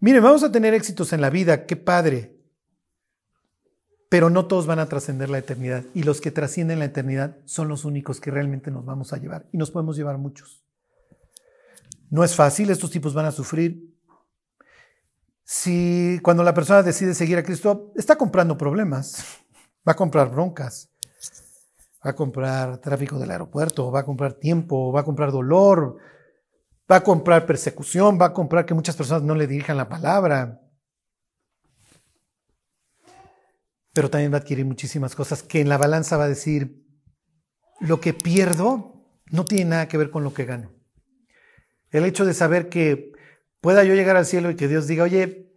Miren, 0.00 0.22
vamos 0.22 0.42
a 0.42 0.50
tener 0.50 0.72
éxitos 0.72 1.12
en 1.12 1.20
la 1.20 1.28
vida, 1.28 1.66
qué 1.66 1.76
padre. 1.76 2.34
Pero 4.08 4.30
no 4.30 4.46
todos 4.46 4.66
van 4.66 4.78
a 4.78 4.88
trascender 4.88 5.28
la 5.28 5.38
eternidad. 5.38 5.84
Y 5.94 6.02
los 6.02 6.22
que 6.22 6.30
trascienden 6.30 6.78
la 6.78 6.86
eternidad 6.86 7.36
son 7.44 7.68
los 7.68 7.84
únicos 7.84 8.18
que 8.18 8.30
realmente 8.30 8.70
nos 8.70 8.86
vamos 8.86 9.12
a 9.12 9.18
llevar. 9.18 9.46
Y 9.52 9.58
nos 9.58 9.70
podemos 9.70 9.96
llevar 9.96 10.16
muchos. 10.16 10.64
No 12.08 12.24
es 12.24 12.34
fácil, 12.34 12.70
estos 12.70 12.90
tipos 12.90 13.14
van 13.14 13.26
a 13.26 13.30
sufrir. 13.30 13.94
Si 15.44 16.18
cuando 16.22 16.42
la 16.42 16.54
persona 16.54 16.82
decide 16.82 17.14
seguir 17.14 17.36
a 17.36 17.42
Cristo, 17.42 17.92
está 17.94 18.16
comprando 18.16 18.56
problemas, 18.56 19.38
va 19.88 19.92
a 19.92 19.96
comprar 19.96 20.30
broncas, 20.30 20.90
va 22.04 22.10
a 22.10 22.14
comprar 22.14 22.78
tráfico 22.78 23.18
del 23.18 23.30
aeropuerto, 23.30 23.92
va 23.92 24.00
a 24.00 24.04
comprar 24.04 24.32
tiempo, 24.32 24.92
va 24.92 25.00
a 25.00 25.04
comprar 25.04 25.30
dolor, 25.30 25.98
va 26.90 26.96
a 26.96 27.04
comprar 27.04 27.46
persecución, 27.46 28.18
va 28.20 28.26
a 28.26 28.32
comprar 28.32 28.66
que 28.66 28.74
muchas 28.74 28.96
personas 28.96 29.22
no 29.22 29.34
le 29.34 29.46
dirijan 29.46 29.76
la 29.76 29.88
palabra. 29.88 30.60
Pero 33.92 34.10
también 34.10 34.32
va 34.32 34.38
a 34.38 34.40
adquirir 34.40 34.64
muchísimas 34.64 35.14
cosas 35.14 35.42
que 35.42 35.60
en 35.60 35.68
la 35.68 35.78
balanza 35.78 36.16
va 36.16 36.24
a 36.24 36.28
decir, 36.28 36.84
lo 37.80 38.00
que 38.00 38.12
pierdo 38.12 39.04
no 39.30 39.44
tiene 39.44 39.70
nada 39.70 39.88
que 39.88 39.98
ver 39.98 40.10
con 40.10 40.24
lo 40.24 40.34
que 40.34 40.44
gano. 40.44 40.72
El 41.90 42.04
hecho 42.04 42.24
de 42.24 42.34
saber 42.34 42.68
que 42.68 43.12
pueda 43.60 43.84
yo 43.84 43.94
llegar 43.94 44.16
al 44.16 44.26
cielo 44.26 44.50
y 44.50 44.56
que 44.56 44.68
Dios 44.68 44.86
diga, 44.86 45.04
oye, 45.04 45.52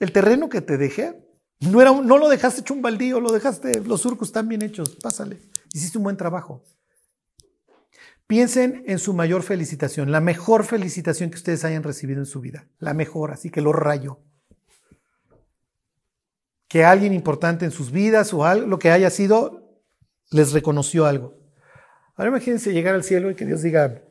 el 0.00 0.12
terreno 0.12 0.48
que 0.48 0.60
te 0.60 0.76
dejé, 0.76 1.20
no, 1.60 1.80
era, 1.80 1.92
no 1.92 2.18
lo 2.18 2.28
dejaste 2.28 2.60
hecho 2.60 2.74
un 2.74 2.82
baldío, 2.82 3.20
lo 3.20 3.32
dejaste, 3.32 3.80
los 3.80 4.00
surcos 4.00 4.28
están 4.28 4.48
bien 4.48 4.62
hechos, 4.62 4.96
pásale, 5.02 5.40
hiciste 5.72 5.98
un 5.98 6.04
buen 6.04 6.16
trabajo. 6.16 6.64
Piensen 8.26 8.84
en 8.86 8.98
su 8.98 9.12
mayor 9.12 9.42
felicitación, 9.42 10.10
la 10.10 10.20
mejor 10.20 10.64
felicitación 10.64 11.30
que 11.30 11.36
ustedes 11.36 11.64
hayan 11.64 11.82
recibido 11.82 12.20
en 12.20 12.26
su 12.26 12.40
vida, 12.40 12.68
la 12.78 12.94
mejor, 12.94 13.32
así 13.32 13.50
que 13.50 13.60
lo 13.60 13.72
rayo. 13.72 14.20
Que 16.68 16.84
alguien 16.84 17.12
importante 17.12 17.64
en 17.66 17.70
sus 17.70 17.92
vidas 17.92 18.32
o 18.32 18.46
algo, 18.46 18.66
lo 18.66 18.78
que 18.78 18.90
haya 18.90 19.10
sido, 19.10 19.80
les 20.30 20.52
reconoció 20.52 21.04
algo. 21.06 21.34
Ahora 22.16 22.30
imagínense 22.30 22.72
llegar 22.72 22.94
al 22.94 23.04
cielo 23.04 23.30
y 23.30 23.34
que 23.34 23.44
Dios 23.44 23.62
diga, 23.62 24.02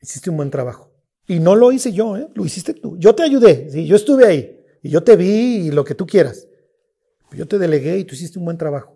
hiciste 0.00 0.28
un 0.30 0.36
buen 0.36 0.50
trabajo. 0.50 0.92
Y 1.26 1.40
no 1.40 1.54
lo 1.54 1.72
hice 1.72 1.92
yo, 1.92 2.16
¿eh? 2.18 2.28
lo 2.34 2.44
hiciste 2.44 2.74
tú. 2.74 2.98
Yo 2.98 3.14
te 3.14 3.22
ayudé, 3.22 3.70
¿sí? 3.70 3.86
yo 3.86 3.96
estuve 3.96 4.26
ahí. 4.26 4.60
Y 4.82 4.90
yo 4.90 5.02
te 5.02 5.16
vi 5.16 5.66
y 5.66 5.70
lo 5.70 5.84
que 5.84 5.94
tú 5.94 6.06
quieras. 6.06 6.46
Yo 7.32 7.48
te 7.48 7.58
delegué 7.58 7.98
y 7.98 8.04
tú 8.04 8.14
hiciste 8.14 8.38
un 8.38 8.44
buen 8.44 8.58
trabajo. 8.58 8.93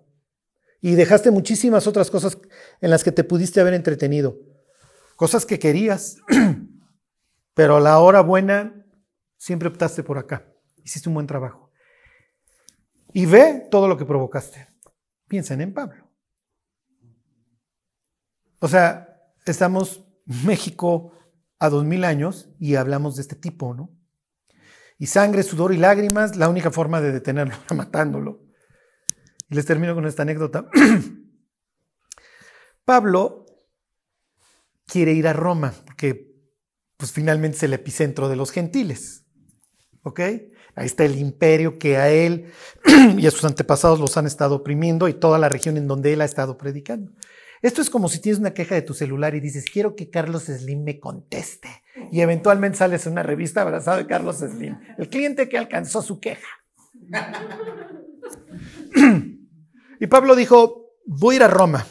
Y 0.80 0.94
dejaste 0.94 1.30
muchísimas 1.30 1.86
otras 1.86 2.10
cosas 2.10 2.38
en 2.80 2.90
las 2.90 3.02
que 3.02 3.12
te 3.12 3.24
pudiste 3.24 3.60
haber 3.60 3.74
entretenido. 3.74 4.38
Cosas 5.16 5.44
que 5.44 5.58
querías. 5.58 6.16
Pero 7.54 7.76
a 7.76 7.80
la 7.80 7.98
hora 7.98 8.20
buena 8.20 8.86
siempre 9.36 9.68
optaste 9.68 10.02
por 10.02 10.18
acá. 10.18 10.46
Hiciste 10.84 11.08
un 11.08 11.14
buen 11.14 11.26
trabajo. 11.26 11.72
Y 13.12 13.26
ve 13.26 13.66
todo 13.70 13.88
lo 13.88 13.96
que 13.96 14.04
provocaste. 14.04 14.68
Piensen 15.26 15.60
en 15.60 15.74
Pablo. 15.74 16.08
O 18.60 18.68
sea, 18.68 19.22
estamos 19.44 20.04
México 20.44 21.12
a 21.58 21.68
dos 21.68 21.84
mil 21.84 22.04
años 22.04 22.50
y 22.58 22.76
hablamos 22.76 23.16
de 23.16 23.22
este 23.22 23.36
tipo, 23.36 23.74
¿no? 23.74 23.90
Y 24.98 25.06
sangre, 25.06 25.42
sudor 25.42 25.72
y 25.72 25.76
lágrimas, 25.76 26.36
la 26.36 26.48
única 26.48 26.70
forma 26.70 27.00
de 27.00 27.12
detenerlo 27.12 27.54
era 27.66 27.76
matándolo. 27.76 28.47
Y 29.50 29.54
les 29.54 29.64
termino 29.64 29.94
con 29.94 30.06
esta 30.06 30.22
anécdota. 30.22 30.68
Pablo 32.84 33.46
quiere 34.86 35.12
ir 35.12 35.28
a 35.28 35.32
Roma, 35.32 35.74
porque 35.84 36.28
pues 36.96 37.12
finalmente 37.12 37.56
es 37.56 37.62
el 37.62 37.72
epicentro 37.72 38.28
de 38.28 38.36
los 38.36 38.50
gentiles. 38.50 39.24
¿Ok? 40.02 40.20
Ahí 40.74 40.86
está 40.86 41.04
el 41.04 41.18
imperio 41.18 41.78
que 41.78 41.96
a 41.96 42.10
él 42.10 42.52
y 43.18 43.26
a 43.26 43.30
sus 43.30 43.44
antepasados 43.44 44.00
los 44.00 44.16
han 44.16 44.26
estado 44.26 44.56
oprimiendo 44.56 45.08
y 45.08 45.14
toda 45.14 45.38
la 45.38 45.48
región 45.48 45.76
en 45.76 45.88
donde 45.88 46.12
él 46.12 46.20
ha 46.20 46.24
estado 46.24 46.56
predicando. 46.56 47.12
Esto 47.60 47.82
es 47.82 47.90
como 47.90 48.08
si 48.08 48.20
tienes 48.20 48.38
una 48.38 48.54
queja 48.54 48.76
de 48.76 48.82
tu 48.82 48.94
celular 48.94 49.34
y 49.34 49.40
dices, 49.40 49.64
quiero 49.64 49.96
que 49.96 50.10
Carlos 50.10 50.44
Slim 50.44 50.84
me 50.84 51.00
conteste. 51.00 51.68
Y 52.12 52.20
eventualmente 52.20 52.78
sales 52.78 53.04
en 53.06 53.12
una 53.12 53.24
revista 53.24 53.62
abrazado 53.62 53.98
de 53.98 54.06
Carlos 54.06 54.38
Slim, 54.38 54.78
el 54.96 55.08
cliente 55.08 55.48
que 55.48 55.58
alcanzó 55.58 56.02
su 56.02 56.20
queja. 56.20 56.46
Y 60.00 60.06
Pablo 60.06 60.36
dijo, 60.36 60.94
voy 61.06 61.34
a 61.34 61.36
ir 61.36 61.42
a 61.42 61.48
Roma. 61.48 61.86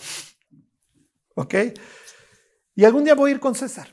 ¿Ok? 1.36 1.56
Y 2.76 2.86
algún 2.86 3.04
día 3.04 3.16
voy 3.16 3.32
a 3.32 3.34
ir 3.36 3.40
con 3.40 3.56
César. 3.56 3.90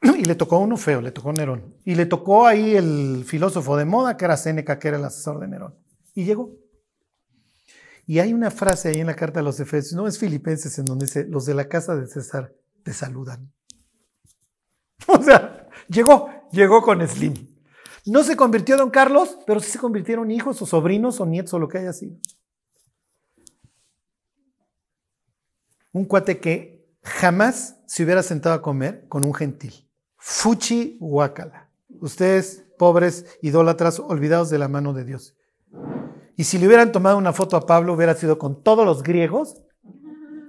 Y 0.02 0.24
le 0.24 0.34
tocó 0.34 0.58
uno 0.58 0.76
feo, 0.76 1.00
le 1.00 1.12
tocó 1.12 1.32
Nerón. 1.32 1.76
Y 1.84 1.94
le 1.94 2.06
tocó 2.06 2.46
ahí 2.46 2.76
el 2.76 3.24
filósofo 3.26 3.76
de 3.76 3.84
moda, 3.84 4.16
que 4.16 4.24
era 4.24 4.36
Séneca, 4.36 4.78
que 4.78 4.88
era 4.88 4.96
el 4.98 5.04
asesor 5.04 5.40
de 5.40 5.48
Nerón. 5.48 5.74
Y 6.14 6.24
llegó. 6.24 6.54
Y 8.06 8.18
hay 8.18 8.32
una 8.32 8.50
frase 8.50 8.88
ahí 8.88 9.00
en 9.00 9.06
la 9.06 9.14
carta 9.14 9.40
de 9.40 9.44
los 9.44 9.60
Efesios, 9.60 9.92
no 9.94 10.08
es 10.08 10.18
Filipenses, 10.18 10.78
en 10.78 10.84
donde 10.84 11.06
dice, 11.06 11.26
los 11.28 11.46
de 11.46 11.54
la 11.54 11.68
casa 11.68 11.94
de 11.94 12.06
César 12.06 12.52
te 12.82 12.92
saludan. 12.92 13.52
O 15.06 15.22
sea, 15.22 15.68
llegó, 15.88 16.28
llegó 16.52 16.82
con 16.82 17.06
Slim. 17.06 17.34
No 18.06 18.22
se 18.22 18.36
convirtió 18.36 18.76
Don 18.76 18.90
Carlos, 18.90 19.38
pero 19.46 19.60
sí 19.60 19.70
se 19.70 19.78
convirtieron 19.78 20.30
hijos 20.30 20.60
o 20.60 20.66
sobrinos 20.66 21.20
o 21.20 21.26
nietos 21.26 21.54
o 21.54 21.58
lo 21.58 21.68
que 21.68 21.78
haya 21.78 21.92
sido. 21.92 22.16
Un 25.92 26.04
cuate 26.04 26.38
que 26.38 26.86
jamás 27.02 27.76
se 27.86 28.04
hubiera 28.04 28.22
sentado 28.22 28.54
a 28.54 28.62
comer 28.62 29.06
con 29.08 29.24
un 29.24 29.34
gentil. 29.34 29.88
Fuchi 30.16 30.96
Huacala. 31.00 31.70
Ustedes, 32.00 32.64
pobres 32.78 33.26
idólatras, 33.42 33.98
olvidados 33.98 34.50
de 34.50 34.58
la 34.58 34.68
mano 34.68 34.92
de 34.92 35.04
Dios. 35.04 35.34
Y 36.36 36.44
si 36.44 36.58
le 36.58 36.66
hubieran 36.66 36.92
tomado 36.92 37.18
una 37.18 37.32
foto 37.32 37.56
a 37.56 37.66
Pablo, 37.66 37.94
hubiera 37.94 38.14
sido 38.14 38.38
con 38.38 38.62
todos 38.62 38.86
los 38.86 39.02
griegos. 39.02 39.62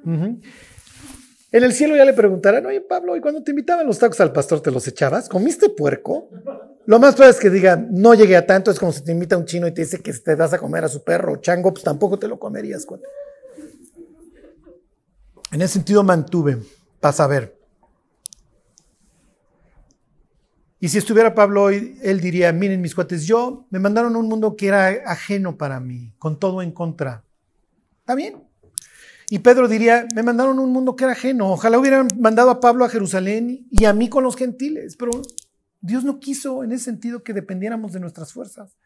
En 0.06 0.42
el 1.52 1.74
cielo 1.74 1.96
ya 1.96 2.06
le 2.06 2.14
preguntarán, 2.14 2.66
oye 2.66 2.82
Pablo, 2.82 3.16
¿y 3.16 3.22
cuando 3.22 3.44
te 3.44 3.52
invitaban 3.52 3.86
los 3.86 4.00
tacos 4.00 4.22
al 4.22 4.32
pastor 4.32 4.62
te 4.62 4.72
los 4.72 4.88
echabas? 4.88 5.28
¿Comiste 5.28 5.70
puerco? 5.70 6.30
Lo 6.86 6.98
más 7.00 7.16
probable 7.16 7.36
es 7.36 7.42
que 7.42 7.50
digan, 7.50 7.90
no 7.92 8.14
llegué 8.14 8.38
a 8.38 8.46
tanto, 8.46 8.72
es 8.72 8.80
como 8.80 8.92
si 8.92 9.04
te 9.04 9.12
invita 9.12 9.36
un 9.38 9.46
chino 9.46 9.68
y 9.68 9.74
te 9.74 9.82
dice 9.82 10.00
que 10.00 10.14
te 10.14 10.36
das 10.36 10.54
a 10.54 10.60
comer 10.60 10.86
a 10.86 10.88
su 10.88 11.04
perro 11.04 11.34
o 11.34 11.38
chango, 11.38 11.74
pues 11.74 11.84
tampoco 11.84 12.18
te 12.18 12.28
lo 12.28 12.40
comerías. 12.40 12.86
En 15.52 15.62
ese 15.62 15.74
sentido 15.74 16.04
mantuve, 16.04 16.58
para 17.02 17.12
saber. 17.12 17.60
Y 20.80 20.88
si 20.88 20.98
estuviera 20.98 21.36
Pablo 21.36 21.64
hoy, 21.64 22.00
él 22.02 22.22
diría, 22.22 22.52
miren 22.54 22.82
mis 22.82 22.96
cuates, 22.96 23.28
yo 23.28 23.68
me 23.70 23.78
mandaron 23.78 24.16
un 24.16 24.28
mundo 24.28 24.56
que 24.56 24.68
era 24.68 24.88
ajeno 25.06 25.58
para 25.58 25.80
mí, 25.80 26.14
con 26.18 26.40
todo 26.40 26.62
en 26.62 26.72
contra. 26.72 27.24
¿Está 28.00 28.16
bien? 28.16 28.44
Y 29.30 29.40
Pedro 29.40 29.68
diría, 29.68 30.08
me 30.16 30.24
mandaron 30.24 30.58
un 30.58 30.72
mundo 30.72 30.96
que 30.96 31.04
era 31.04 31.14
ajeno. 31.14 31.52
Ojalá 31.52 31.78
hubieran 31.78 32.08
mandado 32.18 32.50
a 32.50 32.60
Pablo 32.62 32.86
a 32.86 32.90
Jerusalén 32.90 33.68
y 33.70 33.86
a 33.86 33.94
mí 33.94 34.10
con 34.10 34.24
los 34.24 34.36
gentiles, 34.38 34.96
pero 34.98 35.12
Dios 35.82 36.04
no 36.04 36.20
quiso 36.20 36.64
en 36.64 36.72
ese 36.72 36.86
sentido 36.86 37.24
que 37.24 37.34
dependiéramos 37.34 37.92
de 37.92 38.00
nuestras 38.00 38.32
fuerzas 38.34 38.78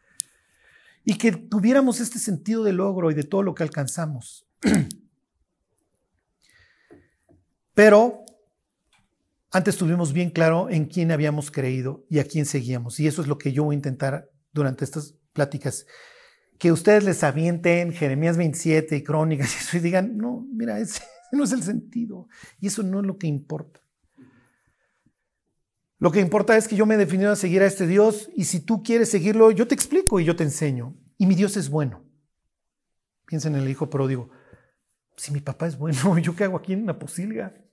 y 1.04 1.16
que 1.16 1.32
tuviéramos 1.32 2.00
este 2.00 2.18
sentido 2.18 2.64
de 2.64 2.72
logro 2.72 3.10
y 3.10 3.14
de 3.14 3.22
todo 3.22 3.42
lo 3.42 3.54
que 3.54 3.62
alcanzamos. 3.62 4.46
Pero 7.76 8.24
antes 9.50 9.76
tuvimos 9.76 10.14
bien 10.14 10.30
claro 10.30 10.70
en 10.70 10.86
quién 10.86 11.12
habíamos 11.12 11.50
creído 11.50 12.06
y 12.08 12.20
a 12.20 12.24
quién 12.24 12.46
seguíamos. 12.46 12.98
Y 13.00 13.06
eso 13.06 13.20
es 13.20 13.28
lo 13.28 13.36
que 13.36 13.52
yo 13.52 13.64
voy 13.64 13.74
a 13.74 13.76
intentar 13.76 14.30
durante 14.50 14.86
estas 14.86 15.14
pláticas. 15.34 15.86
Que 16.58 16.72
ustedes 16.72 17.04
les 17.04 17.22
avienten 17.22 17.92
Jeremías 17.92 18.38
27 18.38 18.96
y 18.96 19.02
Crónicas 19.02 19.54
y 19.54 19.58
eso 19.58 19.76
y 19.76 19.80
digan, 19.80 20.16
no, 20.16 20.46
mira, 20.50 20.80
ese 20.80 21.02
no 21.32 21.44
es 21.44 21.52
el 21.52 21.62
sentido. 21.62 22.28
Y 22.62 22.68
eso 22.68 22.82
no 22.82 23.00
es 23.00 23.06
lo 23.06 23.18
que 23.18 23.26
importa. 23.26 23.80
Lo 25.98 26.10
que 26.10 26.20
importa 26.20 26.56
es 26.56 26.66
que 26.66 26.76
yo 26.76 26.86
me 26.86 26.94
he 26.94 26.98
definido 26.98 27.30
a 27.30 27.36
seguir 27.36 27.60
a 27.60 27.66
este 27.66 27.86
Dios 27.86 28.30
y 28.34 28.44
si 28.44 28.60
tú 28.60 28.82
quieres 28.82 29.10
seguirlo, 29.10 29.50
yo 29.50 29.68
te 29.68 29.74
explico 29.74 30.18
y 30.18 30.24
yo 30.24 30.34
te 30.34 30.44
enseño. 30.44 30.96
Y 31.18 31.26
mi 31.26 31.34
Dios 31.34 31.58
es 31.58 31.68
bueno. 31.68 32.02
Piensa 33.26 33.48
en 33.48 33.56
el 33.56 33.68
hijo 33.68 33.90
pródigo. 33.90 34.30
Si 35.14 35.30
mi 35.30 35.40
papá 35.40 35.66
es 35.66 35.76
bueno, 35.76 36.18
¿yo 36.22 36.34
qué 36.34 36.44
hago 36.44 36.56
aquí 36.56 36.72
en 36.72 36.84
una 36.84 36.98
posilga? 36.98 37.65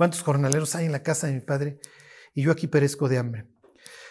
¿Cuántos 0.00 0.22
jornaleros 0.22 0.74
hay 0.76 0.86
en 0.86 0.92
la 0.92 1.02
casa 1.02 1.26
de 1.26 1.34
mi 1.34 1.40
padre? 1.40 1.78
Y 2.32 2.40
yo 2.40 2.52
aquí 2.52 2.66
perezco 2.66 3.06
de 3.06 3.18
hambre. 3.18 3.44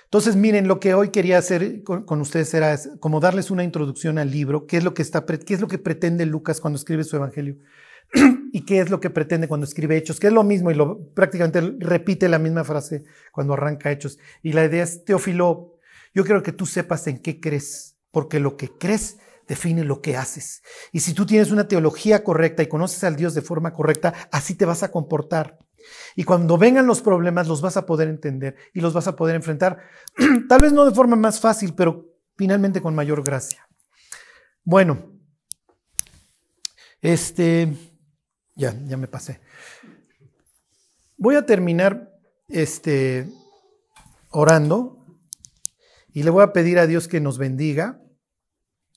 Entonces, 0.04 0.36
miren, 0.36 0.68
lo 0.68 0.80
que 0.80 0.94
hoy 0.94 1.10
quería 1.10 1.40
hacer 1.40 1.82
con, 1.82 2.22
ustedes 2.22 2.54
era 2.54 2.78
como 3.00 3.20
darles 3.20 3.50
una 3.50 3.64
introducción 3.64 4.20
al 4.20 4.30
libro, 4.30 4.68
qué 4.68 4.78
es 4.78 4.84
lo 4.84 4.94
que 4.94 5.02
está, 5.02 5.26
qué 5.26 5.52
es 5.56 5.62
lo 5.62 5.68
que 5.68 5.80
pretende 5.80 6.28
Lucas 6.28 6.62
cuando 6.62 6.78
escribe 6.78 7.04
su 7.04 7.16
evangelio 7.16 7.58
y 8.54 8.66
qué 8.66 8.82
es 8.82 8.92
lo 8.92 9.00
que 9.00 9.10
pretende 9.10 9.48
cuando 9.48 9.66
escribe 9.66 9.98
Hechos, 9.98 10.20
que 10.20 10.28
es 10.28 10.34
lo 10.34 10.44
mismo 10.44 10.70
y 10.70 10.76
lo, 10.76 11.12
prácticamente 11.16 11.60
repite 11.80 12.30
la 12.30 12.38
misma 12.38 12.64
frase 12.64 13.06
cuando 13.32 13.54
arranca 13.54 13.92
Hechos. 13.92 14.20
Y 14.44 14.54
la 14.54 14.66
idea 14.66 14.84
es, 14.84 15.04
Teófilo, 15.06 15.80
yo 16.14 16.24
quiero 16.24 16.44
que 16.44 16.52
tú 16.52 16.68
sepas 16.68 17.08
en 17.08 17.18
qué 17.18 17.40
crees, 17.40 17.98
porque 18.12 18.40
lo 18.40 18.58
que 18.58 18.70
crees 18.70 19.18
define 19.48 19.84
lo 19.84 20.04
que 20.04 20.18
haces. 20.18 20.62
Y 20.92 21.00
si 21.00 21.16
tú 21.16 21.26
tienes 21.26 21.50
una 21.50 21.68
teología 21.68 22.24
correcta 22.24 22.62
y 22.62 22.68
conoces 22.68 23.04
al 23.04 23.16
Dios 23.16 23.34
de 23.34 23.42
forma 23.42 23.74
correcta, 23.74 24.14
así 24.32 24.54
te 24.54 24.66
vas 24.66 24.84
a 24.84 24.92
comportar. 24.92 25.58
Y 26.16 26.24
cuando 26.24 26.58
vengan 26.58 26.88
los 26.88 27.02
problemas 27.02 27.48
los 27.48 27.62
vas 27.62 27.78
a 27.78 27.86
poder 27.86 28.08
entender 28.08 28.56
y 28.74 28.82
los 28.82 28.94
vas 28.94 29.08
a 29.08 29.16
poder 29.16 29.36
enfrentar, 29.36 29.80
tal 30.50 30.62
vez 30.62 30.74
no 30.74 30.86
de 30.86 30.94
forma 30.94 31.16
más 31.16 31.40
fácil, 31.40 31.74
pero 31.76 32.06
finalmente 32.36 32.82
con 32.82 32.96
mayor 32.96 33.24
gracia. 33.24 33.68
Bueno, 34.64 35.12
este, 37.02 37.74
ya, 38.56 38.76
ya 38.86 38.98
me 38.98 39.08
pasé. 39.08 39.42
Voy 41.18 41.36
a 41.36 41.46
terminar 41.46 42.14
este, 42.48 43.30
orando 44.32 45.06
y 46.14 46.24
le 46.24 46.30
voy 46.30 46.44
a 46.44 46.54
pedir 46.54 46.80
a 46.80 46.88
Dios 46.88 47.08
que 47.08 47.22
nos 47.22 47.38
bendiga 47.38 48.02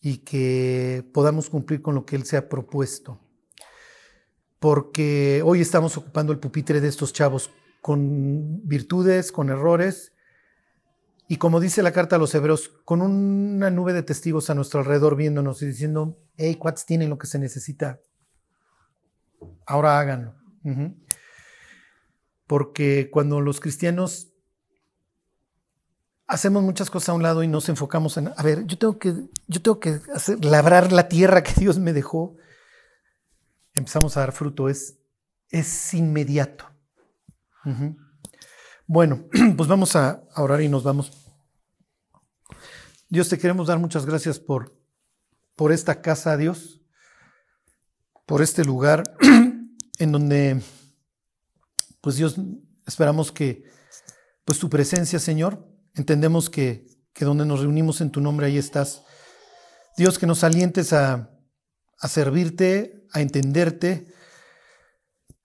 y 0.01 0.19
que 0.19 1.09
podamos 1.15 1.49
cumplir 1.51 1.83
con 1.83 1.95
lo 1.95 2.05
que 2.05 2.17
Él 2.17 2.25
se 2.25 2.37
ha 2.37 2.49
propuesto 2.49 3.22
porque 4.63 5.43
hoy 5.45 5.61
estamos 5.61 5.97
ocupando 5.97 6.33
el 6.33 6.39
pupitre 6.39 6.81
de 6.81 6.87
estos 6.87 7.13
chavos 7.13 7.51
con 7.81 8.61
virtudes, 8.63 9.33
con 9.33 9.51
errores, 9.51 10.13
y 11.27 11.39
como 11.39 11.59
dice 11.59 11.83
la 11.83 11.91
carta 11.91 12.15
a 12.15 12.19
los 12.21 12.33
hebreos, 12.33 12.69
con 12.85 13.03
una 13.03 13.71
nube 13.71 13.93
de 13.93 14.05
testigos 14.05 14.51
a 14.51 14.55
nuestro 14.55 14.79
alrededor 14.79 15.17
viéndonos 15.17 15.63
y 15.63 15.67
diciendo, 15.67 16.17
hey, 16.37 16.55
cuates 16.55 16.87
tienen 16.87 17.11
lo 17.11 17.19
que 17.19 17.27
se 17.27 17.41
necesita, 17.41 17.99
ahora 19.67 19.99
háganlo. 19.99 20.37
porque 22.47 23.11
cuando 23.11 23.41
los 23.41 23.59
cristianos 23.59 24.29
hacemos 26.29 26.63
muchas 26.63 26.89
cosas 26.89 27.09
a 27.09 27.15
un 27.15 27.25
lado 27.25 27.43
y 27.43 27.49
nos 27.49 27.69
enfocamos 27.69 28.17
en, 28.17 28.29
a 28.29 28.43
ver, 28.45 28.65
yo 28.67 28.79
tengo 28.79 28.97
que, 29.01 29.13
yo 29.49 29.61
tengo 29.61 29.81
que 29.81 29.99
hacer, 30.15 30.45
labrar 30.45 30.93
la 30.93 31.09
tierra 31.09 31.43
que 31.43 31.61
Dios 31.61 31.81
me 31.81 31.93
dejó, 31.93 32.37
empezamos 33.75 34.17
a 34.17 34.21
dar 34.21 34.33
fruto, 34.33 34.69
es, 34.69 34.99
es 35.51 35.95
inmediato. 35.95 36.67
Bueno, 38.87 39.25
pues 39.57 39.69
vamos 39.69 39.97
a 39.97 40.25
orar 40.37 40.61
y 40.63 40.69
nos 40.69 40.83
vamos. 40.83 41.13
Dios, 43.09 43.29
te 43.29 43.39
queremos 43.39 43.69
dar 43.69 43.79
muchas 43.79 44.07
gracias 44.07 44.39
por, 44.39 44.75
por 45.55 45.73
esta 45.73 46.01
casa, 46.01 46.37
Dios, 46.37 46.81
por 48.27 48.43
este 48.43 48.65
lugar 48.65 49.05
en 49.99 50.13
donde, 50.13 50.63
pues 52.01 52.17
Dios, 52.17 52.37
esperamos 52.87 53.31
que, 53.31 53.65
pues 54.45 54.59
tu 54.59 54.69
presencia, 54.69 55.19
Señor, 55.19 55.69
entendemos 55.95 56.51
que, 56.51 56.87
que 57.13 57.25
donde 57.25 57.45
nos 57.45 57.61
reunimos 57.61 58.01
en 58.01 58.11
tu 58.11 58.21
nombre, 58.21 58.47
ahí 58.47 58.59
estás. 58.59 59.05
Dios, 59.97 60.19
que 60.19 60.27
nos 60.27 60.43
alientes 60.43 60.93
a, 60.93 61.31
a 61.99 62.09
servirte, 62.09 63.02
a 63.13 63.21
entenderte, 63.21 64.07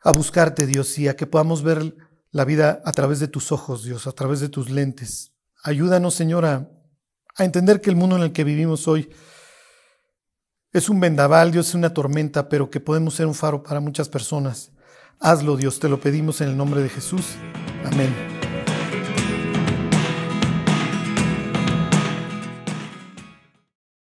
a 0.01 0.11
buscarte, 0.11 0.65
Dios, 0.65 0.97
y 0.97 1.07
a 1.07 1.15
que 1.15 1.27
podamos 1.27 1.63
ver 1.63 1.95
la 2.31 2.45
vida 2.45 2.81
a 2.85 2.91
través 2.91 3.19
de 3.19 3.27
tus 3.27 3.51
ojos, 3.51 3.83
Dios, 3.83 4.07
a 4.07 4.11
través 4.11 4.39
de 4.39 4.49
tus 4.49 4.69
lentes. 4.69 5.33
Ayúdanos, 5.63 6.13
Señor, 6.13 6.45
a, 6.45 6.69
a 7.35 7.45
entender 7.45 7.81
que 7.81 7.89
el 7.89 7.95
mundo 7.95 8.15
en 8.15 8.23
el 8.23 8.31
que 8.31 8.43
vivimos 8.43 8.87
hoy 8.87 9.09
es 10.71 10.89
un 10.89 10.99
vendaval, 10.99 11.51
Dios, 11.51 11.69
es 11.69 11.75
una 11.75 11.93
tormenta, 11.93 12.49
pero 12.49 12.69
que 12.69 12.79
podemos 12.79 13.15
ser 13.15 13.25
un 13.25 13.35
faro 13.35 13.63
para 13.63 13.79
muchas 13.79 14.09
personas. 14.09 14.71
Hazlo, 15.19 15.57
Dios, 15.57 15.79
te 15.79 15.89
lo 15.89 15.99
pedimos 15.99 16.41
en 16.41 16.49
el 16.49 16.57
nombre 16.57 16.81
de 16.81 16.89
Jesús. 16.89 17.25
Amén. 17.83 18.36